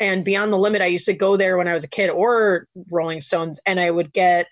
And 0.02 0.25
Beyond 0.25 0.52
the 0.52 0.58
Limit, 0.58 0.82
I 0.82 0.88
used 0.88 1.06
to 1.08 1.13
go 1.13 1.38
there 1.38 1.58
when 1.58 1.67
I 1.67 1.73
was 1.73 1.84
a 1.86 1.89
kid, 1.89 2.10
or 2.10 2.67
Rolling 2.91 3.21
Stones, 3.21 3.60
and 3.65 3.80
I 3.80 3.89
would 3.89 4.12
get 4.12 4.47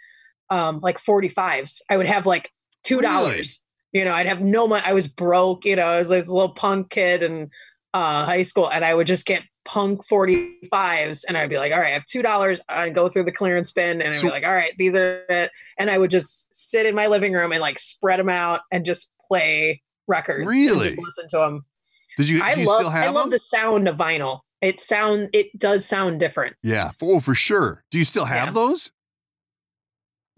um, 0.50 0.80
like 0.82 0.98
45s. 0.98 1.82
I 1.90 1.98
would 1.98 2.08
have 2.08 2.26
like 2.26 2.52
two 2.84 3.02
dollars. 3.02 3.60
You 3.92 4.06
know, 4.06 4.14
I'd 4.14 4.28
have 4.28 4.42
no 4.42 4.68
money. 4.68 4.84
I 4.86 4.94
was 4.94 5.08
broke. 5.08 5.66
You 5.66 5.76
know, 5.76 5.88
I 5.88 6.00
was 6.00 6.10
like 6.10 6.26
a 6.26 6.34
little 6.34 6.54
punk 6.54 6.90
kid 6.90 7.22
in 7.22 7.50
uh, 7.98 8.26
high 8.26 8.44
school, 8.44 8.70
and 8.70 8.86
I 8.86 8.94
would 8.94 9.08
just 9.08 9.26
get 9.26 9.44
punk 9.66 10.06
45s 10.08 11.26
and 11.28 11.38
I'd 11.38 11.50
be 11.50 11.58
like, 11.58 11.74
all 11.74 11.80
right, 11.80 11.90
I 11.92 11.94
have 11.94 12.06
two 12.06 12.22
dollars. 12.22 12.62
I'd 12.70 12.96
go 12.96 13.10
through 13.10 13.24
the 13.26 13.32
clearance 13.34 13.72
bin 13.72 14.02
and 14.02 14.14
I'd 14.14 14.22
be 14.22 14.30
like, 14.30 14.46
all 14.46 14.54
right, 14.54 14.72
these 14.78 14.96
are 14.96 15.24
it. 15.30 15.52
And 15.78 15.90
I 15.90 15.98
would 15.98 16.10
just 16.10 16.48
sit 16.54 16.86
in 16.86 16.96
my 16.96 17.08
living 17.08 17.34
room 17.34 17.52
and 17.52 17.60
like 17.60 17.78
spread 17.78 18.20
them 18.20 18.30
out 18.30 18.62
and 18.72 18.86
just 18.86 19.10
play 19.28 19.82
records. 20.08 20.48
Really? 20.48 20.86
just 20.88 21.02
listen 21.02 21.28
to 21.30 21.38
them. 21.38 21.66
Did 22.18 22.30
you, 22.30 22.42
I 22.42 22.54
you 22.54 22.66
love, 22.66 22.78
still 22.78 22.90
have 22.92 23.04
I 23.04 23.10
love 23.10 23.30
them? 23.30 23.32
the 23.32 23.40
sound 23.40 23.88
of 23.90 23.98
vinyl. 23.98 24.40
It 24.62 24.80
sound 24.80 25.30
it 25.34 25.48
does 25.60 25.86
sound 25.86 26.20
different. 26.22 26.56
Yeah. 26.64 26.92
Oh, 27.02 27.20
for 27.20 27.36
sure. 27.36 27.84
Do 27.92 27.98
you 27.98 28.06
still 28.06 28.26
have 28.26 28.48
Yeah. 28.48 28.54
those? 28.54 28.92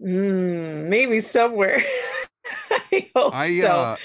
Mm, 0.02 0.88
maybe 0.88 1.20
somewhere. 1.20 1.82
I 2.70 3.08
hope 3.14 3.34
I 3.34 3.58
so. 3.60 3.66
uh 3.68 3.96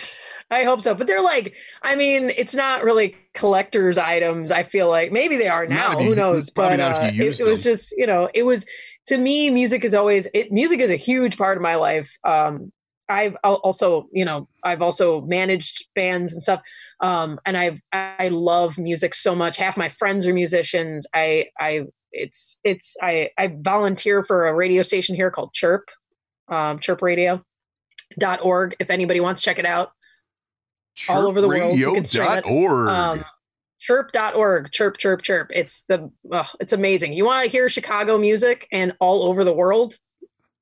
I 0.51 0.63
hope 0.63 0.81
so. 0.81 0.93
But 0.93 1.08
they're 1.08 1.21
like, 1.21 1.53
I 1.81 1.95
mean, 1.95 2.31
it's 2.38 2.53
not 2.55 2.84
really 2.84 3.15
collector's 3.34 3.97
items. 3.97 4.51
I 4.51 4.63
feel 4.63 4.88
like 4.88 5.12
maybe 5.12 5.38
they 5.38 5.47
are 5.47 5.65
now. 5.65 5.93
you- 5.99 6.10
Who 6.10 6.15
knows? 6.15 6.49
But 6.49 6.79
uh, 6.97 6.99
it, 7.10 7.19
it 7.39 7.43
was 7.49 7.63
just, 7.63 7.93
you 7.97 8.05
know, 8.08 8.29
it 8.34 8.43
was 8.43 8.65
to 9.08 9.17
me. 9.17 9.49
Music 9.49 9.84
is 9.84 9.93
always 9.93 10.27
it. 10.34 10.51
Music 10.51 10.79
is 10.79 10.91
a 10.91 10.95
huge 10.95 11.38
part 11.38 11.58
of 11.58 11.63
my 11.63 11.75
life. 11.75 12.15
Um, 12.23 12.71
I've 13.08 13.36
also, 13.43 14.08
you 14.12 14.25
know, 14.25 14.47
I've 14.63 14.81
also 14.81 15.21
managed 15.21 15.86
bands 15.93 16.34
and 16.34 16.41
stuff. 16.43 16.62
Um, 17.01 17.39
and 17.45 17.55
I 17.58 17.81
I 17.91 18.29
love 18.29 18.77
music 18.77 19.13
so 19.15 19.36
much. 19.36 19.58
Half 19.58 19.77
my 19.77 19.89
friends 19.89 20.25
are 20.27 20.34
musicians. 20.34 21.05
I 21.13 21.47
I 21.60 21.84
it's 22.12 22.58
it's 22.63 22.95
I 23.01 23.29
I 23.38 23.53
volunteer 23.60 24.23
for 24.23 24.47
a 24.47 24.53
radio 24.55 24.81
station 24.81 25.15
here 25.15 25.29
called 25.31 25.53
Chirp, 25.53 25.89
um, 26.49 26.79
Chirp 26.79 27.01
Radio. 27.01 27.43
Dot 28.19 28.39
org 28.43 28.75
if 28.79 28.89
anybody 28.91 29.19
wants 29.19 29.41
to 29.41 29.45
check 29.45 29.58
it 29.60 29.65
out 29.65 29.89
all 31.10 31.27
over 31.27 31.41
the 31.41 31.47
world. 31.47 31.77
Stream 32.08 32.88
um, 32.88 33.25
chirp.org 33.79 34.71
chirp 34.71 34.97
chirp 34.97 35.21
chirp. 35.21 35.51
It's 35.53 35.84
the 35.88 36.12
it's 36.60 36.73
amazing. 36.73 37.13
You 37.13 37.25
want 37.25 37.43
to 37.45 37.49
hear 37.49 37.69
chicago 37.69 38.17
music 38.17 38.67
and 38.71 38.95
all 38.99 39.23
over 39.23 39.43
the 39.43 39.53
world? 39.53 39.97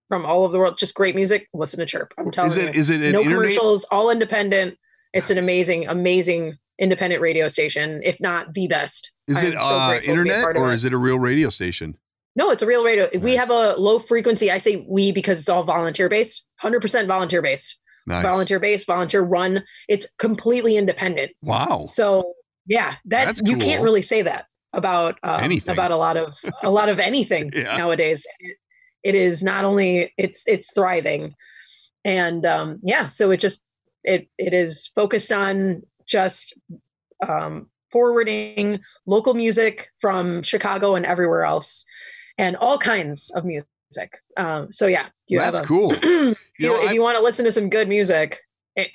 From 0.09 0.25
all 0.25 0.43
over 0.43 0.51
the 0.51 0.59
world 0.59 0.77
just 0.77 0.93
great 0.93 1.15
music? 1.15 1.47
Listen 1.53 1.79
to 1.79 1.85
chirp. 1.85 2.13
I'm 2.17 2.29
telling 2.29 2.51
is 2.51 2.57
it 2.57 2.75
you. 2.75 2.79
is 2.79 2.89
it 2.89 2.99
no 2.99 3.21
internet? 3.21 3.23
commercials 3.23 3.85
all 3.85 4.09
independent. 4.09 4.77
It's 5.13 5.31
an 5.31 5.37
amazing 5.37 5.87
amazing 5.87 6.57
independent 6.79 7.21
radio 7.21 7.47
station 7.47 8.01
if 8.03 8.19
not 8.19 8.53
the 8.53 8.67
best. 8.67 9.11
Is 9.27 9.41
it 9.41 9.53
so 9.53 9.59
uh, 9.59 9.89
grateful 9.89 10.15
to 10.15 10.23
be 10.23 10.29
a 10.29 10.33
internet 10.33 10.57
or 10.57 10.71
it. 10.71 10.75
is 10.75 10.83
it 10.83 10.93
a 10.93 10.97
real 10.97 11.19
radio 11.19 11.49
station? 11.49 11.97
no 12.35 12.49
it's 12.49 12.61
a 12.61 12.67
real 12.67 12.83
radio. 12.83 13.09
We 13.19 13.35
have 13.35 13.49
a 13.49 13.75
low 13.75 13.99
frequency. 13.99 14.51
I 14.51 14.57
say 14.57 14.85
we 14.87 15.11
because 15.11 15.39
it's 15.39 15.49
all 15.49 15.63
volunteer 15.63 16.09
based 16.09 16.43
100% 16.61 17.07
volunteer 17.07 17.41
based 17.41 17.77
Nice. 18.05 18.23
volunteer 18.23 18.59
based 18.59 18.85
volunteer 18.87 19.21
run 19.21 19.63
it's 19.87 20.05
completely 20.19 20.75
independent 20.77 21.31
Wow. 21.41 21.85
So 21.89 22.33
yeah, 22.65 22.95
that 23.05 23.25
That's 23.25 23.41
you 23.45 23.57
can't 23.57 23.81
really 23.83 24.01
say 24.01 24.21
that 24.21 24.45
about 24.73 25.17
um, 25.23 25.41
Anything. 25.41 25.73
about 25.73 25.91
a 25.91 25.97
lot 25.97 26.15
of 26.17 26.37
a 26.63 26.69
lot 26.71 26.87
of 26.89 26.99
anything 26.99 27.51
Yeah. 27.55 27.75
nowadays. 27.77 28.25
It, 28.39 28.57
it 29.03 29.15
is 29.15 29.43
not 29.43 29.65
only 29.65 30.13
it's 30.17 30.43
it's 30.47 30.71
thriving, 30.73 31.33
and 32.05 32.45
um, 32.45 32.79
yeah, 32.81 33.07
so 33.07 33.31
it 33.31 33.37
just 33.41 33.61
it 34.05 34.29
it 34.37 34.53
is 34.53 34.89
focused 34.95 35.31
on 35.33 35.83
just 36.05 36.53
um, 37.27 37.69
forwarding 37.91 38.79
local 39.05 39.33
music 39.33 39.89
from 39.99 40.41
Chicago 40.41 40.95
and 40.95 41.05
everywhere 41.05 41.43
else, 41.43 41.83
and 42.37 42.55
all 42.55 42.77
kinds 42.77 43.29
of 43.31 43.43
music. 43.43 43.67
Um, 44.37 44.71
so 44.71 44.87
yeah, 44.87 45.07
you 45.27 45.39
That's 45.39 45.55
have 45.57 45.63
a, 45.65 45.67
cool. 45.67 45.93
you 46.03 46.35
You 46.59 46.67
know, 46.69 46.81
if 46.81 46.89
I- 46.89 46.93
you 46.93 47.01
want 47.01 47.17
to 47.17 47.23
listen 47.23 47.45
to 47.45 47.51
some 47.51 47.69
good 47.69 47.87
music 47.89 48.39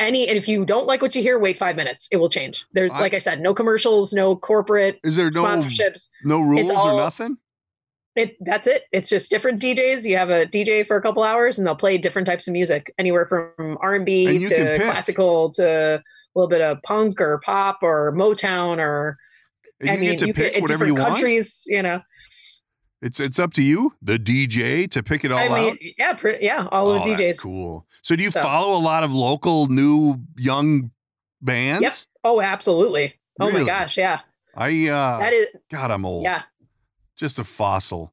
any 0.00 0.26
and 0.26 0.36
if 0.36 0.48
you 0.48 0.64
don't 0.64 0.88
like 0.88 1.00
what 1.02 1.14
you 1.14 1.22
hear 1.22 1.38
wait 1.38 1.56
five 1.56 1.76
minutes. 1.76 2.08
It 2.10 2.16
will 2.16 2.28
change. 2.30 2.66
There's 2.72 2.92
I- 2.92 3.00
like 3.00 3.14
i 3.14 3.18
said 3.18 3.40
no 3.40 3.54
commercials 3.54 4.12
no 4.12 4.34
corporate 4.36 4.98
Is 5.04 5.14
there 5.16 5.30
no 5.30 5.44
sponsorships. 5.44 6.08
no 6.24 6.40
rules 6.40 6.70
all- 6.70 6.96
or 6.98 7.00
nothing? 7.00 7.36
it 8.16 8.36
that's 8.40 8.66
it. 8.66 8.82
It's 8.90 9.08
just 9.08 9.30
different 9.30 9.60
djs 9.60 10.04
you 10.04 10.16
have 10.16 10.30
a 10.30 10.46
dj 10.46 10.84
for 10.86 10.96
a 10.96 11.02
couple 11.02 11.22
hours 11.22 11.58
and 11.58 11.66
they'll 11.66 11.76
play 11.76 11.96
different 11.98 12.26
types 12.26 12.48
of 12.48 12.52
music. 12.52 12.92
Anywhere 12.98 13.26
from 13.26 13.78
r&b 13.80 14.26
And 14.26 14.40
you 14.42 14.48
can 14.48 14.78
to 14.78 14.84
classical 14.84 15.50
to 15.52 15.64
a 15.64 16.02
little 16.34 16.48
bit 16.48 16.60
of 16.60 16.82
punk 16.82 17.20
or 17.20 17.40
pop 17.44 17.78
or 17.82 18.12
motown 18.16 18.78
or 18.78 19.16
And 19.80 19.90
i 19.90 19.94
you 19.94 20.00
mean 20.00 20.10
get 20.10 20.18
to 20.20 20.26
you 20.26 20.34
pick 20.34 20.60
whatever 20.60 20.86
you 20.86 20.94
different 20.94 20.98
want. 20.98 21.14
countries 21.20 21.62
you 21.66 21.82
know 21.82 22.00
It's 23.00 23.20
it's 23.20 23.38
up 23.38 23.52
to 23.54 23.62
you, 23.62 23.94
the 24.02 24.18
DJ, 24.18 24.90
to 24.90 25.02
pick 25.02 25.24
it 25.24 25.30
all 25.30 25.38
i 25.38 25.48
mean 25.48 25.72
out. 25.74 25.78
yeah 25.98 26.12
pretty, 26.14 26.44
yeah 26.44 26.66
all 26.72 26.90
oh, 26.90 26.94
the 26.94 27.00
djs 27.00 27.26
that's 27.28 27.40
cool. 27.40 27.86
So 28.02 28.16
do 28.16 28.22
you 28.22 28.30
So- 28.32 28.42
follow 28.42 28.76
a 28.76 28.82
lot 28.82 29.02
of 29.04 29.12
local 29.12 29.66
new 29.68 30.16
young 30.36 30.90
bands? 31.40 31.82
Yep. 31.82 31.92
oh 32.24 32.40
absolutely 32.40 33.14
oh 33.40 33.46
Really? 33.46 33.60
my 33.60 33.66
gosh 33.66 33.96
yeah 33.96 34.20
I 34.56 34.88
uh 34.88 35.18
that 35.20 35.32
is 35.32 35.46
God, 35.70 35.90
I'm 35.92 36.04
old. 36.04 36.24
yeah 36.24 36.42
Just 37.16 37.38
a 37.38 37.44
fossil. 37.44 38.12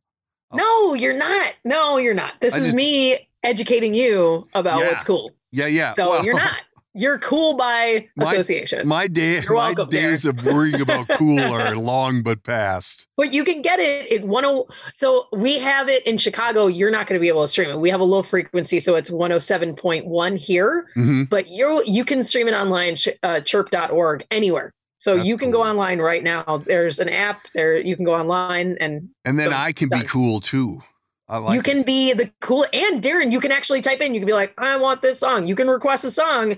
Oh. 0.51 0.57
No, 0.57 0.93
you're 0.93 1.17
not. 1.17 1.53
No, 1.63 1.97
you're 1.97 2.13
not. 2.13 2.33
This 2.39 2.53
I 2.53 2.57
is 2.57 2.63
just- 2.65 2.75
me 2.75 3.27
educating 3.43 3.95
you 3.95 4.47
about 4.53 4.79
Yeah. 4.79 4.91
what's 4.91 5.03
cool. 5.03 5.31
Yeah, 5.51 5.65
yeah. 5.67 5.93
So 5.93 6.11
well, 6.11 6.23
you're 6.25 6.35
not. 6.47 6.57
You're 6.97 7.19
cool 7.19 7.55
by 7.55 8.07
association. 8.19 8.87
My 8.87 9.07
day, 9.07 9.41
You're 9.41 9.53
my 9.55 9.73
days 9.73 10.23
of 10.23 10.45
worrying 10.45 10.79
about 10.79 11.09
cool 11.17 11.39
are 11.39 11.75
long 11.75 12.23
but 12.23 12.43
past. 12.43 13.05
but 13.17 13.33
you 13.33 13.43
can 13.43 13.61
get 13.61 13.79
it 13.79 14.11
at 14.13 14.21
10 14.29 14.63
so 14.95 15.25
we 15.33 15.59
have 15.59 15.89
it 15.89 16.07
in 16.07 16.17
Chicago. 16.17 16.67
You're 16.67 16.91
not 16.91 17.05
going 17.07 17.19
to 17.19 17.21
be 17.21 17.27
able 17.27 17.41
to 17.41 17.47
stream 17.49 17.69
it. 17.69 17.79
We 17.79 17.89
have 17.89 17.99
a 17.99 18.05
low 18.05 18.23
frequency, 18.23 18.79
so 18.79 18.95
it's 18.95 19.09
107.1 19.09 20.37
here, 20.37 20.87
Mhm. 20.95 21.29
but 21.29 21.47
you 21.49 21.83
you 21.85 22.05
can 22.05 22.23
stream 22.23 22.47
it 22.47 22.53
online 22.53 22.95
uh, 23.23 23.41
chirp.org 23.41 24.25
anywhere. 24.31 24.73
So 24.99 25.15
That's 25.17 25.27
you 25.27 25.37
can 25.37 25.51
go 25.51 25.61
online 25.63 25.99
right 25.99 26.23
now. 26.23 26.63
There's 26.65 26.99
an 26.99 27.09
app 27.09 27.47
there. 27.53 27.77
You 27.77 27.95
can 27.95 28.05
go 28.05 28.15
online 28.15 28.77
and 28.79 29.09
And 29.25 29.37
then 29.37 29.53
I 29.53 29.71
can 29.71 29.89
be 29.89 30.01
cool 30.03 30.39
too. 30.39 30.81
I 31.27 31.39
like 31.39 31.53
you 31.55 31.59
it. 31.59 31.63
can 31.65 31.81
be 31.83 32.13
the 32.13 32.31
cool 32.39 32.65
and 32.71 33.01
Darren, 33.01 33.31
you 33.31 33.39
can 33.39 33.51
actually 33.51 33.81
type 33.81 33.99
in, 33.99 34.13
you 34.13 34.19
can 34.19 34.27
be 34.27 34.33
like, 34.33 34.53
I 34.59 34.77
want 34.77 35.01
this 35.01 35.19
song. 35.19 35.47
You 35.47 35.55
can 35.55 35.67
request 35.67 36.05
a 36.05 36.11
song. 36.11 36.55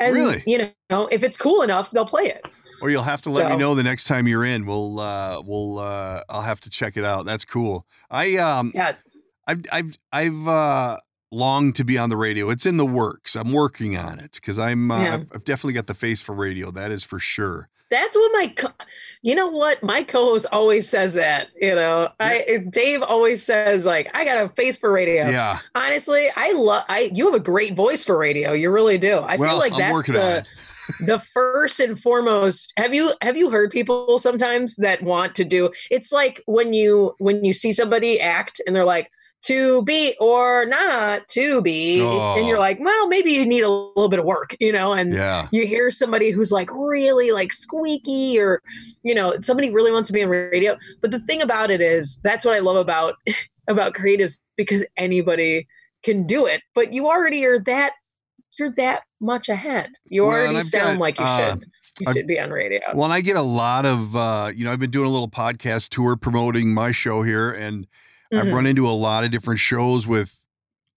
And 0.00 0.14
Really? 0.14 0.42
you 0.46 0.72
know, 0.88 1.06
if 1.08 1.22
it's 1.22 1.36
cool 1.36 1.62
enough, 1.62 1.90
they'll 1.90 2.06
play 2.06 2.24
it. 2.24 2.48
Or 2.82 2.88
you'll 2.90 3.02
have 3.02 3.22
to 3.22 3.30
let 3.30 3.50
me 3.50 3.58
know 3.58 3.74
the 3.74 3.82
next 3.82 4.04
time 4.04 4.26
you're 4.26 4.44
in. 4.44 4.64
We'll 4.64 4.98
uh 4.98 5.42
we'll 5.44 5.78
uh 5.78 6.22
I'll 6.30 6.40
have 6.42 6.60
to 6.62 6.70
check 6.70 6.96
it 6.96 7.04
out. 7.04 7.26
That's 7.26 7.44
cool. 7.44 7.86
I 8.10 8.36
um 8.36 8.72
Yeah. 8.74 8.94
I've 9.46 9.64
I've 9.70 9.98
I've 10.12 10.48
uh 10.48 10.96
longed 11.30 11.76
to 11.76 11.84
be 11.84 11.96
on 11.98 12.08
the 12.08 12.16
radio. 12.16 12.50
It's 12.50 12.66
in 12.66 12.76
the 12.78 12.86
works. 12.86 13.36
I'm 13.36 13.52
working 13.52 13.96
on 13.96 14.18
it 14.18 14.32
because 14.32 14.58
I'm 14.58 14.90
uh, 14.90 15.02
Yeah. 15.02 15.14
I've, 15.14 15.26
I've 15.34 15.44
definitely 15.44 15.74
got 15.74 15.86
the 15.86 15.94
face 15.94 16.22
for 16.22 16.34
radio. 16.34 16.70
That 16.70 16.90
is 16.90 17.04
for 17.04 17.18
sure. 17.18 17.68
That's 17.90 18.16
what 18.16 18.32
my, 18.32 18.48
co- 18.48 18.84
you 19.22 19.34
know 19.34 19.48
what? 19.48 19.82
My 19.82 20.02
co-host 20.02 20.46
always 20.52 20.88
says 20.88 21.14
that, 21.14 21.48
you 21.60 21.74
know, 21.74 22.10
I, 22.20 22.44
eh, 22.46 22.58
Dave 22.70 23.02
always 23.02 23.42
says 23.42 23.84
like, 23.84 24.08
I 24.14 24.24
got 24.24 24.44
a 24.44 24.48
face 24.50 24.76
for 24.76 24.92
radio. 24.92 25.28
Yeah. 25.28 25.58
Honestly, 25.74 26.30
I 26.36 26.52
love, 26.52 26.84
I, 26.88 27.10
you 27.12 27.26
have 27.26 27.34
a 27.34 27.40
great 27.44 27.74
voice 27.74 28.04
for 28.04 28.16
radio. 28.16 28.52
You 28.52 28.70
really 28.70 28.98
do. 28.98 29.18
I 29.18 29.36
well, 29.36 29.50
feel 29.50 29.58
like 29.58 29.72
I'm 29.72 29.78
that's 29.78 30.06
the, 30.06 30.46
the 31.06 31.18
first 31.18 31.80
and 31.80 32.00
foremost 32.00 32.72
have 32.76 32.94
you 32.94 33.14
have 33.22 33.36
you 33.36 33.50
heard 33.50 33.70
people 33.70 34.18
sometimes 34.18 34.76
that 34.76 35.02
want 35.02 35.34
to 35.36 35.44
do 35.44 35.70
it's 35.90 36.10
like 36.10 36.42
when 36.46 36.72
you 36.72 37.14
when 37.18 37.44
you 37.44 37.52
see 37.52 37.72
somebody 37.72 38.20
act 38.20 38.60
and 38.66 38.74
they're 38.74 38.84
like 38.84 39.10
to 39.42 39.82
be 39.84 40.14
or 40.20 40.66
not 40.66 41.26
to 41.28 41.62
be. 41.62 42.00
And 42.00 42.46
you're 42.46 42.56
Oh. 42.58 42.60
like 42.60 42.78
well 42.80 43.08
maybe 43.08 43.30
you 43.32 43.46
need 43.46 43.62
a 43.62 43.68
little 43.70 44.08
bit 44.08 44.18
of 44.18 44.24
work 44.24 44.54
you 44.60 44.70
know 44.72 44.92
and 44.92 45.14
Yeah. 45.14 45.48
you 45.50 45.66
hear 45.66 45.90
somebody 45.90 46.30
who's 46.30 46.52
like 46.52 46.70
really 46.72 47.30
like 47.30 47.52
squeaky 47.52 48.38
or 48.38 48.60
you 49.02 49.14
know 49.14 49.34
somebody 49.40 49.70
really 49.70 49.92
wants 49.92 50.08
to 50.08 50.12
be 50.12 50.22
on 50.22 50.28
radio. 50.28 50.76
But 51.00 51.10
the 51.10 51.20
thing 51.20 51.40
about 51.42 51.70
it 51.70 51.80
is 51.80 52.18
that's 52.22 52.44
what 52.44 52.54
i 52.54 52.58
love 52.58 52.76
about 52.76 53.14
about 53.68 53.94
creatives 53.94 54.38
because 54.56 54.84
anybody 54.96 55.66
can 56.02 56.26
do 56.26 56.46
it. 56.46 56.62
But 56.74 56.92
you 56.92 57.06
already 57.06 57.44
are 57.46 57.58
that 57.60 57.92
you're 58.58 58.70
that 58.72 59.02
much 59.20 59.48
ahead. 59.48 59.90
You 60.06 60.24
Well, 60.26 60.32
already 60.36 60.68
sound 60.68 60.98
got, 60.98 61.00
like 61.00 61.18
you 61.18 61.24
uh, 61.24 61.50
should. 61.52 61.64
You 62.00 62.06
I've- 62.08 62.18
should 62.18 62.26
be 62.26 62.40
on 62.40 62.50
radio. 62.50 62.80
Well, 62.94 63.04
and 63.04 63.12
I 63.12 63.20
get 63.20 63.36
a 63.36 63.42
lot 63.42 63.86
of, 63.86 64.16
uh, 64.16 64.50
you 64.54 64.64
know, 64.64 64.72
I've 64.72 64.80
been 64.80 64.90
doing 64.90 65.06
a 65.06 65.10
little 65.12 65.28
podcast 65.28 65.90
tour 65.90 66.16
promoting 66.16 66.72
my 66.74 66.90
show 66.92 67.22
here, 67.22 67.50
and 67.52 67.86
I've 68.34 68.46
Mhm. 68.46 68.52
run 68.52 68.66
into 68.66 68.88
a 68.88 68.92
lot 68.92 69.24
of 69.24 69.30
different 69.30 69.60
shows 69.60 70.06
with 70.06 70.46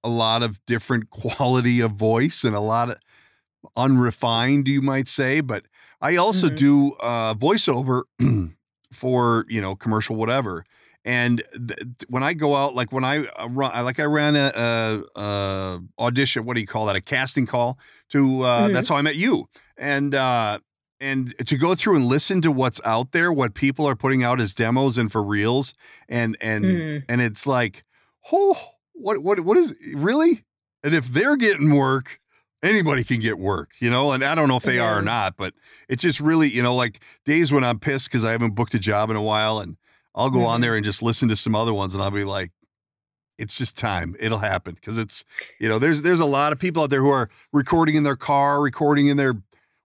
a 0.04 0.10
lot 0.10 0.44
of 0.44 0.64
different 0.66 1.10
quality 1.12 1.80
of 1.82 1.94
voice 1.94 2.44
and 2.44 2.56
a 2.56 2.60
lot 2.60 2.90
of 2.90 2.98
unrefined, 3.76 4.68
you 4.68 4.82
might 4.82 5.08
say. 5.08 5.42
But 5.42 5.66
I 6.02 6.16
also 6.16 6.50
Mhm. 6.50 6.56
do 6.56 6.92
uh, 7.00 7.34
voiceover 7.36 8.04
for, 8.94 9.46
you 9.50 9.62
know, 9.62 9.76
commercial, 9.76 10.16
whatever. 10.16 10.66
And 11.06 11.44
th- 11.68 11.80
when 12.08 12.24
I 12.24 12.34
go 12.34 12.56
out, 12.56 12.76
like 12.76 12.92
when 12.94 13.04
I 13.04 13.26
uh, 13.28 13.48
run, 13.50 13.72
like 13.84 14.00
I 14.00 14.06
ran 14.06 14.36
a, 14.36 14.52
a, 14.56 15.04
a 15.22 15.82
audition. 16.00 16.46
What 16.46 16.54
do 16.56 16.62
you 16.62 16.68
call 16.68 16.86
that? 16.86 16.96
A 16.96 17.02
casting 17.02 17.46
call 17.46 17.78
to. 18.10 18.42
Uh, 18.44 18.70
Mhm. 18.70 18.74
That's 18.74 18.88
how 18.88 18.96
I 18.96 19.02
met 19.02 19.16
you. 19.18 19.50
And 19.78 20.16
uh, 20.16 20.60
and 21.04 21.36
to 21.48 21.58
go 21.58 21.76
through 21.76 21.98
and 21.98 22.06
listen 22.06 22.42
to 22.42 22.52
what's 22.52 22.80
out 22.86 23.12
there, 23.12 23.32
what 23.32 23.54
people 23.54 23.86
are 23.86 23.96
putting 23.96 24.24
out 24.24 24.40
as 24.40 24.54
demos 24.54 24.98
and 24.98 25.12
for 25.12 25.22
reels, 25.24 25.74
and 26.08 26.38
and 26.42 26.64
Mhm. 26.66 27.04
and 27.10 27.22
it's 27.22 27.46
like, 27.46 27.84
oh, 28.32 28.58
what 28.94 29.22
what 29.22 29.42
what 29.42 29.58
is 29.58 29.76
really? 29.94 30.46
And 30.84 30.94
if 30.96 31.08
they're 31.08 31.36
getting 31.38 31.76
work, 31.76 32.20
anybody 32.62 33.04
can 33.04 33.20
get 33.20 33.38
work, 33.38 33.72
you 33.80 33.90
know. 33.90 34.12
And 34.12 34.24
I 34.24 34.34
don't 34.36 34.48
know 34.48 34.58
if 34.58 34.64
they 34.64 34.80
are 34.80 35.00
or 35.00 35.02
not, 35.02 35.36
but 35.38 35.54
it's 35.90 36.02
just 36.02 36.20
really, 36.20 36.50
you 36.50 36.64
know, 36.64 36.76
like 36.76 37.02
days 37.26 37.52
when 37.52 37.64
I'm 37.64 37.80
pissed 37.80 38.10
because 38.10 38.24
I 38.26 38.32
haven't 38.32 38.56
booked 38.56 38.74
a 38.74 38.80
job 38.80 39.10
in 39.10 39.16
a 39.16 39.22
while, 39.22 39.60
and 39.60 39.78
I'll 40.16 40.30
go 40.30 40.46
on 40.46 40.60
Mhm. 40.60 40.64
there 40.64 40.76
and 40.76 40.86
just 40.86 41.02
listen 41.04 41.28
to 41.30 41.36
some 41.36 41.56
other 41.56 41.74
ones, 41.74 41.94
and 41.94 42.02
I'll 42.04 42.12
be 42.12 42.24
like, 42.24 42.52
it's 43.38 43.58
just 43.58 43.78
time. 43.78 44.16
It'll 44.20 44.38
happen 44.40 44.76
because 44.76 44.98
it's, 44.98 45.26
you 45.60 45.68
know, 45.68 45.80
there's 45.80 46.02
there's 46.02 46.20
a 46.20 46.26
lot 46.26 46.54
of 46.54 46.60
people 46.60 46.84
out 46.84 46.90
there 46.92 47.02
who 47.02 47.10
are 47.10 47.30
recording 47.52 47.96
in 47.96 48.04
their 48.04 48.16
car, 48.16 48.62
recording 48.62 49.08
in 49.08 49.18
their 49.18 49.34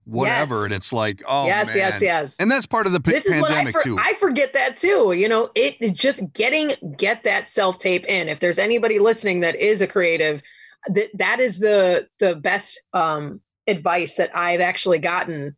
whatever, 0.09 0.57
Yes. 0.63 0.65
and 0.65 0.73
it's 0.75 0.93
like, 0.93 1.23
oh 1.27 1.47
yes, 1.47 1.67
man. 1.69 1.77
yes, 1.77 2.03
yes. 2.03 2.37
And 2.41 2.51
that's 2.51 2.67
part 2.67 2.87
of 2.87 2.93
the 2.93 3.01
p- 3.01 3.13
this 3.13 3.27
is 3.27 3.37
what 3.41 3.51
I, 3.51 3.55
pandemic 3.57 3.77
for, 3.77 3.83
too. 3.83 3.97
I 4.01 4.15
forget 4.15 4.53
that 4.55 4.77
too. 4.77 5.13
You 5.13 5.29
know, 5.29 5.51
it 5.55 5.77
it's 5.81 5.99
just 5.99 6.33
getting 6.33 6.73
get 6.97 7.25
that 7.25 7.51
self 7.51 7.79
tape 7.79 8.05
in. 8.07 8.29
If 8.29 8.41
there's 8.41 8.59
anybody 8.59 8.99
listening 8.99 9.41
that 9.41 9.55
is 9.57 9.81
a 9.83 9.87
creative, 9.87 10.43
that 10.89 11.09
that 11.15 11.41
is 11.41 11.59
the 11.59 12.09
the 12.19 12.35
best 12.37 12.81
um, 12.95 13.41
advice 13.67 14.17
that 14.17 14.35
I've 14.37 14.61
actually 14.61 14.99
gotten 14.99 15.57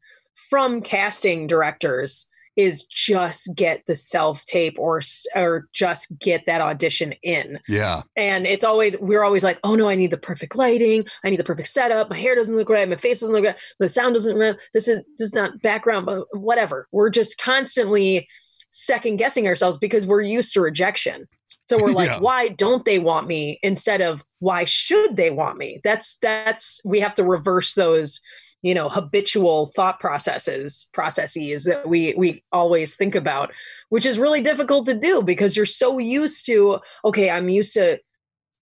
from 0.48 0.82
casting 0.82 1.46
directors 1.46 2.26
is 2.56 2.84
just 2.86 3.48
get 3.54 3.82
the 3.86 3.94
self 3.94 4.44
tape 4.44 4.76
or 4.78 5.00
or 5.36 5.68
just 5.72 6.08
get 6.18 6.44
that 6.46 6.60
audition 6.60 7.12
in. 7.22 7.58
yeah, 7.68 8.02
And 8.16 8.46
it's 8.46 8.64
always 8.64 8.96
we're 8.98 9.22
always 9.24 9.42
like, 9.44 9.58
oh 9.64 9.74
no, 9.74 9.88
I 9.88 9.94
need 9.94 10.10
the 10.10 10.18
perfect 10.18 10.56
lighting, 10.56 11.04
I 11.24 11.30
need 11.30 11.38
the 11.40 11.44
perfect 11.44 11.68
setup. 11.68 12.10
My 12.10 12.16
hair 12.18 12.34
doesn't 12.34 12.54
look 12.56 12.68
right, 12.68 12.88
my 12.88 12.96
face 12.96 13.20
doesn't 13.20 13.34
look 13.34 13.44
right, 13.44 13.56
the 13.78 13.88
sound 13.88 14.14
doesn't. 14.14 14.36
Right. 14.36 14.56
This 14.74 14.88
is 14.88 15.00
this 15.16 15.28
is 15.28 15.34
not 15.34 15.62
background, 15.62 16.06
but 16.06 16.24
whatever. 16.32 16.86
We're 16.92 17.10
just 17.10 17.38
constantly 17.40 18.28
second 18.72 19.16
guessing 19.16 19.48
ourselves 19.48 19.76
because 19.78 20.06
we're 20.06 20.22
used 20.22 20.52
to 20.54 20.60
rejection. 20.60 21.26
So 21.46 21.80
we're 21.82 21.90
like, 21.92 22.08
Yeah. 22.08 22.20
why 22.20 22.48
don't 22.48 22.84
they 22.84 22.98
want 22.98 23.26
me? 23.26 23.58
Instead 23.62 24.00
of 24.00 24.24
why 24.38 24.64
should 24.64 25.16
they 25.16 25.30
want 25.30 25.58
me? 25.58 25.80
That's 25.82 26.16
that's 26.22 26.80
we 26.84 27.00
have 27.00 27.14
to 27.14 27.24
reverse 27.24 27.74
those 27.74 28.20
you 28.62 28.74
know 28.74 28.88
habitual 28.88 29.66
thought 29.66 29.98
processes 30.00 30.88
processes 30.92 31.64
that 31.64 31.88
we 31.88 32.14
we 32.16 32.42
always 32.52 32.94
think 32.94 33.14
about 33.14 33.52
which 33.88 34.04
is 34.06 34.18
really 34.18 34.40
difficult 34.42 34.86
to 34.86 34.94
do 34.94 35.22
because 35.22 35.56
you're 35.56 35.66
so 35.66 35.98
used 35.98 36.44
to 36.46 36.78
okay 37.04 37.30
i'm 37.30 37.48
used 37.48 37.72
to 37.72 37.98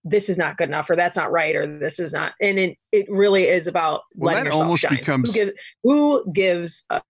this 0.05 0.29
is 0.29 0.37
not 0.37 0.57
good 0.57 0.69
enough 0.69 0.89
or 0.89 0.95
that's 0.95 1.17
not 1.17 1.31
right 1.31 1.55
or 1.55 1.67
this 1.79 1.99
is 1.99 2.13
not 2.13 2.33
and 2.41 2.57
it, 2.57 2.77
it 2.91 3.05
really 3.09 3.43
is 3.43 3.67
about 3.67 4.03
Well, 4.15 4.27
letting 4.27 4.45
that 4.45 4.49
yourself 4.51 4.63
almost 4.63 4.81
shine. 4.81 4.95
becomes- 4.95 5.35
who 5.35 5.39
gives, 5.39 5.51
who 5.83 6.31
gives 6.31 6.85
a, 6.89 7.01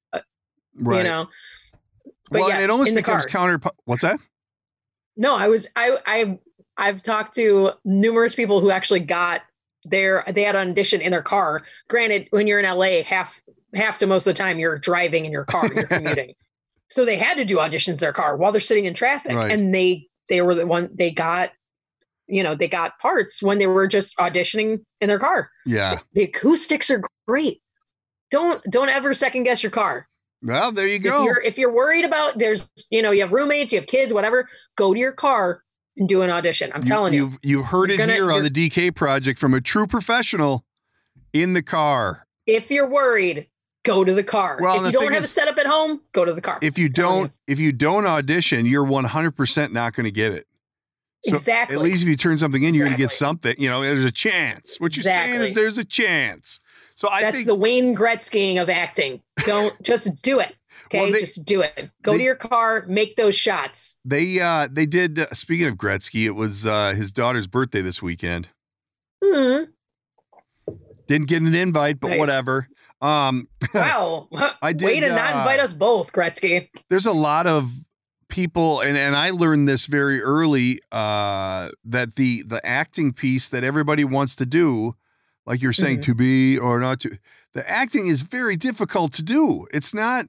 right. 0.75 0.97
you 0.97 1.03
know 1.03 1.27
but 2.31 2.41
well, 2.41 2.49
yes, 2.49 2.61
it 2.61 2.69
almost 2.69 2.93
becomes 2.93 3.25
counter. 3.25 3.59
What's 3.85 4.03
that? 4.03 4.19
no 5.17 5.35
i 5.35 5.47
was 5.47 5.67
i 5.75 5.97
i 6.05 6.39
i've 6.77 7.03
talked 7.03 7.35
to 7.35 7.71
numerous 7.85 8.33
people 8.35 8.61
who 8.61 8.71
actually 8.71 8.99
got 9.01 9.41
their 9.85 10.23
they 10.31 10.43
had 10.43 10.55
an 10.55 10.69
audition 10.71 11.01
in 11.01 11.11
their 11.11 11.21
car 11.21 11.63
granted 11.87 12.27
when 12.31 12.47
you're 12.47 12.59
in 12.59 12.77
la 12.77 13.01
half 13.03 13.39
half 13.73 13.97
to 13.99 14.07
most 14.07 14.27
of 14.27 14.33
the 14.35 14.37
time 14.37 14.59
you're 14.59 14.77
driving 14.77 15.25
in 15.25 15.31
your 15.31 15.45
car 15.45 15.67
you're 15.73 15.85
commuting 15.87 16.33
so 16.89 17.05
they 17.05 17.17
had 17.17 17.37
to 17.37 17.45
do 17.45 17.57
auditions 17.57 17.89
in 17.89 17.95
their 17.97 18.11
car 18.13 18.35
while 18.35 18.51
they're 18.51 18.59
sitting 18.61 18.85
in 18.85 18.93
traffic 18.93 19.31
Right. 19.33 19.51
and 19.51 19.73
they 19.73 20.07
they 20.27 20.41
were 20.41 20.53
the 20.55 20.67
one 20.67 20.89
they 20.93 21.11
got 21.11 21.51
you 22.27 22.43
know 22.43 22.55
they 22.55 22.67
got 22.67 22.99
parts 22.99 23.41
when 23.41 23.57
they 23.57 23.67
were 23.67 23.87
just 23.87 24.17
auditioning 24.17 24.83
in 25.01 25.07
their 25.07 25.19
car 25.19 25.49
Yeah. 25.65 25.99
the 26.13 26.23
acoustics 26.23 26.89
are 26.89 27.01
great 27.27 27.61
don't 28.31 28.61
don't 28.69 28.89
ever 28.89 29.13
second 29.13 29.43
guess 29.43 29.63
your 29.63 29.71
car 29.71 30.07
Well, 30.43 30.71
there 30.71 30.87
you 30.87 30.95
if 30.97 31.03
go. 31.03 31.23
you're 31.23 31.41
if 31.41 31.57
you're 31.57 31.71
worried 31.73 32.05
about 32.05 32.37
there's 32.37 32.69
you 32.91 33.01
know 33.01 33.11
you 33.11 33.21
have 33.21 33.31
roommates 33.31 33.71
you 33.71 33.79
have 33.79 33.87
kids 33.87 34.13
whatever 34.13 34.47
go 34.75 34.93
to 34.93 34.99
your 34.99 35.11
car 35.13 35.63
and 35.99 36.07
do 36.09 36.21
an 36.21 36.29
audition 36.29 36.71
i'm 36.73 36.83
telling 36.83 37.13
you, 37.13 37.25
You've, 37.25 37.39
you 37.43 37.63
heard 37.63 37.91
it 37.91 37.97
gonna- 37.97 38.13
here 38.13 38.31
on 38.31 38.41
the 38.43 38.49
DK 38.49 38.95
project 38.95 39.37
from 39.37 39.53
a 39.53 39.61
true 39.61 39.85
professional 39.85 40.65
in 41.33 41.53
the 41.53 41.61
car. 41.61 42.25
if 42.47 42.71
you're 42.71 42.87
worried 42.87 43.47
go 43.83 44.03
to 44.03 44.13
the 44.13 44.23
car 44.23 44.57
Well, 44.61 44.85
if 44.85 44.93
you 44.93 44.99
don't 44.99 45.13
have 45.13 45.23
is- 45.23 45.29
a 45.29 45.33
setup 45.33 45.57
at 45.59 45.65
home 45.67 46.01
go 46.11 46.25
to 46.25 46.33
the 46.33 46.41
car 46.41 46.57
If 46.61 46.77
you 46.77 46.89
don't, 46.89 47.31
if 47.47 47.59
you 47.59 47.71
don't 47.71 48.05
audition, 48.05 48.65
you're 48.65 48.85
100% 48.85 49.71
not 49.71 49.93
going 49.93 50.03
to 50.05 50.11
get 50.11 50.33
it. 50.33 50.45
So 51.25 51.35
exactly 51.35 51.75
At 51.75 51.81
least 51.81 52.03
if 52.03 52.09
you 52.09 52.15
turn 52.17 52.37
something 52.37 52.61
in, 52.63 52.73
you're 52.73 52.85
going 52.85 52.95
to 52.95 53.01
get 53.01 53.11
something. 53.11 53.55
You 53.57 53.69
know, 53.69 53.81
there's 53.81 54.03
a 54.03 54.11
chance. 54.11 54.79
What 54.79 54.95
you're 54.95 55.03
saying 55.03 55.41
is 55.41 55.55
there's 55.55 55.77
a 55.77 55.85
chance. 55.85 56.59
So 56.95 57.09
I 57.09 57.21
that's 57.21 57.35
think 57.37 57.47
the 57.47 57.55
wayne 57.55 57.95
gretzkying 57.95 58.61
of 58.61 58.69
acting 58.69 59.21
don't 59.45 59.81
just 59.81 60.21
do 60.21 60.39
it 60.39 60.55
okay 60.89 61.01
Well, 61.03 61.11
they- 61.13 61.19
just 61.21 61.43
do 61.45 61.61
it 61.61 61.91
go 62.01 62.11
they- 62.13 62.17
to 62.19 62.23
your 62.23 62.35
car 62.35 62.85
make 62.87 63.15
those 63.15 63.35
shots 63.35 63.97
they 64.05 64.39
uh 64.39 64.67
they 64.71 64.85
did. 64.85 65.19
Uh, 65.19 65.27
speaking 65.33 65.67
of 65.67 65.75
Gretzky, 65.75 66.25
it 66.25 66.31
was 66.35 66.65
uh 66.67 66.93
his 66.95 67.11
daughter's 67.11 67.47
birthday 67.47 67.81
this 67.81 68.01
weekend. 68.01 68.49
Hmm. 69.23 69.63
Didn't 71.07 71.27
get 71.27 71.41
an 71.41 71.55
invite, 71.55 71.99
but 71.99 72.09
Nice. 72.09 72.19
whatever. 72.19 72.67
Um, 73.01 73.47
wow 73.73 74.27
I 74.61 74.73
did. 74.73 74.85
way 74.85 74.99
to 74.99 75.09
not 75.09 75.33
uh, 75.35 75.37
invite 75.39 75.59
us 75.61 75.71
both 75.73 76.11
gretzky 76.11 76.67
there's 76.89 77.05
a 77.05 77.13
lot 77.13 77.47
of 77.47 77.71
people 78.27 78.81
and 78.81 78.97
and 78.97 79.15
I 79.15 79.29
learned 79.29 79.69
this 79.69 79.85
very 79.85 80.21
early 80.21 80.79
uh 80.91 81.69
that 81.85 82.15
the 82.15 82.43
the 82.45 82.63
acting 82.65 83.13
piece 83.13 83.47
that 83.47 83.63
everybody 83.63 84.03
wants 84.03 84.35
to 84.35 84.45
do 84.45 84.95
like 85.45 85.61
you're 85.61 85.71
saying 85.73 85.99
Mhm. 85.99 86.03
to 86.03 86.13
be 86.15 86.57
or 86.57 86.79
not 86.81 86.99
to 86.99 87.17
the 87.53 87.67
acting 87.69 88.07
is 88.07 88.21
very 88.21 88.57
difficult 88.57 89.13
to 89.13 89.23
do 89.23 89.65
it's 89.73 89.93
not 89.93 90.25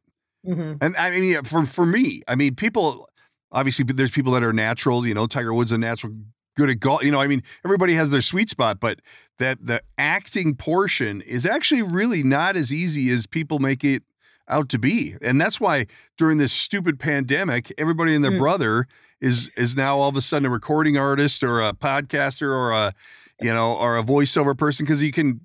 Mhm. 0.47 0.79
and 0.81 0.97
I 0.97 1.11
mean 1.11 1.43
for 1.45 1.65
for 1.67 1.85
me 1.87 2.23
I 2.27 2.35
mean 2.35 2.55
people 2.55 3.09
obviously 3.53 3.85
there's 3.85 4.11
people 4.11 4.33
that 4.33 4.43
are 4.43 4.53
natural 4.53 5.07
you 5.07 5.15
know 5.15 5.27
Tiger 5.27 5.53
Woods 5.53 5.71
is 5.71 5.75
a 5.77 5.79
natural 5.79 6.15
good 6.57 6.71
at 6.71 6.81
golf 6.81 7.03
you 7.05 7.11
know 7.11 7.21
I 7.21 7.27
mean 7.27 7.43
everybody 7.65 7.95
has 7.95 8.11
their 8.11 8.23
sweet 8.23 8.49
spot 8.49 8.81
but 8.81 9.01
that 9.39 9.59
the 9.65 9.83
acting 9.99 10.55
portion 10.55 11.21
is 11.23 11.45
actually 11.45 11.83
really 11.83 12.23
not 12.23 12.57
as 12.57 12.73
easy 12.73 13.11
as 13.11 13.27
people 13.27 13.59
make 13.59 13.85
it 13.85 14.03
out 14.49 14.69
to 14.71 14.79
be 14.79 15.15
and 15.23 15.41
that's 15.41 15.61
why 15.61 15.87
during 16.17 16.39
this 16.39 16.53
stupid 16.53 16.99
pandemic 16.99 17.73
everybody 17.79 18.15
and 18.15 18.25
their 18.25 18.33
Mm. 18.33 18.39
brother 18.39 18.87
is 19.21 19.51
is 19.57 19.77
now 19.77 19.97
all 19.99 20.09
of 20.09 20.17
a 20.17 20.23
sudden 20.23 20.47
a 20.47 20.51
recording 20.51 20.97
artist 20.97 21.43
or 21.45 21.61
a 21.61 21.73
podcaster 21.75 22.49
or 22.51 22.73
a 22.73 22.95
you 23.43 23.53
know 23.53 23.75
or 23.75 23.99
a 23.99 24.03
voiceover 24.03 24.57
person 24.57 24.85
because 24.87 25.03
you 25.03 25.13
can 25.13 25.41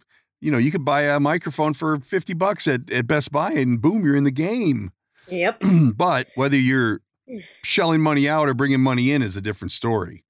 you 0.45 0.51
know 0.51 0.57
you 0.59 0.71
could 0.71 0.85
buy 0.85 1.01
a 1.01 1.19
microphone 1.19 1.73
for 1.73 1.99
50 1.99 2.33
bucks 2.35 2.67
at, 2.67 2.89
at 2.91 3.07
best 3.07 3.31
buy 3.31 3.51
and 3.51 3.81
boom 3.81 4.05
you're 4.05 4.15
in 4.15 4.23
the 4.23 4.31
game 4.31 4.91
yep 5.27 5.59
but 5.95 6.27
whether 6.35 6.55
you're 6.57 7.01
shelling 7.63 8.01
money 8.01 8.29
out 8.29 8.47
or 8.47 8.53
bringing 8.53 8.81
money 8.81 9.11
in 9.11 9.21
is 9.23 9.35
a 9.35 9.41
different 9.41 9.71
story 9.71 10.23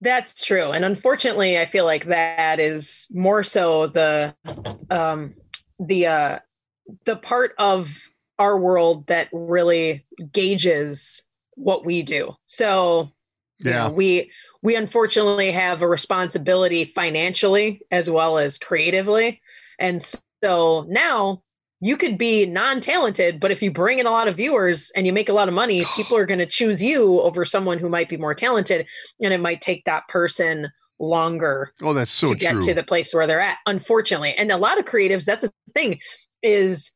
That's 0.00 0.44
true. 0.44 0.70
And 0.70 0.84
unfortunately, 0.84 1.58
I 1.58 1.64
feel 1.64 1.84
like 1.84 2.04
that 2.04 2.60
is 2.60 3.06
more 3.10 3.42
so 3.42 3.88
the 3.88 4.34
um 4.90 5.34
the 5.80 6.06
uh 6.06 6.38
the 7.04 7.16
part 7.16 7.52
of 7.58 8.08
our 8.38 8.56
world 8.56 9.06
that 9.08 9.28
really 9.32 10.06
gauges 10.32 11.22
what 11.56 11.84
we 11.84 12.02
do. 12.02 12.34
So, 12.46 13.10
you 13.58 13.70
Yeah. 13.70 13.88
know, 13.88 13.90
we 13.90 14.30
we 14.62 14.76
unfortunately 14.76 15.52
have 15.52 15.82
a 15.82 15.88
responsibility 15.88 16.84
financially 16.84 17.80
as 17.90 18.10
well 18.10 18.38
as 18.38 18.58
creatively. 18.58 19.40
And 19.78 20.02
so 20.42 20.84
now 20.88 21.42
you 21.80 21.96
could 21.96 22.18
be 22.18 22.44
non-talented, 22.44 23.38
but 23.38 23.52
if 23.52 23.62
you 23.62 23.70
bring 23.70 24.00
in 24.00 24.06
a 24.06 24.10
lot 24.10 24.26
of 24.26 24.36
viewers 24.36 24.90
and 24.96 25.06
you 25.06 25.12
make 25.12 25.28
a 25.28 25.32
lot 25.32 25.48
of 25.48 25.54
money, 25.54 25.84
people 25.96 26.16
are 26.16 26.26
going 26.26 26.40
to 26.40 26.46
choose 26.46 26.82
you 26.82 27.20
over 27.20 27.44
someone 27.44 27.78
who 27.78 27.88
might 27.88 28.08
be 28.08 28.16
more 28.16 28.34
talented, 28.34 28.86
and 29.22 29.32
it 29.32 29.40
might 29.40 29.60
take 29.60 29.84
that 29.84 30.08
person 30.08 30.68
longer 31.00 31.72
oh 31.82 31.92
that's 31.92 32.10
so 32.10 32.30
to 32.30 32.34
get 32.34 32.50
true 32.50 32.60
to 32.60 32.74
the 32.74 32.82
place 32.82 33.14
where 33.14 33.26
they're 33.26 33.40
at. 33.40 33.58
Unfortunately, 33.66 34.34
and 34.34 34.50
a 34.50 34.56
lot 34.56 34.78
of 34.78 34.84
creatives, 34.84 35.24
that's 35.24 35.42
the 35.44 35.52
thing, 35.72 36.00
is 36.42 36.90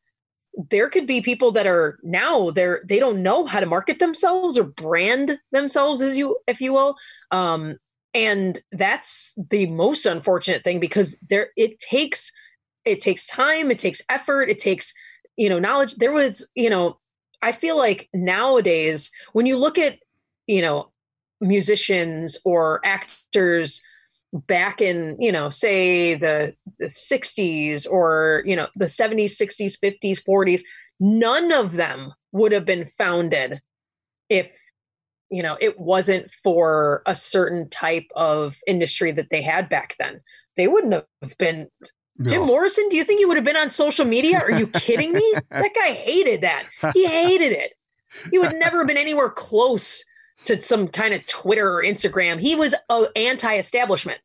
there 0.69 0.89
could 0.89 1.07
be 1.07 1.21
people 1.21 1.51
that 1.51 1.67
are 1.67 1.99
now 2.03 2.51
they're 2.51 2.83
they 2.85 2.99
don't 2.99 3.23
know 3.23 3.45
how 3.45 3.59
to 3.59 3.65
market 3.65 3.99
themselves 3.99 4.57
or 4.57 4.63
brand 4.63 5.39
themselves, 5.51 6.01
as 6.01 6.17
you 6.17 6.37
if 6.47 6.61
you 6.61 6.73
will. 6.73 6.95
Um, 7.31 7.77
and 8.13 8.61
that's 8.71 9.33
the 9.49 9.67
most 9.67 10.05
unfortunate 10.05 10.63
thing 10.63 10.79
because 10.79 11.17
there 11.27 11.49
it 11.57 11.79
takes 11.79 12.31
it 12.85 13.01
takes 13.01 13.27
time 13.27 13.71
it 13.71 13.79
takes 13.79 14.01
effort 14.09 14.49
it 14.49 14.59
takes 14.59 14.93
you 15.35 15.49
know 15.49 15.59
knowledge 15.59 15.95
there 15.95 16.11
was 16.11 16.47
you 16.55 16.69
know 16.69 16.99
i 17.41 17.51
feel 17.51 17.77
like 17.77 18.09
nowadays 18.13 19.09
when 19.31 19.45
you 19.45 19.57
look 19.57 19.79
at 19.79 19.97
you 20.47 20.61
know 20.61 20.91
musicians 21.41 22.37
or 22.45 22.79
actors 22.85 23.81
back 24.33 24.81
in 24.81 25.15
you 25.19 25.31
know 25.31 25.49
say 25.49 26.15
the 26.15 26.55
the 26.79 26.87
60s 26.87 27.87
or 27.89 28.41
you 28.45 28.55
know 28.55 28.67
the 28.75 28.85
70s 28.85 29.39
60s 29.39 29.77
50s 29.79 30.23
40s 30.23 30.61
none 30.99 31.51
of 31.51 31.73
them 31.73 32.13
would 32.31 32.51
have 32.51 32.65
been 32.65 32.85
founded 32.85 33.61
if 34.29 34.59
you 35.33 35.41
know, 35.41 35.57
it 35.59 35.79
wasn't 35.79 36.29
for 36.29 37.01
a 37.07 37.15
certain 37.15 37.67
type 37.67 38.05
of 38.15 38.59
industry 38.67 39.11
that 39.11 39.31
they 39.31 39.41
had 39.41 39.67
back 39.67 39.95
then. 39.97 40.21
They 40.57 40.67
wouldn't 40.67 40.93
have 40.93 41.37
been 41.39 41.69
Jim 42.21 42.43
Morrison, 42.43 42.87
do 42.89 42.97
you 42.97 43.03
think 43.03 43.17
he 43.17 43.25
would 43.25 43.37
have 43.37 43.43
been 43.43 43.57
on 43.57 43.71
social 43.71 44.05
media? 44.05 44.39
Are 44.39 44.51
you 44.51 44.67
kidding 44.67 45.13
me? 45.13 45.33
that 45.49 45.73
guy 45.73 45.93
hated 45.93 46.41
that. 46.41 46.65
He 46.93 47.07
hated 47.07 47.51
it. 47.51 47.73
He 48.29 48.37
would 48.37 48.53
never 48.53 48.77
have 48.77 48.87
been 48.87 48.97
anywhere 48.97 49.31
close 49.31 50.05
to 50.45 50.61
some 50.61 50.87
kind 50.87 51.13
of 51.13 51.25
Twitter 51.25 51.69
or 51.77 51.83
Instagram. 51.83 52.39
He 52.39 52.55
was 52.55 52.75
uh, 52.89 53.05
anti-establishment. 53.15 54.19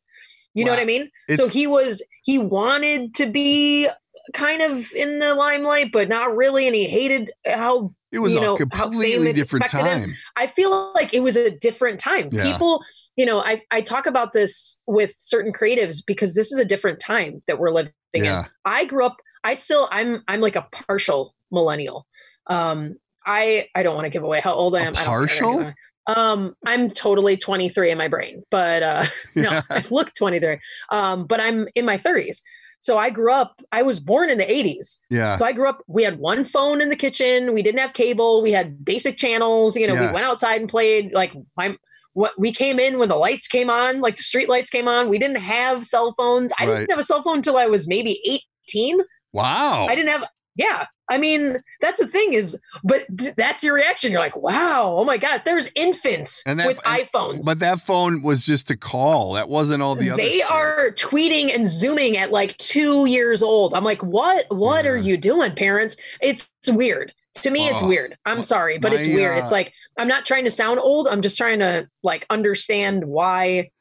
You 0.55 0.65
know 0.65 0.71
what 0.71 0.79
I 0.79 0.85
mean? 0.85 1.09
It's- 1.27 1.37
so 1.37 1.47
he 1.47 1.67
was 1.67 2.03
he 2.23 2.37
wanted 2.39 3.13
to 3.15 3.25
be 3.27 3.87
kind 4.33 4.61
of 4.61 4.91
in 4.93 5.19
the 5.19 5.33
limelight, 5.35 5.91
but 5.91 6.09
not 6.09 6.35
really, 6.35 6.67
and 6.67 6.75
he 6.75 6.85
hated 6.85 7.31
how 7.45 7.93
It 8.11 8.19
was 8.19 8.33
you 8.33 8.41
know, 8.41 8.57
how 8.73 8.87
completely 8.87 9.31
different 9.31 9.65
affected 9.65 9.87
him. 9.87 10.01
time. 10.01 10.15
I 10.35 10.47
feel 10.47 10.91
like 10.95 11.13
it 11.13 11.21
was 11.21 11.37
a 11.37 11.51
different 11.51 11.99
time. 11.99 12.29
Yeah. 12.31 12.51
People, 12.51 12.83
you 13.15 13.25
know, 13.25 13.39
I 13.39 13.61
I 13.71 13.81
talk 13.81 14.05
about 14.07 14.33
this 14.33 14.79
with 14.87 15.13
certain 15.17 15.53
creatives 15.53 16.03
because 16.05 16.33
this 16.35 16.51
is 16.51 16.59
a 16.59 16.65
different 16.65 16.99
time 16.99 17.41
that 17.47 17.59
we're 17.59 17.69
living 17.71 17.93
Yeah. 18.13 18.41
in. 18.41 18.45
I 18.65 18.85
grew 18.85 19.05
up. 19.05 19.17
I 19.43 19.53
still. 19.53 19.87
I'm. 19.91 20.23
I'm 20.27 20.41
like 20.41 20.55
a 20.57 20.67
partial 20.71 21.35
millennial. 21.51 22.05
Um. 22.47 22.95
I. 23.25 23.67
I 23.75 23.83
don't 23.83 23.95
want 23.95 24.05
to 24.05 24.09
give 24.09 24.23
away 24.23 24.41
how 24.41 24.53
old 24.53 24.75
I 24.75 24.81
am. 24.81 24.93
I 24.93 24.95
care. 24.97 25.05
partial? 25.05 25.73
Um. 26.17 26.55
I'm 26.65 26.89
totally 26.91 27.37
23 27.37 27.91
in 27.91 27.97
my 27.97 28.07
brain, 28.07 28.43
but 28.51 28.83
uh, 28.83 29.05
no. 29.35 29.61
I 29.69 29.83
look 29.89 30.13
23. 30.13 30.57
Um. 30.89 31.25
But 31.25 31.39
I'm 31.39 31.67
in 31.75 31.85
my 31.85 31.97
30s. 31.97 32.41
So 32.81 32.97
I 32.97 33.09
grew 33.09 33.31
up. 33.33 33.61
I 33.73 33.81
was 33.83 33.99
born 33.99 34.29
in 34.29 34.37
the 34.37 34.45
80s. 34.45 34.99
Yeah. 35.09 35.35
So 35.35 35.43
I 35.45 35.51
grew 35.51 35.67
up, 35.67 35.83
we 35.87 36.01
had 36.03 36.17
one 36.17 36.45
phone 36.45 36.79
in 36.79 36.87
the 36.87 36.95
kitchen. 36.95 37.53
We 37.53 37.61
didn't 37.61 37.81
have 37.81 37.91
cable. 37.91 38.41
We 38.41 38.53
had 38.53 38.85
basic 38.85 39.17
channels. 39.17 39.75
You 39.75 39.85
know, 39.85 39.95
Yeah. 39.95 40.07
we 40.07 40.13
went 40.13 40.25
outside 40.25 40.61
and 40.61 40.69
played. 40.69 41.11
Like, 41.13 41.33
my, 41.57 41.75
what 42.13 42.31
we 42.39 42.53
came 42.53 42.79
in 42.79 42.97
when 42.97 43.09
the 43.09 43.17
lights 43.17 43.49
came 43.49 43.69
on, 43.69 43.99
like 43.99 44.15
the 44.15 44.23
street 44.23 44.47
lights 44.47 44.69
came 44.69 44.87
on. 44.87 45.09
We 45.09 45.19
didn't 45.19 45.41
have 45.41 45.85
cell 45.85 46.13
phones. 46.17 46.53
I 46.57 46.65
Right. 46.67 46.77
didn't 46.79 46.91
have 46.91 46.99
a 46.99 47.03
cell 47.03 47.21
phone 47.21 47.35
until 47.37 47.57
I 47.57 47.65
was 47.65 47.85
maybe 47.85 48.21
18. 48.69 49.01
wow. 49.33 49.85
I 49.89 49.93
didn't 49.93 50.11
have, 50.11 50.25
yeah. 50.55 50.85
I 51.09 51.17
mean, 51.17 51.61
that's 51.81 51.99
the 51.99 52.07
thing 52.07 52.33
is, 52.33 52.57
but 52.83 53.05
th- 53.17 53.33
that's 53.35 53.63
your 53.63 53.73
reaction. 53.73 54.11
You're 54.11 54.21
like, 54.21 54.35
wow, 54.35 54.95
oh 54.97 55.03
my 55.03 55.17
God, 55.17 55.41
there's 55.45 55.71
infants 55.75 56.43
And 56.45 56.59
that- 56.59 56.67
with 56.67 56.79
and- 56.85 57.07
iPhones. 57.07 57.45
But 57.45 57.59
that 57.59 57.81
phone 57.81 58.21
was 58.21 58.45
just 58.45 58.69
a 58.69 58.77
call. 58.77 59.33
That 59.33 59.49
wasn't 59.49 59.81
all 59.81 59.95
the 59.95 60.11
other. 60.11 60.21
they 60.21 60.41
are 60.43 60.91
tweeting 60.91 61.53
and 61.53 61.67
zooming 61.67 62.15
at 62.17 62.31
like 62.31 62.55
two 62.57 63.05
years 63.07 63.41
old. 63.41 63.73
I'm 63.73 63.83
like, 63.83 64.03
what? 64.03 64.45
What 64.49 64.85
are 64.85 64.97
you 64.97 65.17
doing, 65.17 65.55
parents? 65.55 65.95
It's, 66.21 66.49
weird. 66.67 67.13
To 67.35 67.49
me, 67.51 67.67
it's 67.69 67.81
Oh, 67.81 67.87
weird. 67.87 68.17
I'm 68.25 68.43
sorry, 68.43 68.77
but 68.77 68.91
it's 68.93 69.07
weird. 69.07 69.37
uh, 69.37 69.41
It's 69.41 69.51
like 69.51 69.71
I'm 69.97 70.07
not 70.07 70.25
trying 70.25 70.43
to 70.45 70.51
sound 70.51 70.79
old. 70.79 71.07
I'm 71.07 71.21
just 71.21 71.37
trying 71.37 71.59
to 71.59 71.87
like 72.03 72.25
understand 72.29 73.05
why 73.05 73.71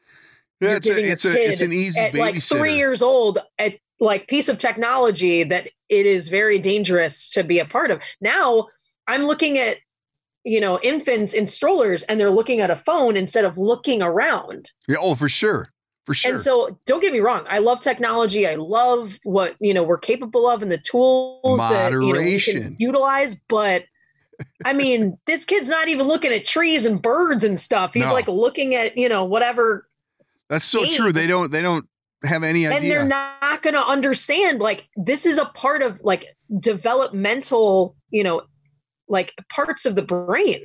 Yeah, 0.61 0.77
it's 0.77 0.89
a, 0.89 1.11
it's 1.11 1.25
a, 1.25 1.33
it's 1.51 1.61
an 1.61 1.73
easy 1.73 2.01
at 2.01 2.15
like 2.15 2.41
three 2.43 2.77
years 2.77 3.03
old 3.03 3.39
at 3.59 3.75
like 4.01 4.29
piece 4.29 4.49
of 4.49 4.59
technology 4.59 5.43
that 5.45 5.69
it 5.89 6.07
is 6.07 6.29
very 6.29 6.59
dangerous 6.59 7.29
to 7.31 7.43
be 7.43 7.59
a 7.59 7.65
part 7.65 7.91
of. 7.91 8.01
Now 8.21 8.69
I'm 9.07 9.25
looking 9.25 9.59
at 9.59 9.79
you 10.45 10.61
know 10.61 10.79
infants 10.83 11.35
in 11.35 11.49
strollers 11.49 12.03
and 12.05 12.21
they're 12.21 12.31
looking 12.31 12.61
at 12.61 12.71
a 12.71 12.77
phone 12.77 13.17
instead 13.17 13.45
of 13.45 13.59
looking 13.59 14.03
around. 14.03 14.71
Yeah, 14.87 14.97
oh, 15.01 15.15
for 15.15 15.29
sure, 15.29 15.73
for 16.07 16.15
sure. 16.15 16.33
And 16.33 16.41
so 16.41 16.79
don't 16.87 17.01
get 17.01 17.13
me 17.13 17.21
wrong, 17.21 17.45
I 17.51 17.59
love 17.59 17.81
technology. 17.81 18.47
I 18.47 18.55
love 18.55 19.19
what, 19.25 19.57
you 19.61 19.75
know, 19.75 19.83
we're 19.83 19.99
capable 19.99 20.49
of 20.49 20.63
and 20.63 20.71
the 20.71 20.79
tools 20.79 21.59
that 21.59 21.93
you 21.93 21.99
know, 21.99 22.07
we 22.07 22.13
Moderation. 22.13 22.63
can 22.63 22.77
utilize, 22.79 23.35
but 23.49 23.85
I 24.65 24.73
mean, 24.73 25.19
this 25.27 25.45
kid's 25.45 25.69
not 25.69 25.89
even 25.89 26.07
looking 26.07 26.33
at 26.33 26.45
trees 26.47 26.87
and 26.87 27.03
birds 27.03 27.43
and 27.43 27.59
stuff. 27.59 27.93
He's 27.95 28.05
No. 28.05 28.13
like 28.13 28.29
looking 28.29 28.75
at, 28.77 28.97
you 28.97 29.09
know, 29.09 29.25
whatever 29.25 29.89
That's 30.49 30.65
so 30.65 30.85
game. 30.85 30.95
true. 30.95 31.13
They 31.13 31.27
don't. 31.27 31.51
They 31.51 31.61
don't 31.63 31.89
have 32.25 32.43
any 32.43 32.67
idea. 32.67 32.79
and 32.79 32.91
they're 32.91 33.05
not 33.05 33.63
going 33.63 33.75
to 33.75 33.87
understand 33.87 34.61
like 34.61 34.89
this 34.97 35.27
is 35.27 35.39
a 35.39 35.47
part 35.47 35.83
of 35.83 36.01
like 36.03 36.27
developmental, 36.59 37.97
you 38.11 38.25
know, 38.25 38.43
like 39.09 39.35
parts 39.49 39.87
of 39.87 39.95
the 39.95 40.03
brain. 40.03 40.63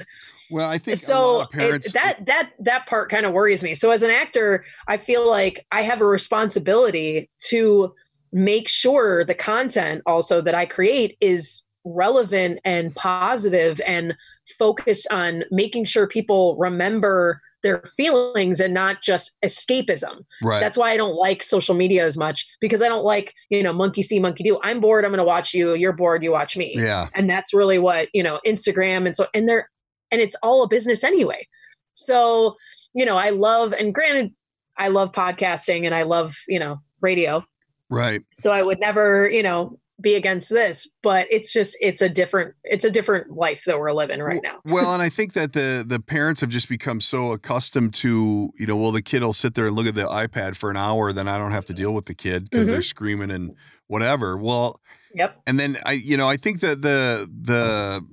well, 0.52 0.70
I 0.70 0.78
think 0.78 0.98
a 0.98 1.00
lot 1.00 1.06
so 1.06 1.42
of 1.42 1.52
parents. 1.52 1.88
it, 1.88 1.94
that 1.94 2.26
that 2.26 2.52
that 2.60 2.86
part 2.88 3.10
kind 3.10 3.26
of 3.26 3.34
worries 3.34 3.64
me 3.64 3.74
so 3.74 3.92
as 3.92 4.04
an 4.04 4.10
actor 4.10 4.66
i 4.88 4.98
feel 4.98 5.28
like 5.28 5.66
i 5.72 5.82
have 5.82 6.02
a 6.02 6.06
responsibility 6.06 7.30
to 7.40 7.94
make 8.32 8.68
sure 8.68 9.24
the 9.24 9.34
content 9.34 10.02
also 10.06 10.42
that 10.42 10.54
i 10.54 10.66
create 10.66 11.18
is 11.22 11.64
relevant 11.86 12.60
and 12.66 12.96
positive 12.96 13.80
and 13.86 14.16
focus 14.58 15.06
on 15.08 15.44
making 15.52 15.86
sure 15.86 16.08
people 16.08 16.56
remember 16.58 17.42
their 17.64 17.82
feelings 17.98 18.60
and 18.60 18.74
not 18.74 19.02
just 19.02 19.36
escapism 19.44 20.24
right. 20.44 20.60
that's 20.60 20.78
why 20.78 20.92
i 20.92 20.98
don't 20.98 21.16
like 21.16 21.42
social 21.42 21.74
media 21.74 22.04
as 22.06 22.18
much 22.18 22.48
because 22.62 22.82
i 22.82 22.88
don't 22.88 23.04
like 23.06 23.34
you 23.50 23.64
know 23.64 23.74
monkey 23.74 24.02
see 24.02 24.20
monkey 24.20 24.44
do 24.44 24.60
i'm 24.64 24.80
bored 24.80 25.04
i'm 25.06 25.12
going 25.12 25.18
to 25.18 25.24
watch 25.24 25.54
you 25.54 25.74
you're 25.74 25.94
bored 25.94 26.24
you 26.24 26.32
watch 26.32 26.56
me 26.56 26.74
yeah. 26.76 27.08
and 27.14 27.30
that's 27.30 27.54
really 27.54 27.80
what 27.80 28.10
you 28.14 28.22
know 28.22 28.40
instagram 28.46 29.06
and 29.06 29.16
so 29.16 29.26
and 29.34 29.48
they're 29.48 29.70
and 30.12 30.22
it's 30.22 30.36
all 30.44 30.64
a 30.64 30.68
business 30.68 31.04
anyway 31.04 31.48
so 31.94 32.56
you 32.94 33.06
know 33.06 33.16
i 33.16 33.30
love 33.30 33.74
and 33.74 33.94
granted 33.96 34.32
i 34.78 34.88
love 34.88 35.12
podcasting 35.12 35.86
and 35.86 35.96
i 35.96 36.04
love 36.04 36.36
you 36.48 36.60
know 36.60 36.80
radio 37.02 37.44
Right. 37.90 38.22
so 38.34 38.52
i 38.52 38.62
would 38.62 38.80
never 38.80 39.30
you 39.30 39.44
know 39.44 39.80
be 40.04 40.16
against 40.16 40.50
this 40.50 40.88
but 41.02 41.26
it's 41.32 41.52
just 41.52 41.76
it's 41.82 42.02
a 42.02 42.10
different 42.10 42.54
it's 42.64 42.86
a 42.86 42.92
different 42.92 43.32
life 43.32 43.64
that 43.66 43.80
we're 43.80 43.92
living 43.94 44.22
right 44.22 44.42
now 44.44 44.60
Well, 44.66 44.94
and 44.94 45.02
I 45.02 45.10
think 45.18 45.34
that 45.34 45.54
the 45.54 45.84
the 45.88 46.00
parents 46.00 46.42
have 46.42 46.50
just 46.50 46.70
become 46.70 47.02
so 47.02 47.32
accustomed 47.32 47.94
to, 47.96 48.52
you 48.58 48.68
know, 48.68 48.76
well, 48.76 48.92
the 48.92 49.02
kid 49.02 49.24
will 49.24 49.34
sit 49.34 49.56
there 49.56 49.68
and 49.68 49.76
look 49.76 49.88
at 49.88 49.96
the 49.96 50.06
iPad 50.06 50.56
for 50.56 50.70
an 50.70 50.78
hour, 50.78 51.14
then 51.14 51.28
I 51.28 51.38
don't 51.38 51.52
have 51.52 51.66
to 51.66 51.74
deal 51.74 51.94
with 51.94 52.06
the 52.06 52.16
kid 52.16 52.50
because 52.50 52.68
they're 52.68 52.78
mm-hmm. 52.78 52.84
screaming 52.84 53.32
and 53.32 53.56
whatever. 53.88 54.38
Well, 54.38 54.80
yep 55.16 55.42
and 55.48 55.60
then 55.60 55.78
I, 55.86 55.94
you 55.94 56.18
know, 56.18 56.28
I 56.28 56.38
think 56.38 56.60
that 56.60 56.82
the 56.82 57.30
the 57.42 58.06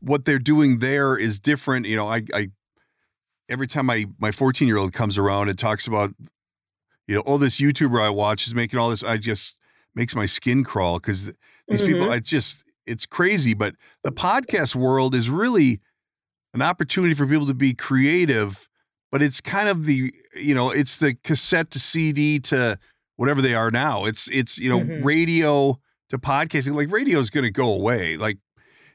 what 0.00 0.24
they're 0.24 0.38
doing 0.38 0.78
there 0.78 1.16
is 1.16 1.40
different. 1.40 1.86
You 1.86 1.96
know, 1.96 2.08
I 2.08 2.22
I 2.32 2.48
every 3.48 3.66
time 3.66 3.86
my 3.86 4.06
my 4.18 4.32
14 4.32 4.68
year 4.68 4.76
old 4.76 4.92
comes 4.92 5.18
around 5.18 5.48
and 5.48 5.58
talks 5.58 5.86
about, 5.86 6.14
you 7.06 7.16
know, 7.16 7.22
oh, 7.26 7.38
this 7.38 7.60
YouTuber 7.60 8.00
I 8.00 8.10
watch 8.10 8.46
is 8.46 8.54
making 8.54 8.78
all 8.78 8.90
this, 8.90 9.02
I 9.02 9.16
just 9.16 9.58
makes 9.98 10.14
my 10.16 10.24
skin 10.26 10.64
crawl 10.64 10.98
because 10.98 11.26
these 11.68 11.82
people, 11.82 12.06
Mhm. 12.06 12.10
I 12.12 12.20
just 12.20 12.64
it's 12.86 13.04
crazy. 13.04 13.52
But 13.52 13.74
the 14.04 14.12
podcast 14.12 14.74
world 14.74 15.14
is 15.14 15.28
really 15.28 15.80
an 16.54 16.62
opportunity 16.62 17.12
for 17.14 17.26
people 17.26 17.46
to 17.48 17.52
be 17.54 17.74
creative, 17.74 18.66
but 19.12 19.20
it's 19.20 19.40
kind 19.42 19.68
of 19.68 19.84
the 19.84 20.10
you 20.34 20.54
know, 20.54 20.70
it's 20.70 20.96
the 20.96 21.14
cassette 21.24 21.70
to 21.72 21.78
CD 21.80 22.38
to 22.40 22.78
whatever 23.16 23.42
they 23.42 23.54
are 23.54 23.70
now. 23.70 24.04
It's 24.06 24.28
it's 24.28 24.58
you 24.58 24.70
know, 24.70 24.80
Mhm. 24.80 25.04
radio 25.04 25.78
to 26.10 26.18
podcasting. 26.18 26.74
Like 26.74 26.90
radio 26.90 27.18
is 27.18 27.28
going 27.28 27.44
to 27.44 27.50
go 27.50 27.70
away. 27.70 28.16
Like 28.16 28.38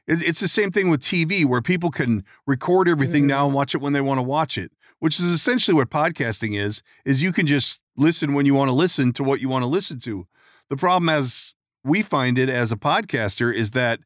it's 0.06 0.40
the 0.40 0.48
same 0.48 0.70
thing 0.70 0.88
with 0.90 1.00
TV 1.00 1.44
where 1.46 1.62
people 1.62 1.90
can 1.90 2.24
record 2.46 2.88
everything 2.88 3.26
now 3.26 3.46
and 3.46 3.54
watch 3.54 3.74
it 3.74 3.80
when 3.80 3.92
they 3.94 4.00
want 4.02 4.18
to 4.18 4.22
watch 4.22 4.58
it, 4.58 4.70
which 4.98 5.18
is 5.18 5.24
essentially 5.26 5.74
what 5.74 5.88
podcasting 5.90 6.58
is. 6.58 6.82
Is 7.06 7.22
you 7.22 7.32
can 7.32 7.46
just 7.46 7.80
listen 7.96 8.34
when 8.34 8.44
you 8.46 8.54
want 8.54 8.68
to 8.68 8.74
listen 8.74 9.12
to 9.14 9.22
what 9.24 9.40
you 9.40 9.48
want 9.48 9.62
to 9.62 9.66
listen 9.66 10.00
to. 10.00 10.26
The 10.70 10.76
problem 10.76 11.08
as 11.08 11.54
we 11.84 12.02
find 12.02 12.38
it 12.38 12.48
as 12.48 12.72
a 12.72 12.76
podcaster 12.76 13.52
is 13.54 13.70
that 13.70 14.00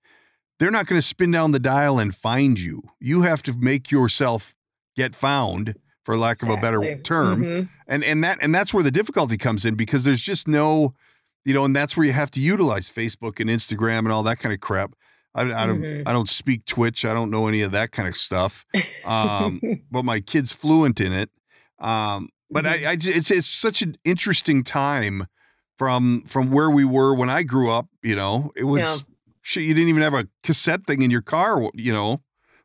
they're 0.58 0.70
not 0.70 0.86
going 0.86 1.00
to 1.00 1.06
spin 1.06 1.30
down 1.30 1.52
the 1.52 1.60
dial 1.60 1.98
and 1.98 2.14
find 2.14 2.58
you. 2.58 2.82
You 3.00 3.22
have 3.22 3.42
to 3.44 3.52
make 3.56 3.90
yourself 3.90 4.54
get 4.96 5.14
found, 5.14 5.76
for 6.04 6.16
lack 6.16 6.42
of 6.42 6.48
a 6.48 6.56
better 6.56 6.96
term 7.02 7.42
Mhm. 7.44 7.68
and 7.86 8.02
and 8.02 8.24
that 8.24 8.38
and 8.40 8.54
that's 8.54 8.72
where 8.72 8.82
the 8.82 8.90
difficulty 8.90 9.36
comes 9.36 9.64
in 9.66 9.74
because 9.74 10.04
there's 10.04 10.22
just 10.22 10.48
no 10.48 10.94
you 11.44 11.52
know 11.52 11.64
and 11.66 11.76
that's 11.76 11.96
where 11.98 12.06
you 12.06 12.12
have 12.14 12.30
to 12.30 12.40
utilize 12.40 12.90
facebook 12.90 13.38
and 13.40 13.50
instagram 13.50 13.98
and 13.98 14.10
all 14.12 14.22
that 14.22 14.38
kind 14.38 14.54
of 14.54 14.58
crap 14.60 14.94
i, 15.34 15.42
I 15.42 15.66
don't 15.66 15.82
Mhm. 15.82 16.02
i 16.06 16.12
don't 16.12 16.28
speak 16.28 16.64
twitch 16.64 17.04
i 17.04 17.12
don't 17.12 17.30
know 17.30 17.46
any 17.46 17.60
of 17.60 17.72
that 17.72 17.92
kind 17.92 18.08
of 18.08 18.16
stuff 18.16 18.64
um 19.04 19.60
but 19.90 20.04
my 20.06 20.20
kid's 20.20 20.54
fluent 20.54 20.98
in 20.98 21.12
it 21.12 21.28
um 21.78 22.30
but 22.50 22.64
Mm-hmm. 22.64 22.86
I, 22.86 22.90
I 22.90 22.92
it's 22.94 23.30
it's 23.30 23.46
such 23.48 23.82
an 23.82 23.96
interesting 24.02 24.64
time 24.64 25.26
from 25.78 26.22
from 26.26 26.50
where 26.50 26.70
we 26.70 26.84
were 26.84 27.14
when 27.14 27.30
i 27.30 27.42
grew 27.42 27.70
up 27.70 27.86
you 28.02 28.16
know? 28.16 28.50
It 28.56 28.64
was 28.64 28.82
Yeah. 28.82 28.96
shit 29.42 29.62
you 29.64 29.72
didn't 29.74 29.88
even 29.88 30.02
have 30.02 30.14
a 30.14 30.26
cassette 30.42 30.86
thing 30.86 31.02
in 31.02 31.10
your 31.10 31.22
car 31.22 31.70
you 31.74 31.92
know? 31.92 32.20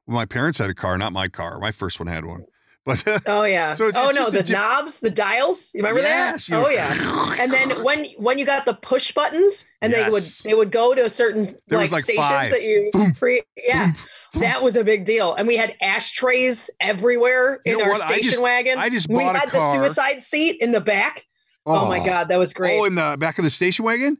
Well, 0.06 0.16
my 0.16 0.26
parents 0.26 0.58
had 0.58 0.70
a 0.70 0.74
car 0.74 0.98
not 0.98 1.14
my 1.14 1.28
car. 1.30 1.60
My 1.60 1.72
first 1.72 2.00
one 2.00 2.08
had 2.08 2.26
one. 2.26 2.46
But 2.86 3.02
oh 3.28 3.44
yeah. 3.46 3.76
So 3.76 3.88
it's- 3.88 3.96
oh 4.06 4.10
it's 4.10 4.20
no 4.20 4.30
the 4.30 4.44
di- 4.44 4.52
knobs 4.54 5.00
the 5.00 5.10
dials 5.10 5.72
you 5.74 5.80
remember 5.80 6.02
Yes, 6.02 6.48
that 6.48 6.54
you- 6.60 6.66
oh 6.66 6.70
yeah. 6.70 7.36
And 7.42 7.50
then 7.54 7.70
when 7.88 8.08
when 8.18 8.38
you 8.38 8.44
got 8.46 8.66
the 8.66 8.74
push 8.74 9.14
buttons 9.14 9.64
and 9.82 9.94
they 9.94 10.10
would 10.10 10.24
they 10.44 10.54
would 10.54 10.70
go 10.72 10.94
to 10.94 11.06
a 11.06 11.10
certain 11.10 11.56
There 11.68 11.80
like, 11.80 11.92
like, 11.94 12.04
stations 12.04 12.28
five. 12.28 12.52
that 12.52 12.62
you 12.64 12.90
Boom, 12.92 13.14
free 13.14 13.42
yeah. 13.56 13.94
boom. 14.34 14.42
that 14.42 14.62
was 14.62 14.76
a 14.76 14.84
big 14.84 15.06
deal. 15.06 15.34
And 15.34 15.48
we 15.48 15.56
had 15.56 15.78
ashtrays 15.82 16.70
everywhere 16.82 17.62
You 17.66 17.72
in 17.74 17.78
know 17.80 17.86
our 17.86 17.92
what? 17.92 18.02
I 18.02 18.08
station 18.16 18.32
just- 18.32 18.42
wagon. 18.44 18.78
I 18.78 18.90
just 18.90 19.08
we 19.10 19.24
had 19.24 19.50
the 19.52 19.72
suicide 19.72 20.22
seat 20.22 20.58
in 20.60 20.74
the 20.74 20.82
back 20.82 21.26
oh, 21.66 21.86
my 21.88 22.00
god 22.06 22.28
that 22.30 22.38
was 22.40 22.54
great 22.54 22.80
Oh, 22.80 22.86
in 22.86 22.96
the 22.96 23.16
back 23.20 23.38
of 23.38 23.44
the 23.44 23.50
station 23.50 23.86
wagon? 23.86 24.18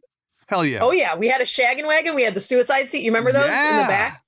Hell 0.48 0.66
yeah. 0.66 0.80
oh 0.82 0.92
yeah 0.92 1.16
we 1.16 1.28
had 1.28 1.42
a 1.42 1.46
shaggin 1.46 1.88
wagon 1.88 2.16
we 2.16 2.24
had 2.24 2.34
the 2.34 2.42
suicide 2.42 2.92
seat 2.92 3.04
you 3.04 3.12
remember 3.12 3.32
those 3.32 3.46
in 3.46 3.78
the 3.78 3.88
back 3.88 4.22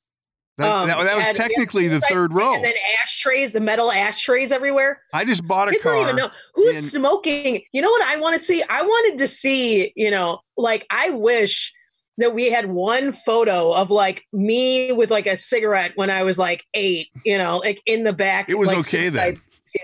That, 0.57 0.69
Um, 0.71 0.87
that, 0.87 1.03
that 1.03 1.17
was 1.17 1.37
technically 1.37 1.89
the 1.89 1.99
third 2.01 2.33
row. 2.33 2.55
And 2.55 2.63
then 2.63 2.73
ashtrays, 3.03 3.51
the 3.51 3.59
metal 3.59 3.91
ashtrays 3.91 4.53
everywhere. 4.53 5.01
I 5.13 5.25
just 5.25 5.45
bought 5.45 5.67
a 5.67 5.71
don't 5.71 5.81
car. 5.83 6.01
even 6.01 6.15
know 6.15 6.29
who's 6.53 6.77
in- 6.77 6.83
smoking. 6.83 7.61
You 7.73 7.81
know 7.81 7.91
what 7.91 8.01
I 8.03 8.17
want 8.17 8.33
to 8.33 8.39
see? 8.39 8.63
I 8.69 8.81
wanted 8.81 9.17
to 9.17 9.27
see, 9.27 9.91
you 9.97 10.09
know, 10.09 10.39
like 10.55 10.85
I 10.89 11.09
wish 11.09 11.73
that 12.19 12.33
we 12.33 12.49
had 12.49 12.67
one 12.67 13.11
photo 13.11 13.71
of 13.71 13.91
like 13.91 14.23
me 14.31 14.93
with 14.93 15.11
like 15.11 15.27
a 15.27 15.35
cigarette 15.35 15.91
when 15.95 16.09
I 16.09 16.23
was 16.23 16.39
like 16.39 16.63
eight, 16.73 17.07
you 17.25 17.37
know, 17.37 17.57
like 17.57 17.81
in 17.85 18.05
the 18.05 18.13
back. 18.13 18.47
It 18.49 18.57
was 18.57 18.69
like, 18.69 18.77
okay 18.77 19.09
then. 19.09 19.33
that. 19.35 19.81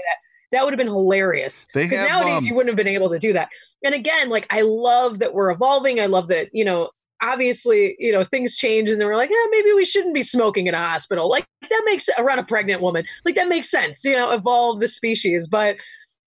That 0.51 0.63
would 0.63 0.73
have 0.73 0.77
been 0.77 0.87
hilarious. 0.87 1.65
Because 1.73 2.07
nowadays 2.09 2.39
um, 2.39 2.45
you 2.45 2.55
wouldn't 2.55 2.69
have 2.69 2.77
been 2.77 2.93
able 2.93 3.09
to 3.09 3.19
do 3.19 3.33
that. 3.33 3.49
And 3.83 3.95
again, 3.95 4.29
like 4.29 4.47
I 4.49 4.61
love 4.61 5.19
that 5.19 5.33
we're 5.33 5.51
evolving. 5.51 5.99
I 5.99 6.07
love 6.07 6.27
that, 6.27 6.49
you 6.53 6.65
know, 6.65 6.89
obviously, 7.21 7.95
you 7.99 8.11
know, 8.11 8.23
things 8.23 8.57
change 8.57 8.89
and 8.89 8.99
then 8.99 9.07
we're 9.07 9.15
like, 9.15 9.29
yeah, 9.29 9.45
maybe 9.51 9.73
we 9.73 9.85
shouldn't 9.85 10.13
be 10.13 10.23
smoking 10.23 10.67
in 10.67 10.73
a 10.73 10.79
hospital. 10.79 11.29
Like 11.29 11.47
that 11.61 11.83
makes 11.85 12.09
around 12.17 12.39
a 12.39 12.43
pregnant 12.43 12.81
woman. 12.81 13.05
Like 13.25 13.35
that 13.35 13.47
makes 13.47 13.69
sense, 13.69 14.03
you 14.03 14.15
know, 14.15 14.31
evolve 14.31 14.79
the 14.79 14.87
species. 14.87 15.47
But 15.47 15.77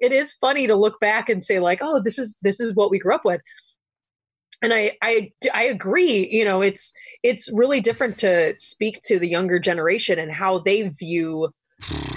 it 0.00 0.12
is 0.12 0.32
funny 0.32 0.66
to 0.66 0.76
look 0.76 1.00
back 1.00 1.28
and 1.28 1.44
say, 1.44 1.58
like, 1.58 1.80
oh, 1.82 2.00
this 2.00 2.18
is 2.18 2.34
this 2.42 2.60
is 2.60 2.74
what 2.74 2.90
we 2.90 2.98
grew 2.98 3.14
up 3.14 3.24
with. 3.24 3.40
And 4.62 4.72
I 4.72 4.96
I 5.02 5.32
I 5.52 5.64
agree, 5.64 6.28
you 6.30 6.44
know, 6.44 6.62
it's 6.62 6.92
it's 7.22 7.52
really 7.52 7.80
different 7.80 8.18
to 8.18 8.56
speak 8.56 9.00
to 9.04 9.18
the 9.18 9.28
younger 9.28 9.58
generation 9.58 10.18
and 10.18 10.30
how 10.30 10.58
they 10.58 10.88
view 10.88 11.50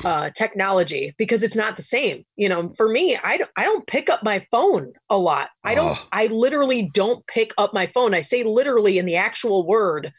uh, 0.05 0.30
technology 0.32 1.14
because 1.18 1.43
it's 1.43 1.55
not 1.55 1.78
the 1.78 1.84
same. 1.84 2.24
You 2.36 2.49
know, 2.49 2.74
for 2.78 2.88
me, 2.89 3.18
I 3.18 3.38
don't, 3.38 3.51
I 3.58 3.64
don't 3.64 3.86
pick 3.88 4.10
up 4.10 4.24
my 4.24 4.45
phone 4.51 4.93
a 5.10 5.18
lot. 5.18 5.49
I 5.64 5.76
don't. 5.76 5.89
Ugh. 5.91 5.97
I 6.12 6.28
literally 6.28 6.89
don't 6.93 7.26
pick 7.28 7.53
up 7.58 7.74
my 7.74 7.86
phone. 7.88 8.14
I 8.14 8.22
say 8.22 8.43
literally 8.43 8.97
in 8.97 9.05
the 9.05 9.16
actual 9.16 9.66
word. 9.66 10.12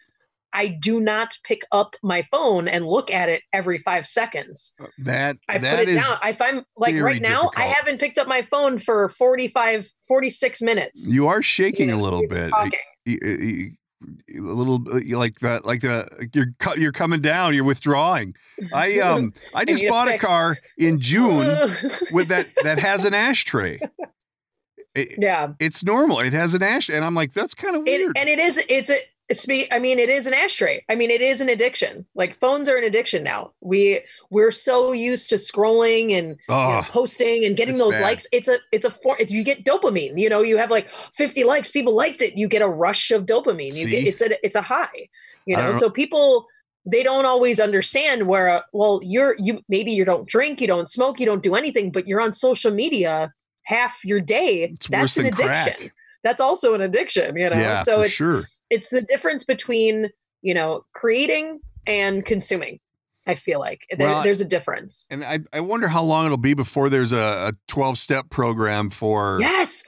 I 0.50 0.68
do 0.68 0.98
not 0.98 1.36
pick 1.44 1.60
up 1.72 1.94
my 2.02 2.22
phone 2.30 2.68
and 2.68 2.86
look 2.86 3.12
at 3.12 3.28
it 3.28 3.42
every 3.52 3.76
five 3.76 4.06
seconds. 4.06 4.72
that 4.96 5.36
I 5.46 5.58
that 5.58 5.76
put 5.78 5.82
it 5.82 5.88
is 5.90 5.96
down. 5.98 6.18
If 6.24 6.40
I'm 6.40 6.64
like 6.74 6.94
right 6.96 7.20
now, 7.20 7.50
I 7.54 7.64
haven't 7.66 8.00
picked 8.00 8.16
up 8.16 8.26
my 8.26 8.40
phone 8.50 8.78
for 8.78 9.10
45, 9.10 9.90
46 10.08 10.62
minutes. 10.62 11.06
you 11.06 11.26
are 11.28 11.42
shaking 11.42 11.90
you 11.90 11.94
know, 11.96 12.00
a 12.00 12.02
little 12.02 12.26
bit. 12.26 12.48
talking. 12.48 12.78
You- 13.04 13.18
you- 13.22 13.36
you- 13.36 13.70
a 14.02 14.40
little 14.40 14.80
like 15.16 15.40
that 15.40 15.64
like 15.64 15.80
the 15.80 16.28
you're 16.32 16.54
you're 16.76 16.92
coming 16.92 17.20
down 17.20 17.52
you're 17.54 17.64
withdrawing 17.64 18.34
i 18.72 18.98
um 19.00 19.32
i 19.56 19.64
just 19.64 19.82
a 19.82 19.88
bought 19.88 20.06
a 20.08 20.12
fix. 20.12 20.24
car 20.24 20.56
in 20.76 21.00
june 21.00 21.68
with 22.12 22.28
that 22.28 22.46
that 22.62 22.78
has 22.78 23.04
an 23.04 23.12
ashtray 23.14 23.78
It- 24.94 25.16
yeah. 25.18 25.52
it's 25.60 25.82
normal 25.84 26.20
it 26.20 26.32
has 26.32 26.54
an 26.54 26.62
ash 26.62 26.88
and 26.88 27.04
i'm 27.04 27.14
like 27.14 27.32
that's 27.32 27.54
kind 27.54 27.74
of 27.76 27.82
it, 27.86 27.98
weird 28.00 28.16
and 28.16 28.28
it 28.28 28.38
is 28.38 28.60
it's 28.68 28.90
a 28.90 28.98
it's 29.28 29.46
me 29.46 29.68
i 29.70 29.78
mean 29.78 29.98
it 29.98 30.08
is 30.08 30.26
an 30.26 30.34
ashtray. 30.34 30.84
I 30.88 30.94
mean 30.94 31.10
it 31.10 31.20
is 31.20 31.40
an 31.40 31.48
addiction. 31.48 32.06
Like 32.14 32.34
phones 32.34 32.68
are 32.68 32.76
an 32.76 32.84
addiction 32.84 33.22
now. 33.22 33.52
We 33.60 34.00
we're 34.30 34.52
so 34.52 34.92
used 34.92 35.28
to 35.30 35.36
scrolling 35.36 36.12
and 36.12 36.28
you 36.28 36.36
know, 36.48 36.78
oh 36.78 36.82
posting 36.88 37.44
and 37.44 37.56
getting 37.56 37.76
those 37.76 37.94
bad. 37.94 38.02
likes. 38.02 38.26
It's 38.32 38.48
a 38.48 38.58
it's 38.72 38.84
a 38.84 38.90
for 38.90 39.16
you 39.20 39.42
get 39.42 39.64
dopamine 39.64 40.18
you 40.18 40.28
know 40.28 40.42
you 40.42 40.56
have 40.56 40.70
like 40.70 40.90
50 41.14 41.44
likes 41.44 41.70
people 41.70 41.94
liked 41.94 42.22
it 42.22 42.36
you 42.36 42.48
get 42.48 42.62
a 42.62 42.68
rush 42.68 43.10
of 43.10 43.26
dopamine. 43.26 43.74
You 43.76 43.88
get 43.88 44.06
it's 44.06 44.22
a 44.22 44.44
it's 44.44 44.56
a 44.56 44.62
high 44.62 45.08
you 45.46 45.56
know? 45.56 45.72
so 45.72 45.90
people 45.90 46.46
they 46.84 47.02
don't 47.02 47.26
always 47.26 47.58
understand 47.58 48.26
where 48.26 48.48
uh, 48.48 48.62
well 48.72 49.00
you're 49.02 49.34
you 49.38 49.60
maybe 49.68 49.92
you 49.92 50.04
don't 50.04 50.26
drink 50.26 50.60
you 50.60 50.66
don't 50.66 50.88
smoke 50.88 51.20
you 51.20 51.26
don't 51.26 51.42
do 51.42 51.54
anything 51.54 51.90
but 51.90 52.06
you're 52.06 52.20
on 52.20 52.32
social 52.32 52.70
media 52.70 53.32
half 53.62 54.02
your 54.04 54.20
day. 54.20 54.62
It's 54.64 54.88
that's 54.88 55.16
an 55.18 55.26
addiction. 55.26 55.74
crack. 55.76 55.94
That's 56.24 56.40
also 56.40 56.74
an 56.74 56.80
addiction 56.80 57.36
you 57.36 57.50
know? 57.50 57.58
Yeah 57.58 57.82
so 57.82 57.96
for 57.96 58.04
it's 58.04 58.12
sure 58.12 58.44
it's 58.70 58.88
the 58.88 59.02
difference 59.02 59.44
between 59.44 60.10
you 60.42 60.54
know 60.54 60.84
creating 60.94 61.60
and 61.86 62.24
consuming 62.24 62.78
i 63.26 63.34
feel 63.34 63.58
like. 63.58 63.86
There, 63.90 64.06
Well, 64.06 64.22
there's 64.22 64.40
a 64.40 64.44
difference. 64.46 65.06
And 65.10 65.24
I, 65.24 65.40
I 65.52 65.60
wonder 65.60 65.88
how 65.88 66.02
long 66.02 66.24
it'll 66.24 66.38
be 66.38 66.54
before 66.54 66.88
there's 66.88 67.12
a, 67.12 67.52
a 67.52 67.52
12 67.68 67.98
step 67.98 68.30
program 68.30 68.90
for 68.90 69.38
yes! 69.40 69.84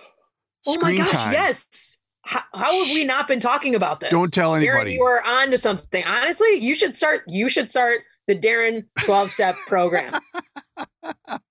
Oh 0.66 0.76
my 0.80 0.94
gosh 0.96 1.10
time. 1.10 1.32
yes! 1.32 1.96
How, 2.22 2.42
how 2.52 2.84
have 2.84 2.94
we 2.94 3.04
not 3.04 3.26
been 3.26 3.40
talking 3.40 3.74
about 3.74 4.00
this? 4.00 4.10
Don't 4.10 4.32
tell 4.32 4.52
Darren, 4.52 4.58
anybody. 4.58 4.92
you 4.92 5.02
are 5.02 5.24
on 5.24 5.50
to 5.50 5.58
something. 5.58 6.04
Honestly 6.04 6.54
you 6.54 6.74
should 6.74 6.94
start 6.94 7.22
you 7.26 7.48
should 7.48 7.70
start 7.70 8.02
the 8.26 8.36
darren 8.36 8.84
12 9.00 9.30
step 9.30 9.56
program 9.66 10.20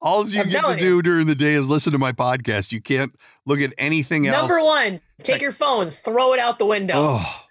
all 0.00 0.26
you 0.28 0.40
I'm 0.40 0.48
get 0.48 0.64
to 0.64 0.76
do 0.76 1.02
during 1.02 1.26
the 1.26 1.34
day 1.34 1.54
is 1.54 1.68
listen 1.68 1.92
to 1.92 1.98
my 1.98 2.12
podcast 2.12 2.72
you 2.72 2.80
can't 2.80 3.14
look 3.46 3.60
at 3.60 3.72
anything 3.78 4.26
else 4.26 4.36
number 4.48 4.64
one 4.64 5.00
take 5.22 5.40
your 5.42 5.52
phone 5.52 5.90
throw 5.90 6.32
it 6.32 6.40
out 6.40 6.58
the 6.58 6.66
window 6.66 6.94
oh 6.96 7.42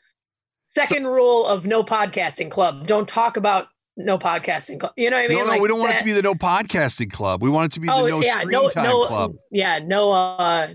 second 0.66 1.08
rule 1.08 1.46
of 1.46 1.66
no 1.66 1.84
podcasting 1.84 2.50
club 2.52 2.88
don't 2.88 3.08
talk 3.08 3.38
about 3.38 3.68
no 3.98 4.18
podcasting 4.18 4.80
club 4.80 4.94
you 4.96 5.10
know 5.10 5.18
what 5.18 5.26
i 5.26 5.28
mean 5.28 5.38
no, 5.40 5.44
no, 5.46 5.52
Like 5.52 5.62
we 5.62 5.68
don't 5.68 5.80
want 5.80 5.94
it 5.94 5.98
to 6.00 6.06
be 6.06 6.14
the 6.14 6.22
no 6.22 6.34
podcasting 6.36 7.12
club. 7.12 7.42
We 7.44 7.50
want 7.50 7.72
it 7.72 7.76
to 7.76 7.80
be 7.82 7.88
the 7.88 7.94
oh 7.94 8.08
no 8.08 8.22
yeah 8.22 8.40
screen 8.40 8.52
no 8.52 8.70
time 8.70 8.84
no 8.86 9.06
club. 9.06 9.34
yeah 9.52 9.80
no 9.80 10.12
uh 10.12 10.74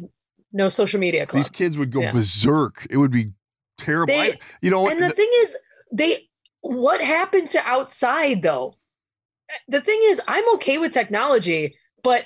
no 0.53 0.69
social 0.69 1.01
media 1.01 1.27
club 1.27 1.39
These 1.41 1.49
kids 1.51 1.79
would 1.79 1.91
go 1.91 2.03
Yeah. 2.03 2.13
berserk. 2.13 2.87
It 2.91 2.97
would 2.99 3.11
be 3.11 3.33
terrible. 3.79 4.13
They- 4.15 4.33
I, 4.35 4.39
you 4.63 4.71
know, 4.71 4.89
and 4.89 4.99
the 5.01 5.07
th- 5.07 5.15
thing 5.17 5.31
is 5.39 5.57
they 5.93 6.29
what 6.61 7.01
happened 7.01 7.51
to 7.51 7.67
outside 7.67 8.43
though 8.43 8.77
the 9.69 9.81
thing 9.81 9.99
is 10.05 10.21
i'm 10.29 10.49
okay 10.55 10.79
with 10.79 10.93
technology 10.93 11.77
but 12.03 12.25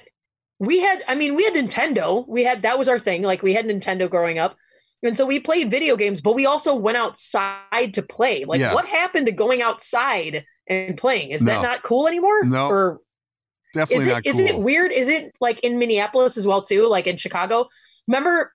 we 0.59 0.81
had 0.81 1.03
i 1.09 1.15
mean 1.15 1.35
we 1.37 1.45
had 1.45 1.55
nintendo 1.55 2.27
we 2.29 2.45
had 2.45 2.63
that 2.63 2.79
was 2.79 2.89
our 2.89 2.99
thing 2.99 3.23
like 3.23 3.43
we 3.43 3.53
had 3.55 3.65
nintendo 3.67 4.09
growing 4.11 4.39
up 4.39 4.57
and 5.03 5.17
so 5.17 5.25
we 5.25 5.39
played 5.39 5.71
video 5.71 5.97
games 5.97 6.21
but 6.21 6.35
we 6.35 6.47
also 6.47 6.75
went 6.75 6.97
outside 6.97 7.95
to 7.95 8.03
play 8.03 8.45
like 8.45 8.61
Yeah. 8.61 8.75
what 8.75 8.87
happened 8.87 9.27
to 9.27 9.33
going 9.33 9.63
outside 9.63 10.45
and 10.67 10.97
playing 10.97 11.31
is 11.31 11.43
No. 11.43 11.53
that 11.53 11.63
not 11.63 11.83
cool 11.83 12.09
anymore 12.09 12.43
No. 12.45 12.69
or 12.69 13.01
definitely 13.75 14.07
is 14.07 14.11
it 14.11 14.15
not 14.15 14.25
cool. 14.25 14.47
it 14.47 14.59
weird? 14.59 14.93
Is 14.93 15.09
it 15.09 15.35
like 15.41 15.61
in 15.61 15.79
Minneapolis 15.79 16.37
as 16.37 16.47
well 16.47 16.63
too? 16.63 16.87
Like 16.87 17.07
in 17.07 17.17
Chicago? 17.17 17.69
Remember 18.07 18.53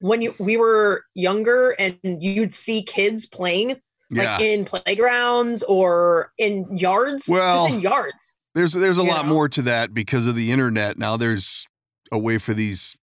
when 0.00 0.22
you 0.22 0.34
we 0.38 0.56
were 0.56 1.04
younger 1.14 1.70
and 1.70 1.98
you'd 2.02 2.54
see 2.54 2.82
kids 2.82 3.26
playing 3.26 3.76
like 4.10 4.22
yeah, 4.22 4.38
in 4.38 4.64
playgrounds 4.64 5.62
or 5.64 6.32
in 6.38 6.76
yards? 6.76 7.28
Well, 7.28 7.64
just 7.66 7.74
in 7.74 7.80
yards. 7.80 8.34
there's 8.54 8.72
there's 8.72 8.98
a 8.98 9.02
lot 9.02 9.26
know? 9.26 9.32
more 9.34 9.48
to 9.48 9.62
that 9.62 9.92
because 9.94 10.26
of 10.26 10.34
the 10.36 10.52
internet. 10.52 10.98
Now 10.98 11.16
there's 11.16 11.66
a 12.12 12.18
way 12.18 12.38
for 12.38 12.54
these 12.54 12.96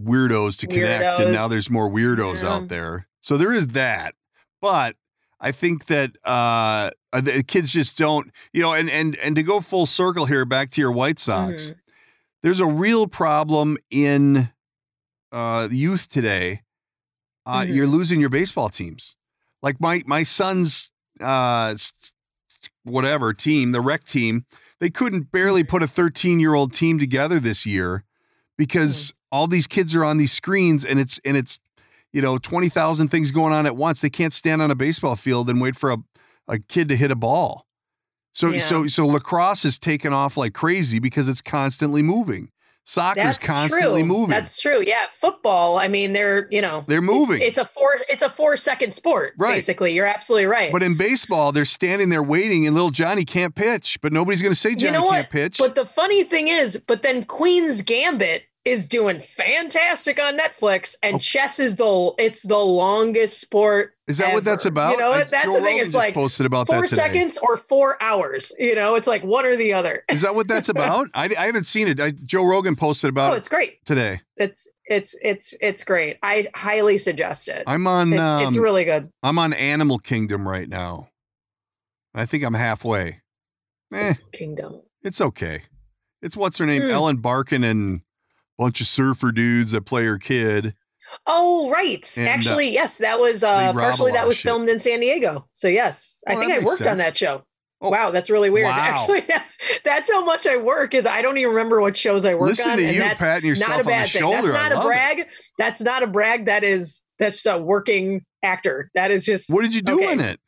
weirdos 0.00 0.58
to 0.60 0.66
connect, 0.66 1.20
and 1.20 1.32
now 1.32 1.48
there's 1.48 1.68
more 1.70 1.90
weirdos 1.90 2.42
Yeah. 2.42 2.50
out 2.54 2.68
there. 2.68 3.06
So 3.20 3.36
there 3.36 3.52
is 3.52 3.68
that, 3.68 4.14
but 4.62 4.96
I 5.40 5.52
think 5.52 5.86
that 5.86 6.12
uh, 6.24 6.90
the 7.12 7.42
kids 7.46 7.72
just 7.72 7.98
don't, 7.98 8.30
you 8.52 8.62
know, 8.62 8.72
and 8.72 8.88
and 8.88 9.16
and 9.16 9.34
to 9.36 9.42
go 9.42 9.60
full 9.60 9.86
circle 9.86 10.26
here, 10.26 10.44
back 10.44 10.70
to 10.70 10.80
your 10.80 10.92
White 10.92 11.18
Sox. 11.18 11.70
Mhm. 11.70 11.74
there's 12.42 12.60
a 12.60 12.66
real 12.66 13.06
problem 13.06 13.76
in 13.90 14.50
uh, 15.32 15.68
youth 15.70 16.08
today. 16.08 16.62
Uh, 17.46 17.60
Mhm. 17.62 17.74
You're 17.74 17.86
losing 17.86 18.18
your 18.20 18.30
baseball 18.30 18.68
teams. 18.70 19.16
Like 19.62 19.80
my 19.80 20.02
my 20.06 20.22
son's 20.22 20.92
uh, 21.20 21.74
whatever 22.84 23.32
team, 23.32 23.72
the 23.72 23.80
rec 23.80 24.04
team, 24.04 24.44
they 24.80 24.90
couldn't 24.90 25.30
barely 25.30 25.64
put 25.64 25.82
a 25.82 25.86
13 25.86 26.40
year 26.40 26.54
old 26.54 26.72
team 26.72 26.98
together 26.98 27.38
this 27.38 27.66
year 27.66 28.04
because 28.56 29.14
all 29.32 29.46
these 29.46 29.66
kids 29.66 29.94
are 29.94 30.04
on 30.04 30.16
these 30.16 30.32
screens 30.32 30.84
and 30.84 30.98
it's 30.98 31.20
and 31.24 31.36
it's 31.36 31.58
you 32.12 32.20
know 32.20 32.38
20,000 32.38 33.08
things 33.08 33.30
going 33.30 33.52
on 33.52 33.66
at 33.66 33.76
once. 33.76 34.00
They 34.00 34.10
can't 34.10 34.32
stand 34.32 34.62
on 34.62 34.70
a 34.70 34.74
baseball 34.74 35.16
field 35.16 35.48
and 35.48 35.60
wait 35.60 35.76
for 35.76 35.92
a, 35.92 35.98
a 36.48 36.58
kid 36.58 36.88
to 36.88 36.96
hit 36.96 37.10
a 37.10 37.16
ball. 37.16 37.66
So 38.32 38.48
Yeah. 38.48 38.60
so 38.60 38.86
so 38.86 39.06
lacrosse 39.06 39.64
is 39.64 39.78
taken 39.78 40.12
off 40.12 40.36
like 40.36 40.54
crazy 40.54 40.98
because 40.98 41.28
it's 41.28 41.42
constantly 41.42 42.02
moving. 42.02 42.50
Soccer's 42.84 43.22
That's 43.22 43.38
constantly 43.38 44.00
true. 44.00 44.08
moving. 44.08 44.30
That's 44.30 44.58
true. 44.58 44.82
Yeah, 44.84 45.04
football. 45.12 45.78
I 45.78 45.86
mean, 45.86 46.12
they're 46.12 46.48
you 46.50 46.60
know 46.60 46.84
They're 46.88 47.02
moving. 47.02 47.40
It's, 47.40 47.58
a 47.58 47.64
four. 47.64 47.90
It's 48.08 48.22
a 48.22 48.28
four 48.28 48.56
second 48.56 48.94
sport. 48.94 49.34
Right. 49.38 49.54
Basically, 49.54 49.92
you're 49.94 50.06
absolutely 50.06 50.46
right. 50.46 50.72
but 50.72 50.82
in 50.82 50.96
baseball, 50.96 51.52
they're 51.52 51.64
standing 51.64 52.08
there 52.08 52.22
waiting, 52.22 52.66
and 52.66 52.74
little 52.74 52.90
Johnny 52.90 53.24
can't 53.24 53.54
pitch. 53.54 54.00
But 54.02 54.12
nobody's 54.12 54.42
going 54.42 54.52
to 54.52 54.58
say 54.58 54.74
Johnny 54.74 54.86
You 54.86 54.92
know 54.92 55.04
what? 55.04 55.14
can't 55.14 55.30
pitch. 55.30 55.58
But 55.58 55.74
the 55.74 55.84
funny 55.84 56.24
thing 56.24 56.48
is, 56.48 56.82
but 56.86 57.02
then 57.02 57.24
Queen's 57.24 57.82
Gambit 57.82 58.44
is 58.70 58.86
doing 58.88 59.20
fantastic 59.20 60.20
on 60.20 60.38
Netflix, 60.38 60.94
and 61.02 61.16
Oh. 61.16 61.18
chess 61.18 61.58
is 61.58 61.76
the 61.76 62.12
it's 62.18 62.42
the 62.42 62.58
longest 62.58 63.40
sport. 63.40 63.94
Is 64.06 64.18
that 64.18 64.32
what 64.32 64.44
that's 64.44 64.64
about? 64.66 64.92
You 64.92 64.98
know 64.98 65.12
I- 65.12 65.18
That's 65.24 65.30
the 65.30 65.38
thing. 65.40 65.50
Rogan 65.64 65.86
It's 65.86 65.94
like 65.94 66.14
posted 66.14 66.46
about 66.46 66.66
four 66.66 66.86
seconds 66.86 67.38
or 67.42 67.56
four 67.56 68.02
hours. 68.02 68.52
You 68.58 68.74
know, 68.74 68.94
it's 68.94 69.06
like 69.06 69.22
one 69.24 69.44
or 69.46 69.56
the 69.56 69.72
other. 69.72 70.04
Is 70.08 70.22
that 70.22 70.34
what 70.34 70.48
that's 70.48 70.68
about? 70.76 71.08
I, 71.14 71.30
I 71.38 71.46
haven't 71.46 71.66
seen 71.66 71.88
it. 71.88 72.00
I, 72.00 72.10
Joe 72.12 72.44
Rogan 72.44 72.76
posted 72.76 73.10
about 73.10 73.32
Oh, 73.32 73.34
it 73.34 73.38
it's 73.38 73.48
great. 73.48 73.84
today. 73.84 74.20
It's 74.36 74.66
it's 74.86 75.14
it's 75.22 75.54
it's 75.60 75.84
great. 75.84 76.18
I 76.22 76.46
highly 76.54 76.98
suggest 76.98 77.48
it. 77.48 77.62
I'm 77.66 77.86
on. 77.86 78.12
It's, 78.12 78.20
um, 78.22 78.42
it's 78.48 78.56
really 78.56 78.84
good. 78.84 79.10
I'm 79.22 79.38
on 79.38 79.52
Animal 79.52 79.98
Kingdom 79.98 80.48
right 80.48 80.68
now. 80.68 81.08
I 82.14 82.26
think 82.26 82.42
I'm 82.44 82.54
halfway. 82.54 83.20
Eh, 83.92 84.14
Kingdom. 84.32 84.82
it's 85.02 85.20
okay. 85.20 85.62
It's 86.22 86.36
what's 86.36 86.58
her 86.58 86.66
name? 86.66 86.82
Hmm. 86.82 86.90
Ellen 86.90 87.16
Barkin 87.16 87.64
and 87.64 88.02
bunch 88.60 88.80
of 88.80 88.86
surfer 88.86 89.32
dudes 89.32 89.72
that 89.72 89.82
play 89.86 90.04
her 90.04 90.18
kid. 90.18 90.74
Oh, 91.26 91.68
right. 91.70 92.08
And, 92.16 92.28
uh, 92.28 92.30
Actually, 92.30 92.70
yes, 92.70 92.98
that 92.98 93.18
was 93.18 93.42
uh, 93.42 93.58
they 93.58 93.66
rob 93.66 93.76
a 93.76 93.80
partially 93.80 94.12
that 94.12 94.28
was 94.28 94.36
shit. 94.36 94.44
filmed 94.44 94.68
in 94.68 94.78
San 94.78 95.00
Diego. 95.00 95.48
So 95.54 95.66
yes, 95.66 96.20
I 96.28 96.34
Oh, 96.34 96.38
think 96.40 96.52
I 96.52 96.58
worked 96.60 96.86
on 96.86 96.98
that 96.98 97.16
show. 97.16 97.42
Oh, 97.80 97.88
wow, 97.88 98.10
that's 98.10 98.28
really 98.30 98.50
weird. 98.50 98.66
wow. 98.68 98.76
Actually, 98.78 99.24
that's 99.84 100.10
how 100.12 100.24
much 100.24 100.46
I 100.46 100.56
work. 100.58 100.94
Is 100.94 101.06
I 101.06 101.22
don't 101.22 101.38
even 101.38 101.50
remember 101.54 101.80
what 101.80 101.96
shows 101.96 102.24
I 102.24 102.34
work 102.34 102.42
Listen 102.50 102.72
on. 102.72 102.76
to 102.78 102.84
and 102.84 102.94
you 102.94 103.02
patting 103.16 103.48
yourself 103.48 103.70
not 103.70 103.76
a 103.76 103.80
on 103.80 103.86
the 103.86 103.90
bad 103.90 104.08
thing. 104.10 104.20
shoulder. 104.20 104.52
That's 104.52 104.54
not 104.54 104.72
a 104.72 104.74
love 104.76 104.84
it. 104.84 104.86
brag. 104.88 105.26
That's 105.58 105.80
not 105.80 106.02
a 106.02 106.06
brag. 106.06 106.44
That 106.44 106.62
is 106.62 107.00
that's 107.18 107.44
a 107.46 107.58
working 107.58 108.24
actor. 108.42 108.90
That 108.94 109.10
is 109.10 109.24
just. 109.24 109.50
What 109.50 109.62
did 109.62 109.74
you 109.74 109.82
do 109.82 109.94
Okay. 109.98 110.12
in 110.12 110.20
it? 110.20 110.38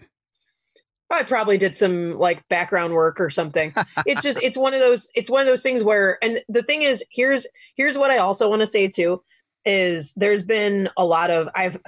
I 1.12 1.22
probably 1.22 1.58
did 1.58 1.76
some 1.76 2.12
like 2.18 2.46
background 2.48 2.94
work 2.94 3.20
or 3.20 3.30
something. 3.30 3.74
it's 4.06 4.22
just 4.22 4.42
it's 4.42 4.56
one 4.56 4.74
of 4.74 4.80
those 4.80 5.08
it's 5.14 5.30
one 5.30 5.40
of 5.40 5.46
those 5.46 5.62
things 5.62 5.84
where 5.84 6.18
and 6.22 6.40
the 6.48 6.62
thing 6.62 6.82
is 6.82 7.04
here's 7.10 7.46
here's 7.76 7.98
what 7.98 8.10
I 8.10 8.18
also 8.18 8.48
want 8.48 8.60
to 8.60 8.66
say 8.66 8.88
too 8.88 9.22
is 9.64 10.12
there's 10.14 10.42
been 10.42 10.88
a 10.96 11.04
lot 11.04 11.30
of 11.30 11.48
I've 11.54 11.78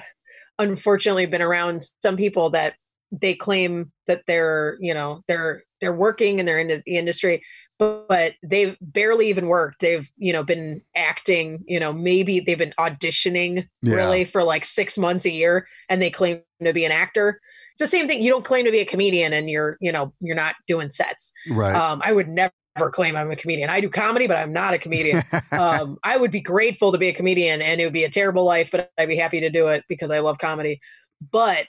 unfortunately 0.59 1.27
been 1.27 1.43
around 1.43 1.83
some 2.03 2.17
people 2.17 2.51
that 2.51 2.75
they 3.11 3.35
claim 3.35 3.91
that 4.07 4.23
they're 4.27 4.77
you 4.81 4.95
know 4.95 5.23
they're 5.29 5.65
they're 5.81 5.93
working 5.95 6.39
and 6.39 6.49
they're 6.49 6.59
in 6.59 6.69
the 6.69 6.97
industry 6.97 7.43
but, 7.79 8.07
but 8.09 8.35
they've 8.43 8.77
barely 8.81 9.29
even 9.29 9.47
worked 9.49 9.81
they've 9.81 10.11
you 10.17 10.33
know 10.33 10.43
been 10.43 10.81
acting 10.97 11.63
you 11.67 11.79
know 11.81 11.93
maybe 11.93 12.41
they've 12.41 12.59
been 12.59 12.75
auditioning 12.79 13.67
Yeah. 13.83 13.95
really 13.95 14.25
for 14.25 14.43
like 14.45 14.65
six 14.65 14.97
months 14.99 15.25
a 15.25 15.31
year 15.33 15.67
and 15.89 16.01
they 16.01 16.11
claim 16.11 16.43
to 16.63 16.73
be 16.73 16.85
an 16.85 16.93
actor 16.93 17.41
it's 17.75 17.81
the 17.81 17.87
same 17.87 18.07
thing 18.09 18.23
you 18.23 18.31
don't 18.31 18.45
claim 18.45 18.65
to 18.65 18.71
be 18.71 18.81
a 18.81 18.87
comedian 18.87 19.33
and 19.33 19.51
you're 19.51 19.77
you 19.81 19.93
know 19.93 20.13
you're 20.21 20.37
not 20.37 20.55
doing 20.67 20.91
sets 20.91 21.33
Right. 21.51 21.75
um, 21.75 22.01
I 22.05 22.13
would 22.13 22.29
never 22.29 22.53
claim 22.91 23.15
I'm 23.17 23.31
a 23.31 23.37
comedian. 23.37 23.71
I 23.71 23.81
do 23.81 23.89
comedy, 23.89 24.27
but 24.27 24.37
I'm 24.37 24.53
not 24.53 24.75
a 24.75 24.79
comedian. 24.79 25.23
um, 25.53 25.97
I 26.03 26.17
would 26.17 26.33
be 26.33 26.41
grateful 26.41 26.91
to 26.91 26.99
be 26.99 27.09
a 27.09 27.15
comedian, 27.15 27.63
and 27.63 27.81
it 27.81 27.85
would 27.85 27.93
be 27.93 28.03
a 28.03 28.11
terrible 28.11 28.45
life, 28.45 28.71
but 28.73 28.91
I'd 28.99 29.07
be 29.07 29.17
happy 29.17 29.39
to 29.41 29.49
do 29.51 29.69
it 29.69 29.85
because 29.89 30.11
I 30.11 30.19
love 30.19 30.39
comedy. 30.39 30.81
But 31.31 31.67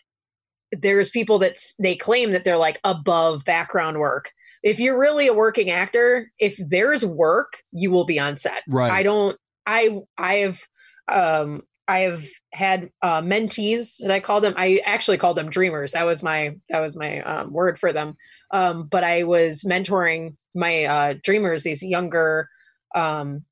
there's 0.71 1.11
people 1.11 1.37
that 1.39 1.57
they 1.79 1.95
claim 1.95 2.31
that 2.31 2.43
they're 2.43 2.57
like 2.57 2.79
above 2.83 3.45
background 3.45 3.99
work. 3.99 4.31
If 4.63 4.79
you're 4.79 4.97
really 4.97 5.27
a 5.27 5.33
working 5.33 5.69
actor, 5.69 6.31
if 6.39 6.57
there's 6.57 7.05
work, 7.05 7.61
you 7.71 7.91
will 7.91 8.05
be 8.05 8.19
on 8.19 8.35
set. 8.35 8.63
right. 8.67 8.91
I 8.91 9.03
don't. 9.03 9.37
I 9.67 9.99
I 10.17 10.33
have 10.37 10.59
um 11.07 11.61
I 11.87 11.99
have 11.99 12.23
had 12.51 12.89
uh, 13.01 13.21
mentees 13.21 13.97
that 13.99 14.11
I 14.11 14.19
call 14.19 14.41
them. 14.41 14.53
I 14.57 14.81
actually 14.85 15.17
called 15.17 15.37
them 15.37 15.49
dreamers. 15.49 15.91
That 15.91 16.05
was 16.05 16.23
my 16.23 16.55
that 16.69 16.79
was 16.79 16.95
my 16.95 17.21
um, 17.21 17.53
word 17.53 17.77
for 17.79 17.93
them. 17.93 18.15
Um, 18.51 18.87
but 18.87 19.03
I 19.03 19.23
was 19.23 19.63
mentoring 19.63 20.35
my 20.55 20.85
uh, 20.85 21.13
dreamers, 21.23 21.63
these 21.63 21.83
younger 21.83 22.49
um, 22.95 23.43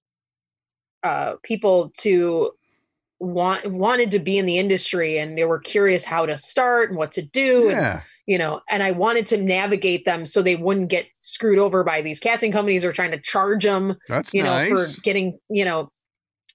uh, 1.04 1.36
people 1.44 1.92
to 2.00 2.52
want 3.20 3.72
wanted 3.72 4.12
to 4.12 4.20
be 4.20 4.38
in 4.38 4.46
the 4.46 4.58
industry, 4.58 5.18
and 5.18 5.38
they 5.38 5.46
were 5.46 5.60
curious 5.60 6.04
how 6.04 6.26
to 6.26 6.38
start 6.38 6.90
and 6.90 6.98
what 6.98 7.12
to 7.14 7.22
do, 7.22 7.70
and 7.70 8.02
you 8.26 8.38
know, 8.38 8.62
and 8.70 8.82
I 8.82 8.92
wanted 8.92 9.26
to 9.28 9.38
navigate 9.38 10.06
them 10.06 10.26
so 10.26 10.42
they 10.42 10.56
wouldn't 10.56 10.90
get 10.90 11.08
screwed 11.20 11.60
over 11.60 11.84
by 11.84 12.02
these 12.02 12.20
casting 12.20 12.52
companies 12.52 12.86
or 12.86 12.92
trying 12.92 13.12
to 13.12 13.20
charge 13.20 13.64
them 13.64 13.98
That's 14.08 14.34
you 14.34 14.44
know 14.44 14.54
nice. 14.54 14.96
for 14.96 15.02
getting 15.02 15.38
you 15.50 15.66
know 15.66 15.92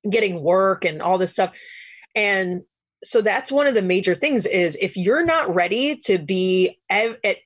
getting 0.09 0.43
work 0.43 0.85
and 0.85 1.03
all 1.03 1.19
this 1.19 1.33
stuff. 1.33 1.55
And 2.15 2.63
so 3.05 3.21
that's 3.21 3.53
one 3.53 3.67
of 3.67 3.75
the 3.75 3.83
major 3.83 4.15
things 4.15 4.47
is 4.47 4.77
if 4.81 4.97
you're 4.97 5.25
not 5.25 5.55
ready 5.55 5.97
to 6.05 6.19
be 6.19 6.79
ev- 6.91 7.19
at, 7.25 7.37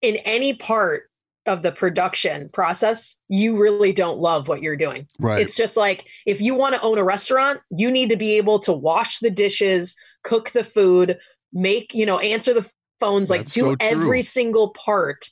in 0.00 0.16
any 0.16 0.54
part 0.54 1.04
of 1.46 1.62
the 1.62 1.72
production 1.72 2.48
process 2.50 3.16
you 3.28 3.58
really 3.58 3.92
don't 3.92 4.18
love 4.20 4.46
what 4.46 4.62
you're 4.62 4.76
doing. 4.76 5.08
Right. 5.18 5.42
it's 5.42 5.56
just 5.56 5.76
like 5.76 6.06
if 6.24 6.40
you 6.40 6.54
want 6.54 6.76
to 6.76 6.80
own 6.82 6.98
a 6.98 7.04
restaurant, 7.04 7.60
you 7.70 7.90
need 7.90 8.10
to 8.10 8.16
be 8.16 8.36
able 8.36 8.60
to 8.60 8.72
wash 8.72 9.18
the 9.18 9.30
dishes, 9.30 9.96
cook 10.22 10.50
the 10.50 10.62
food, 10.62 11.18
make, 11.52 11.94
you 11.94 12.06
know, 12.06 12.20
answer 12.20 12.54
the 12.54 12.70
phones, 13.00 13.28
like 13.28 13.40
That's 13.40 13.54
do 13.54 13.60
so 13.60 13.76
every 13.80 14.22
single 14.22 14.70
part 14.70 15.30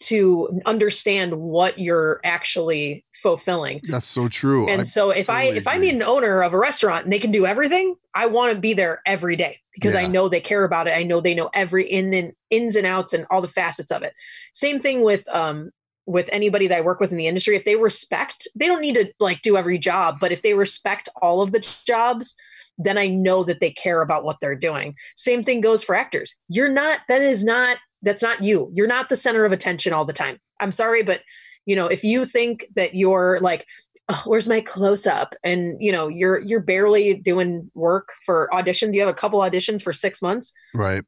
to 0.00 0.60
understand 0.64 1.34
what 1.34 1.78
you're 1.78 2.20
actually 2.24 3.04
fulfilling. 3.12 3.80
That's 3.84 4.08
so 4.08 4.28
true. 4.28 4.68
And 4.68 4.80
I- 4.80 4.84
so 4.84 5.10
if 5.10 5.28
I 5.28 5.42
totally 5.44 5.58
if 5.58 5.68
I 5.68 5.78
meet 5.78 5.94
an 5.94 6.02
owner 6.02 6.42
of 6.42 6.54
a 6.54 6.58
restaurant 6.58 7.04
and 7.04 7.12
they 7.12 7.18
can 7.18 7.30
do 7.30 7.46
everything, 7.46 7.96
I 8.14 8.26
want 8.26 8.52
to 8.54 8.58
be 8.58 8.72
there 8.72 9.02
every 9.06 9.36
day 9.36 9.58
because 9.74 9.94
I 9.94 10.06
know 10.06 10.28
they 10.28 10.40
care 10.40 10.64
about 10.64 10.86
it. 10.88 10.94
I 10.96 11.02
know 11.02 11.20
they 11.20 11.34
know 11.34 11.50
every 11.54 11.84
in 11.84 12.12
and 12.14 12.32
ins 12.48 12.76
and 12.76 12.86
outs 12.86 13.12
and 13.12 13.26
all 13.30 13.42
the 13.42 13.48
facets 13.48 13.92
of 13.92 14.02
it. 14.02 14.14
Same 14.52 14.80
thing 14.80 15.02
with 15.02 15.28
um 15.34 15.70
with 16.06 16.28
anybody 16.32 16.66
that 16.66 16.78
I 16.78 16.80
work 16.80 16.98
with 16.98 17.12
in 17.12 17.18
the 17.18 17.28
industry. 17.28 17.54
If 17.54 17.64
they 17.64 17.76
respect, 17.76 18.48
they 18.56 18.66
don't 18.66 18.80
need 18.80 18.94
to 18.96 19.12
like 19.20 19.42
do 19.42 19.56
every 19.56 19.78
job, 19.78 20.16
but 20.18 20.32
if 20.32 20.42
they 20.42 20.54
respect 20.54 21.08
all 21.22 21.40
of 21.42 21.52
the 21.52 21.64
jobs, 21.86 22.34
then 22.78 22.96
I 22.96 23.06
know 23.08 23.44
that 23.44 23.60
they 23.60 23.70
care 23.70 24.00
about 24.00 24.24
what 24.24 24.38
they're 24.40 24.56
doing. 24.56 24.96
Same 25.14 25.44
thing 25.44 25.60
goes 25.60 25.84
for 25.84 25.94
actors. 25.94 26.34
You're 26.48 26.70
not 26.70 27.00
that 27.08 27.20
is 27.20 27.44
not 27.44 27.76
that's 28.02 28.22
not 28.22 28.42
you. 28.42 28.70
You're 28.74 28.86
not 28.86 29.08
the 29.08 29.16
center 29.16 29.44
of 29.44 29.52
attention 29.52 29.92
all 29.92 30.04
the 30.04 30.12
time. 30.12 30.38
I'm 30.60 30.72
sorry, 30.72 31.02
but 31.02 31.20
you 31.66 31.76
know, 31.76 31.86
if 31.86 32.02
you 32.04 32.24
think 32.24 32.66
that 32.74 32.94
you're 32.94 33.38
like 33.40 33.66
oh, 34.10 34.22
where's 34.26 34.48
my 34.48 34.60
close 34.60 35.06
up 35.06 35.34
and 35.44 35.76
you 35.80 35.92
know 35.92 36.08
you're 36.08 36.40
you're 36.40 36.60
barely 36.60 37.14
doing 37.14 37.70
work 37.74 38.08
for 38.26 38.48
auditions 38.52 38.92
you 38.92 39.00
have 39.00 39.08
a 39.08 39.14
couple 39.14 39.38
auditions 39.40 39.82
for 39.82 39.92
six 39.92 40.20
months 40.20 40.52
right. 40.74 41.04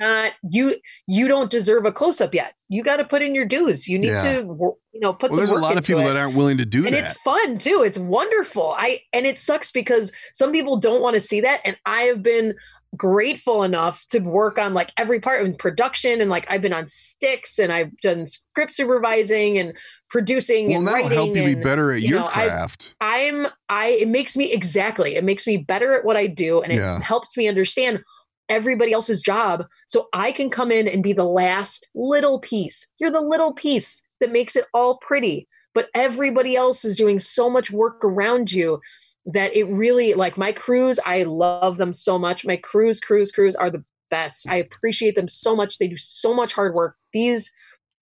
uh 0.00 0.30
you 0.48 0.76
you 1.06 1.28
don't 1.28 1.50
deserve 1.50 1.84
a 1.84 1.92
close 1.92 2.20
up 2.20 2.34
yet 2.34 2.54
you 2.68 2.82
got 2.82 2.96
to 2.96 3.04
put 3.04 3.20
in 3.22 3.34
your 3.34 3.44
dues 3.44 3.86
you 3.86 3.98
need 3.98 4.08
Yeah. 4.08 4.22
to 4.22 4.76
you 4.92 5.00
know 5.00 5.12
put 5.12 5.32
Well, 5.32 5.36
some 5.36 5.36
there's 5.36 5.50
a 5.50 5.54
work 5.54 5.62
lot 5.62 5.76
of 5.76 5.84
people 5.84 6.02
it 6.02 6.06
that 6.06 6.16
aren't 6.16 6.34
willing 6.34 6.56
to 6.58 6.64
do 6.64 6.86
and 6.86 6.94
that. 6.94 6.98
And 6.98 7.06
it's 7.08 7.20
fun 7.20 7.58
too 7.58 7.82
it's 7.84 7.98
wonderful 7.98 8.74
i 8.78 9.00
and 9.12 9.26
it 9.26 9.38
sucks 9.38 9.70
because 9.70 10.10
some 10.32 10.50
people 10.50 10.78
don't 10.78 11.02
want 11.02 11.14
to 11.14 11.20
see 11.20 11.40
that 11.42 11.60
and 11.66 11.76
i 11.84 12.02
have 12.02 12.22
been 12.22 12.54
grateful 12.96 13.62
enough 13.62 14.04
to 14.08 14.18
work 14.18 14.58
on 14.58 14.74
like 14.74 14.90
every 14.96 15.20
part 15.20 15.44
in 15.46 15.54
production 15.54 16.20
and 16.20 16.28
like 16.28 16.44
i've 16.50 16.60
been 16.60 16.72
on 16.72 16.88
sticks 16.88 17.56
and 17.58 17.72
i've 17.72 17.96
done 17.98 18.26
script 18.26 18.74
supervising 18.74 19.58
and 19.58 19.76
producing 20.08 20.70
well, 20.70 20.78
and 20.78 20.88
that'll 20.88 21.02
writing 21.02 21.16
help 21.16 21.28
you 21.36 21.54
be 21.56 21.62
better 21.62 21.92
at 21.92 22.02
you 22.02 22.08
your 22.08 22.18
know, 22.20 22.26
I- 22.26 22.46
craft. 22.48 22.94
i'm 23.00 23.46
i 23.68 23.86
it 23.88 24.08
makes 24.08 24.36
me 24.36 24.52
exactly 24.52 25.14
it 25.14 25.22
makes 25.22 25.46
me 25.46 25.56
better 25.56 25.92
at 25.94 26.04
what 26.04 26.16
i 26.16 26.26
do 26.26 26.62
and 26.62 26.72
it 26.72 26.76
Yeah. 26.76 27.00
helps 27.00 27.36
me 27.36 27.46
understand 27.46 28.02
everybody 28.48 28.92
else's 28.92 29.22
job 29.22 29.64
so 29.86 30.08
i 30.12 30.32
can 30.32 30.50
come 30.50 30.72
in 30.72 30.88
and 30.88 31.00
be 31.02 31.12
the 31.12 31.24
last 31.24 31.88
little 31.94 32.40
piece 32.40 32.88
you're 32.98 33.10
the 33.12 33.20
little 33.20 33.52
piece 33.54 34.02
that 34.18 34.32
makes 34.32 34.56
it 34.56 34.64
all 34.74 34.96
pretty 34.98 35.46
but 35.74 35.88
everybody 35.94 36.56
else 36.56 36.84
is 36.84 36.96
doing 36.96 37.20
so 37.20 37.48
much 37.48 37.70
work 37.70 38.04
around 38.04 38.50
you 38.50 38.80
that 39.26 39.54
it 39.54 39.64
really 39.64 40.14
like 40.14 40.38
my 40.38 40.50
crews 40.52 40.98
i 41.04 41.22
love 41.24 41.76
them 41.76 41.92
so 41.92 42.18
much. 42.18 42.44
My 42.44 42.56
crews 42.56 43.00
crews 43.00 43.32
crews 43.32 43.54
are 43.54 43.70
the 43.70 43.84
best. 44.10 44.46
I 44.48 44.56
appreciate 44.56 45.14
them 45.14 45.28
so 45.28 45.56
much. 45.56 45.78
They 45.78 45.88
do 45.88 45.96
so 45.96 46.34
much 46.34 46.52
hard 46.52 46.74
work. 46.74 46.96
These 47.12 47.50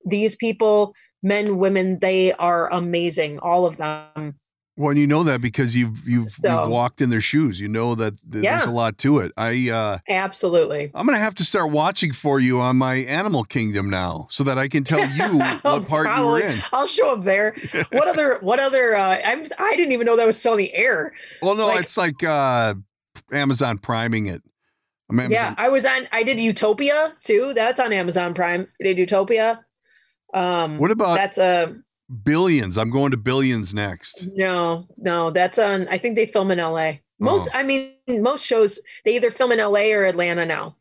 these 0.05 0.35
people 0.35 0.95
men 1.23 1.59
women 1.59 1.99
they 2.01 2.33
are 2.35 2.73
amazing 2.73 3.39
all 3.41 3.67
of 3.67 3.77
them 3.77 4.39
Well, 4.79 4.91
and 4.91 4.99
you 5.01 5.09
know 5.09 5.25
that 5.25 5.41
because 5.41 5.75
you've 5.75 6.07
you've, 6.09 6.31
So- 6.31 6.61
you've 6.63 6.71
walked 6.71 7.01
in 7.01 7.11
their 7.11 7.21
shoes. 7.21 7.61
You 7.61 7.67
know 7.67 7.97
that 7.97 8.15
th- 8.31 8.45
there's 8.45 8.65
a 8.65 8.71
lot 8.71 8.97
to 8.99 9.19
it. 9.19 9.33
I 9.37 9.69
uh, 9.71 9.99
absolutely 10.09 10.93
I'm 10.95 11.05
gonna 11.05 11.19
have 11.19 11.35
to 11.35 11.45
start 11.45 11.73
watching 11.73 12.13
for 12.13 12.39
you 12.39 12.61
on 12.61 12.77
my 12.77 12.95
Animal 12.97 13.43
Kingdom 13.43 13.91
now, 13.91 14.29
so 14.31 14.45
that 14.45 14.57
I 14.57 14.69
can 14.69 14.85
tell 14.85 15.05
you 15.11 15.39
what 15.63 15.87
part 15.89 16.07
you 16.17 16.25
were 16.25 16.41
in. 16.41 16.61
I'll 16.73 16.87
show 16.87 17.11
up 17.11 17.23
there. 17.23 17.57
What 17.91 18.07
other? 18.09 18.39
What 18.49 18.61
other? 18.61 18.95
Uh, 18.95 19.19
I'm. 19.25 19.45
I 19.59 19.75
didn't 19.75 19.91
even 19.93 20.07
know 20.07 20.15
that 20.17 20.27
was 20.27 20.39
still 20.39 20.53
on 20.53 20.59
the 20.59 20.73
air. 20.73 21.13
Well, 21.43 21.57
no, 21.57 21.67
like- 21.67 21.83
it's 21.83 21.97
like 21.97 22.23
uh, 22.23 22.75
Amazon 23.33 23.79
priming 23.79 24.29
it. 24.29 24.43
I'm 25.11 25.19
Amazon. 25.19 25.33
Yeah, 25.33 25.55
I 25.59 25.71
was 25.71 25.85
on. 25.87 26.07
I 26.13 26.23
did 26.23 26.39
Utopia 26.39 27.17
too. 27.25 27.53
That's 27.55 27.81
on 27.81 27.93
Amazon 27.93 28.33
Prime. 28.33 28.69
I 28.81 28.85
did 28.85 28.99
Utopia. 28.99 29.65
Um, 30.35 30.79
What 30.79 30.91
about 30.91 31.17
that's 31.17 31.39
a 31.39 31.75
Billions? 32.23 32.79
I'm 32.79 32.91
going 32.91 33.11
to 33.11 33.17
Billions 33.17 33.75
next. 33.75 34.29
no, 34.35 34.87
no. 34.97 35.31
That's 35.31 35.59
on. 35.59 35.87
I 35.89 35.99
think 35.99 36.17
they 36.17 36.27
film 36.27 36.51
in 36.51 36.59
L.A. 36.61 37.03
Most. 37.19 37.49
Oh. 37.53 37.59
I 37.59 37.63
mean, 37.63 37.93
most 38.09 38.45
shows 38.45 38.79
they 39.05 39.17
either 39.17 39.31
film 39.31 39.53
in 39.53 39.61
L.A. 39.61 39.93
or 39.93 40.05
Atlanta 40.05 40.47
now. 40.47 40.77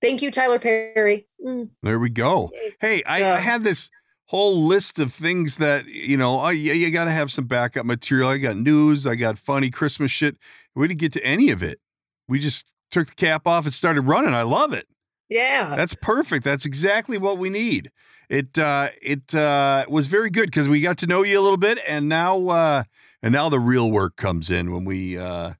Thank 0.00 0.20
you, 0.22 0.30
Tyler 0.30 0.58
Perry. 0.58 1.26
Mm, 1.44 1.70
There 1.82 1.98
we 1.98 2.10
go. 2.10 2.50
Hey, 2.80 3.02
I, 3.04 3.24
I 3.34 3.38
had 3.38 3.62
this 3.64 3.88
whole 4.26 4.62
list 4.64 4.98
of 4.98 5.12
things 5.12 5.56
that 5.56 5.86
you 5.86 6.16
know. 6.16 6.40
Oh, 6.40 6.48
yeah, 6.50 6.72
you 6.74 6.90
got 6.90 7.04
to 7.06 7.10
have 7.12 7.32
some 7.32 7.46
backup 7.46 7.86
material. 7.86 8.28
I 8.28 8.38
got 8.38 8.56
news. 8.56 9.06
I 9.06 9.14
got 9.14 9.38
funny 9.38 9.70
Christmas 9.70 10.10
shit. 10.10 10.36
We 10.74 10.86
didn't 10.88 11.00
get 11.00 11.12
to 11.14 11.24
any 11.24 11.50
of 11.50 11.62
it. 11.62 11.80
We 12.28 12.38
just 12.38 12.72
took 12.90 13.08
the 13.08 13.14
cap 13.14 13.46
off 13.46 13.64
and 13.64 13.74
started 13.74 14.02
running. 14.02 14.34
I 14.34 14.42
love 14.42 14.72
it. 14.72 14.86
yeah. 15.28 15.74
That's 15.76 15.94
perfect. 15.94 16.44
That's 16.44 16.66
exactly 16.66 17.16
what 17.18 17.38
we 17.38 17.48
need. 17.50 17.90
It 18.32 18.58
uh, 18.58 18.88
it 19.02 19.34
uh, 19.34 19.84
was 19.90 20.06
very 20.06 20.30
good 20.30 20.46
because 20.46 20.66
we 20.66 20.80
got 20.80 20.96
to 20.98 21.06
know 21.06 21.22
you 21.22 21.38
a 21.38 21.42
little 21.42 21.58
bit, 21.58 21.78
and 21.86 22.08
now 22.08 22.48
uh, 22.48 22.84
and 23.22 23.30
now 23.30 23.50
the 23.50 23.60
real 23.60 23.90
work 23.90 24.16
comes 24.16 24.50
in 24.50 24.72
when 24.72 24.86
we 24.86 25.18
uh, 25.18 25.52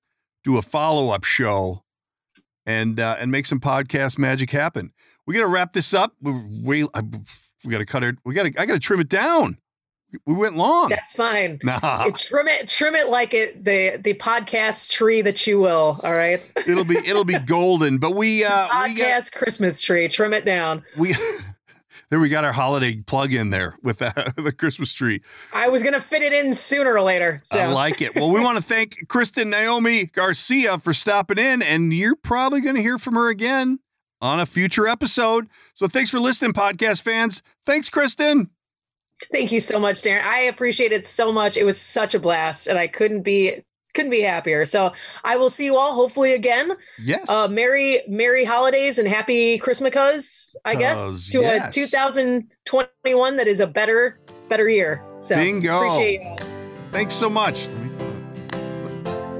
do 0.42 0.56
a 0.56 0.62
follow 0.62 1.10
up 1.10 1.24
show 1.24 1.84
and 2.64 2.98
uh, 2.98 3.16
and 3.20 3.30
make 3.30 3.44
some 3.44 3.60
podcast 3.60 4.16
magic 4.16 4.50
happen. 4.50 4.94
We 5.26 5.34
got 5.34 5.40
to 5.40 5.48
wrap 5.48 5.74
this 5.74 5.92
up. 5.92 6.14
We're 6.22 6.42
way, 6.62 6.86
I, 6.94 7.02
we 7.62 7.70
got 7.70 7.78
to 7.78 7.84
cut 7.84 8.04
it. 8.04 8.16
We 8.24 8.32
got 8.32 8.44
to. 8.44 8.58
I 8.58 8.64
got 8.64 8.72
to 8.72 8.80
trim 8.80 9.00
it 9.00 9.10
down. 9.10 9.58
We 10.24 10.32
went 10.32 10.56
long. 10.56 10.88
That's 10.88 11.12
fine. 11.12 11.58
Nah, 11.62 12.08
trim 12.16 12.48
it, 12.48 12.70
trim 12.70 12.94
it 12.94 13.10
like 13.10 13.34
it 13.34 13.62
the 13.62 14.00
the 14.02 14.14
podcast 14.14 14.90
tree 14.90 15.20
that 15.20 15.46
you 15.46 15.60
will. 15.60 16.00
All 16.02 16.14
right, 16.14 16.42
it'll 16.66 16.84
be 16.84 16.96
it'll 16.96 17.26
be 17.26 17.38
golden. 17.46 17.98
But 17.98 18.14
we 18.14 18.44
uh 18.44 18.88
we 18.88 18.94
got, 18.94 19.06
podcast 19.06 19.32
Christmas 19.32 19.82
tree. 19.82 20.08
Trim 20.08 20.32
it 20.32 20.46
down. 20.46 20.82
we 20.96 21.14
there 22.12 22.20
we 22.20 22.28
got 22.28 22.44
our 22.44 22.52
holiday 22.52 22.96
plug 22.96 23.32
in 23.32 23.48
there 23.48 23.74
with 23.82 24.00
that, 24.00 24.34
the 24.36 24.52
Christmas 24.52 24.92
tree. 24.92 25.22
I 25.50 25.68
was 25.68 25.82
gonna 25.82 25.98
fit 25.98 26.20
it 26.20 26.34
in 26.34 26.54
sooner 26.54 26.92
or 26.92 27.00
later. 27.00 27.40
So 27.42 27.58
I 27.58 27.68
like 27.68 28.02
it. 28.02 28.14
Well, 28.14 28.28
we 28.30 28.38
want 28.38 28.58
to 28.58 28.62
thank 28.74 29.08
Kristin 29.08 29.46
Naomi 29.46 30.04
Garcia 30.04 30.78
for 30.78 30.92
stopping 30.92 31.38
in, 31.38 31.62
and 31.62 31.90
you're 31.90 32.14
probably 32.14 32.60
going 32.60 32.76
to 32.76 32.82
hear 32.82 32.98
from 32.98 33.14
her 33.14 33.30
again 33.30 33.78
on 34.20 34.40
a 34.40 34.44
future 34.44 34.86
episode. 34.86 35.48
So 35.72 35.88
thanks 35.88 36.10
for 36.10 36.20
listening, 36.20 36.52
podcast 36.52 37.00
fans. 37.00 37.42
Thanks, 37.64 37.88
Kristen. 37.88 38.50
thank 39.32 39.50
you 39.50 39.60
so 39.60 39.78
much, 39.78 40.02
Darren. 40.02 40.22
I 40.22 40.40
appreciate 40.40 40.92
it 40.92 41.06
so 41.06 41.32
much. 41.32 41.56
It 41.56 41.64
was 41.64 41.80
such 41.80 42.14
a 42.14 42.20
blast, 42.20 42.66
and 42.66 42.78
I 42.78 42.88
couldn't 42.88 43.22
be 43.22 43.64
couldn't 43.94 44.10
be 44.10 44.20
happier. 44.20 44.64
So 44.66 44.92
I 45.24 45.36
will 45.36 45.50
see 45.50 45.64
you 45.64 45.76
all 45.76 45.94
hopefully 45.94 46.32
again. 46.32 46.72
Yes. 46.98 47.28
Uh, 47.28 47.48
merry 47.48 48.02
merry 48.08 48.44
holidays 48.44 48.98
and 48.98 49.08
happy 49.08 49.58
Christmas, 49.58 50.56
I 50.64 50.74
guess, 50.74 51.28
to 51.30 51.40
yes. 51.40 51.70
a 51.70 51.72
2021 51.72 53.36
that 53.36 53.48
is 53.48 53.60
a 53.60 53.66
better 53.66 54.18
better 54.48 54.68
year. 54.68 55.04
So 55.20 55.36
Bingo. 55.36 55.76
appreciate 55.76 56.22
you. 56.22 56.36
thanks 56.90 57.14
so 57.14 57.28
much. 57.28 57.68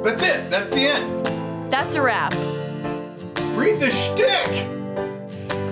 That's 0.03 0.23
it. 0.23 0.51
That's 0.51 0.71
the 0.71 0.87
end. 0.87 1.27
That's 1.73 1.95
a 1.95 2.03
wrap. 2.03 2.35
Read 3.55 3.81
the 3.81 3.91
shtick. 3.91 4.69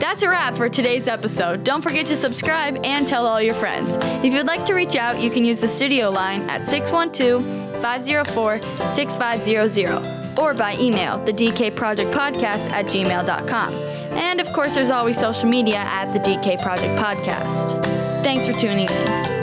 That's 0.01 0.23
a 0.23 0.31
wrap 0.31 0.55
for 0.55 0.69
today's 0.69 1.09
episode. 1.09 1.63
Don't 1.65 1.83
forget 1.83 2.07
to 2.07 2.17
subscribe 2.17 2.81
and 2.85 3.07
tell 3.07 3.27
all 3.27 3.43
your 3.43 3.55
friends. 3.57 3.97
If 4.25 4.33
you'd 4.33 4.47
like 4.47 4.65
to 4.67 4.75
reach 4.75 4.97
out, 4.97 5.21
you 5.21 5.31
can 5.31 5.45
use 5.45 5.61
the 5.61 5.69
studio 5.69 6.09
line 6.09 6.49
at 6.49 6.67
612 6.67 7.70
504 7.81 8.61
6500 8.89 10.39
or 10.39 10.55
by 10.55 10.77
email, 10.79 11.23
the 11.25 11.33
DK 11.33 11.75
Project 11.75 12.11
Podcast 12.13 12.71
at 12.71 12.87
gmail.com. 12.87 13.75
And 14.13 14.41
of 14.41 14.53
course, 14.53 14.75
there's 14.75 14.91
always 14.91 15.19
social 15.19 15.49
media 15.49 15.79
at 15.79 16.13
the 16.13 16.19
DK 16.19 16.61
Project 16.63 16.99
Podcast. 17.01 17.83
Thanks 18.23 18.47
for 18.47 18.53
tuning 18.53 18.89
in. 18.89 19.40